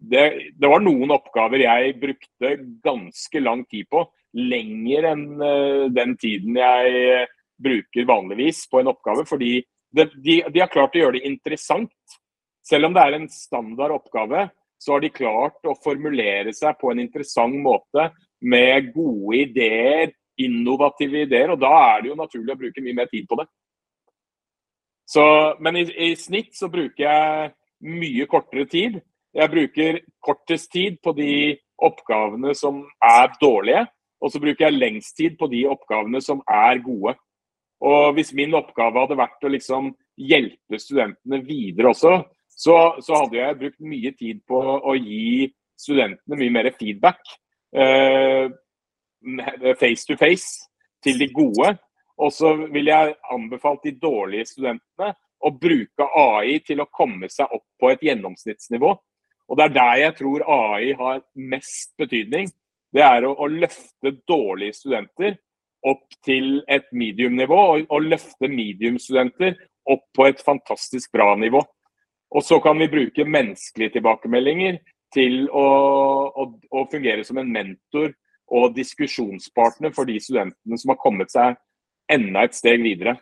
det, 0.00 0.24
det 0.58 0.70
var 0.72 0.82
noen 0.82 1.12
oppgaver 1.14 1.62
jeg 1.62 1.94
brukte 2.00 2.54
ganske 2.82 3.42
lang 3.44 3.62
tid 3.70 3.86
på. 3.92 4.02
Lenger 4.36 5.10
enn 5.10 5.26
uh, 5.42 5.86
den 5.90 6.16
tiden 6.20 6.58
jeg 6.60 7.26
bruker 7.60 8.06
vanligvis 8.08 8.64
på 8.70 8.80
en 8.80 8.92
oppgave. 8.92 9.26
Fordi 9.28 9.58
de, 9.90 10.06
de, 10.16 10.40
de 10.46 10.62
har 10.62 10.70
klart 10.72 10.96
å 10.96 11.02
gjøre 11.02 11.18
det 11.18 11.28
interessant. 11.28 12.18
Selv 12.66 12.88
om 12.88 12.96
det 12.96 13.04
er 13.04 13.16
en 13.18 13.28
standard 13.32 13.96
oppgave, 13.96 14.46
så 14.80 14.94
har 14.94 15.02
de 15.04 15.12
klart 15.12 15.66
å 15.68 15.76
formulere 15.84 16.54
seg 16.56 16.78
på 16.80 16.92
en 16.92 17.02
interessant 17.02 17.56
måte 17.60 18.08
med 18.40 18.92
gode 18.94 19.42
ideer, 19.42 20.12
innovative 20.40 21.26
ideer. 21.26 21.52
Og 21.52 21.60
da 21.60 21.72
er 21.94 22.02
det 22.02 22.12
jo 22.12 22.20
naturlig 22.20 22.54
å 22.54 22.60
bruke 22.62 22.84
mye 22.84 22.96
mer 23.02 23.10
tid 23.10 23.26
på 23.28 23.40
det. 23.42 23.46
Så, 25.10 25.22
men 25.60 25.80
i, 25.80 25.84
i, 25.90 26.12
snitt 26.16 26.54
så 26.56 26.70
bruker 26.70 27.02
jeg 27.02 27.50
mye 27.90 28.28
kortere 28.30 28.64
tid. 28.70 29.00
Jeg 29.34 29.52
bruker 29.52 29.98
kortest 30.22 30.70
tid 30.72 31.00
på 31.02 31.12
de 31.18 31.32
oppgavene 31.82 32.54
som 32.56 32.84
er 33.04 33.32
dårlige. 33.40 33.84
Og 34.20 34.32
så 34.32 34.40
bruker 34.42 34.66
jeg 34.66 34.76
lengst 34.78 35.16
tid 35.16 35.36
på 35.40 35.48
de 35.52 35.64
oppgavene 35.70 36.20
som 36.24 36.42
er 36.44 36.80
gode. 36.84 37.14
Og 37.80 38.12
hvis 38.16 38.34
min 38.36 38.54
oppgave 38.58 39.00
hadde 39.00 39.16
vært 39.16 39.46
å 39.46 39.52
liksom 39.52 39.94
hjelpe 40.20 40.80
studentene 40.80 41.40
videre 41.46 41.94
også, 41.94 42.18
så, 42.50 42.76
så 43.00 43.22
hadde 43.22 43.38
jeg 43.38 43.58
brukt 43.62 43.80
mye 43.80 44.12
tid 44.18 44.42
på 44.48 44.58
å 44.60 44.96
gi 44.98 45.48
studentene 45.80 46.36
mye 46.36 46.52
mer 46.52 46.68
feedback. 46.76 47.22
Eh, 47.72 48.50
face 49.80 50.04
to 50.08 50.16
face 50.20 50.68
til 51.04 51.18
de 51.20 51.30
gode. 51.32 51.72
Og 52.20 52.32
så 52.36 52.52
vil 52.68 52.90
jeg 52.90 53.16
anbefale 53.32 53.80
de 53.86 53.96
dårlige 53.96 54.50
studentene 54.52 55.14
å 55.40 55.52
bruke 55.56 56.08
AI 56.20 56.58
til 56.66 56.82
å 56.82 56.90
komme 56.92 57.30
seg 57.32 57.48
opp 57.48 57.64
på 57.80 57.92
et 57.94 58.02
gjennomsnittsnivå. 58.04 58.90
Og 59.50 59.56
Det 59.56 59.64
er 59.64 59.74
der 59.74 59.96
jeg 60.04 60.16
tror 60.20 60.44
AI 60.44 60.92
har 60.98 61.22
mest 61.34 61.96
betydning. 61.98 62.50
Det 62.94 63.02
er 63.06 63.26
å, 63.26 63.34
å 63.38 63.48
løfte 63.50 64.14
dårlige 64.28 64.78
studenter 64.80 65.36
opp 65.86 66.06
til 66.26 66.60
et 66.68 66.88
medium-nivå, 66.92 67.58
og, 67.74 67.84
og 67.88 68.08
løfte 68.10 68.50
medium-studenter 68.50 69.56
opp 69.90 70.06
på 70.16 70.26
et 70.28 70.42
fantastisk 70.44 71.12
bra 71.14 71.32
nivå. 71.40 71.62
Og 72.30 72.44
så 72.46 72.60
kan 72.62 72.78
vi 72.78 72.90
bruke 72.90 73.26
menneskelige 73.26 73.96
tilbakemeldinger 73.96 74.78
til 75.14 75.46
å, 75.48 75.66
å, 76.30 76.46
å 76.70 76.84
fungere 76.90 77.24
som 77.26 77.40
en 77.40 77.50
mentor 77.50 78.12
og 78.50 78.74
diskusjonspartner 78.76 79.94
for 79.94 80.06
de 80.06 80.18
studentene 80.22 80.78
som 80.78 80.92
har 80.92 81.00
kommet 81.00 81.32
seg 81.32 81.58
enda 82.10 82.44
et 82.46 82.58
steg 82.58 82.82
videre. 82.82 83.16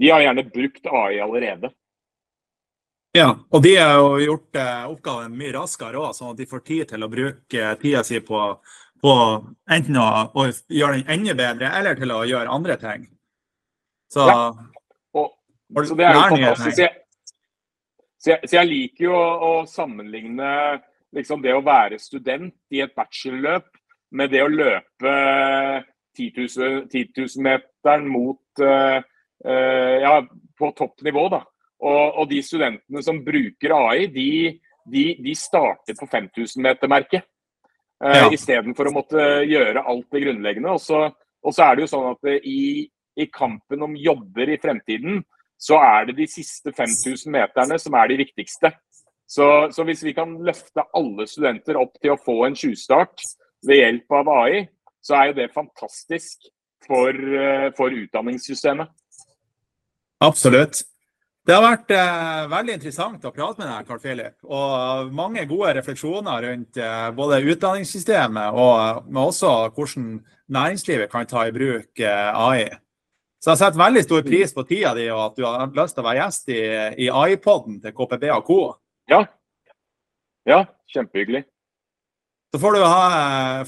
De 0.00 0.10
har 0.12 0.24
gjerne 0.24 0.46
brukt 0.52 0.86
AI 0.90 1.20
allerede. 1.24 1.70
Ja, 3.14 3.28
og 3.30 3.62
de 3.62 3.76
har 3.78 4.00
jo 4.00 4.16
gjort 4.24 4.58
eh, 4.58 4.86
oppgaven 4.90 5.36
mye 5.38 5.52
raskere 5.54 6.00
òg, 6.00 6.16
sånn 6.16 6.32
at 6.32 6.40
de 6.40 6.48
får 6.50 6.64
tid 6.66 6.88
til 6.90 7.04
å 7.06 7.10
bruke 7.12 7.68
tida 7.78 8.02
si 8.02 8.18
på, 8.26 8.40
på 9.04 9.14
enten 9.74 9.98
å, 10.00 10.06
å, 10.32 10.46
gjøre 10.72 11.00
den 11.00 11.10
enda 11.12 11.36
bedre, 11.36 11.70
eller 11.76 11.98
til 11.98 12.12
å 12.14 12.22
gjøre 12.28 12.52
andre 12.56 12.76
ting. 12.80 13.06
Så, 14.12 14.24
ja. 14.30 14.36
og, 15.20 15.32
så 15.84 15.96
det 15.98 16.06
er 16.08 16.16
jo 16.16 16.26
fantastisk. 16.32 16.80
Jeg, 16.80 16.92
så, 18.16 18.30
jeg, 18.32 18.48
så 18.48 18.58
jeg 18.60 18.70
liker 18.70 19.08
jo 19.10 19.16
å, 19.18 19.24
å 19.48 19.52
sammenligne 19.68 20.50
liksom 21.14 21.42
det 21.44 21.54
å 21.54 21.64
være 21.64 22.00
student 22.02 22.54
i 22.74 22.80
et 22.84 22.94
bachelorløp 22.96 23.68
med 24.14 24.32
det 24.32 24.42
å 24.44 24.50
løpe 24.50 25.14
10 26.14 26.46
000-meteren 27.18 28.06
mot 28.08 28.62
uh, 28.62 28.98
uh, 29.02 29.94
ja, 30.00 30.14
på 30.58 30.70
toppnivå. 30.78 31.26
da. 31.32 31.42
Og, 31.84 32.04
og, 32.22 32.24
de 32.30 32.40
studentene 32.46 33.02
som 33.04 33.20
bruker 33.26 33.74
AI, 33.76 34.06
de, 34.14 34.28
de, 34.88 35.06
de 35.20 35.34
starter 35.36 35.98
på 35.98 36.08
5000-metermerket. 36.08 37.26
Uh, 38.04 38.16
ja. 38.18 38.24
Istedenfor 38.36 38.90
å 38.90 38.96
måtte 38.98 39.28
gjøre 39.48 39.84
alt 39.88 40.08
det 40.12 40.24
grunnleggende. 40.26 40.74
Og 40.76 40.82
så, 40.82 41.06
og 41.40 41.54
så 41.56 41.68
er 41.68 41.76
det 41.76 41.86
jo 41.86 41.92
sånn 41.94 42.10
at 42.10 42.32
i, 42.44 42.84
i, 43.16 43.28
kampen 43.32 43.86
om 43.86 43.94
jobber 43.96 44.52
i 44.52 44.58
fremtiden, 44.60 45.22
så 45.56 45.78
er 45.80 46.10
det 46.10 46.18
de 46.18 46.26
siste 46.28 46.74
5000 46.74 47.32
meterne 47.32 47.78
som 47.80 47.96
er 47.96 48.10
de 48.12 48.18
viktigste. 48.20 48.74
Så, 49.24 49.46
så 49.72 49.86
hvis 49.88 50.02
vi 50.04 50.12
kan 50.12 50.34
løfte 50.44 50.84
alle 50.92 51.24
studenter 51.30 51.78
opp 51.80 51.96
til 51.96 52.12
å 52.12 52.20
få 52.20 52.42
en 52.44 52.58
tjuvstart, 52.58 53.24
ved 53.64 53.80
hjelp 53.80 54.16
av 54.20 54.28
AI, 54.28 54.64
så 55.04 55.18
er 55.18 55.30
jo 55.30 55.36
det 55.38 55.52
fantastisk 55.54 56.48
for, 56.84 57.12
eh, 57.12 57.70
for 57.76 57.92
utdanningssystemet. 57.92 58.88
Absolutt. 60.20 60.84
Det 61.44 61.52
har 61.52 61.60
vært 61.60 61.90
eh, 61.92 62.44
veldig 62.48 62.76
interessant 62.78 63.24
å 63.28 63.32
prate 63.34 63.60
med 63.60 63.68
deg, 63.68 63.88
Carl 63.88 64.00
Philip. 64.00 64.36
Og 64.48 65.10
mange 65.12 65.44
gode 65.48 65.74
refleksjoner 65.76 66.46
rundt 66.46 66.78
eh, 66.80 67.10
både 67.16 67.42
utdanningssystemet 67.52 68.56
og 68.56 69.10
men 69.10 69.20
også 69.26 69.50
hvordan 69.76 70.06
næringslivet 70.48 71.12
kan 71.12 71.28
ta 71.28 71.44
i 71.44 71.52
bruk 71.52 72.00
eh, 72.00 72.30
AI. 72.32 72.64
Så 73.44 73.52
jeg 73.52 73.60
setter 73.60 73.76
veldig 73.82 74.02
stor 74.06 74.22
pris 74.24 74.56
på 74.56 74.64
tida 74.64 74.94
di 74.96 75.10
og 75.12 75.20
at 75.26 75.34
du 75.36 75.44
har 75.44 75.74
lyst 75.76 75.98
til 75.98 76.00
å 76.00 76.06
være 76.06 76.22
gjest 76.22 76.48
i, 76.48 76.62
i 77.04 77.10
AI-poden 77.12 77.82
til 77.82 77.92
KPB 77.92 78.30
og 78.38 78.46
Co. 78.48 78.60
Ja. 79.12 79.20
ja, 80.48 80.62
kjempehyggelig. 80.94 81.44
Så 82.54 82.60
får 82.62 82.72
du 82.72 82.84
ha, 82.86 83.04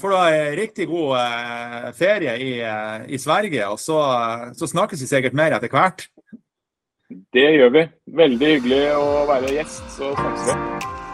får 0.01 0.09
du 0.09 0.15
ha 0.15 0.27
en 0.31 0.53
riktig 0.57 0.87
god 0.89 1.13
eh, 1.19 1.87
ferie 1.93 2.33
i, 2.41 2.51
eh, 2.63 3.05
i 3.13 3.21
Sverige, 3.21 3.67
og 3.69 3.77
så, 3.83 3.99
så, 4.57 4.69
snakkes 4.71 5.03
vi 5.03 5.09
sikkert 5.11 5.37
mer 5.37 5.53
etter 5.57 5.69
hvert. 5.69 6.07
Det 7.09 7.45
gjør 7.55 7.69
vi. 7.71 7.83
Veldig 8.19 8.47
hyggelig 8.53 8.81
å 8.99 9.25
være 9.29 9.53
gjest, 9.55 9.83
så 9.95 10.11
snakkes 10.17 10.49
vi. 10.49 11.06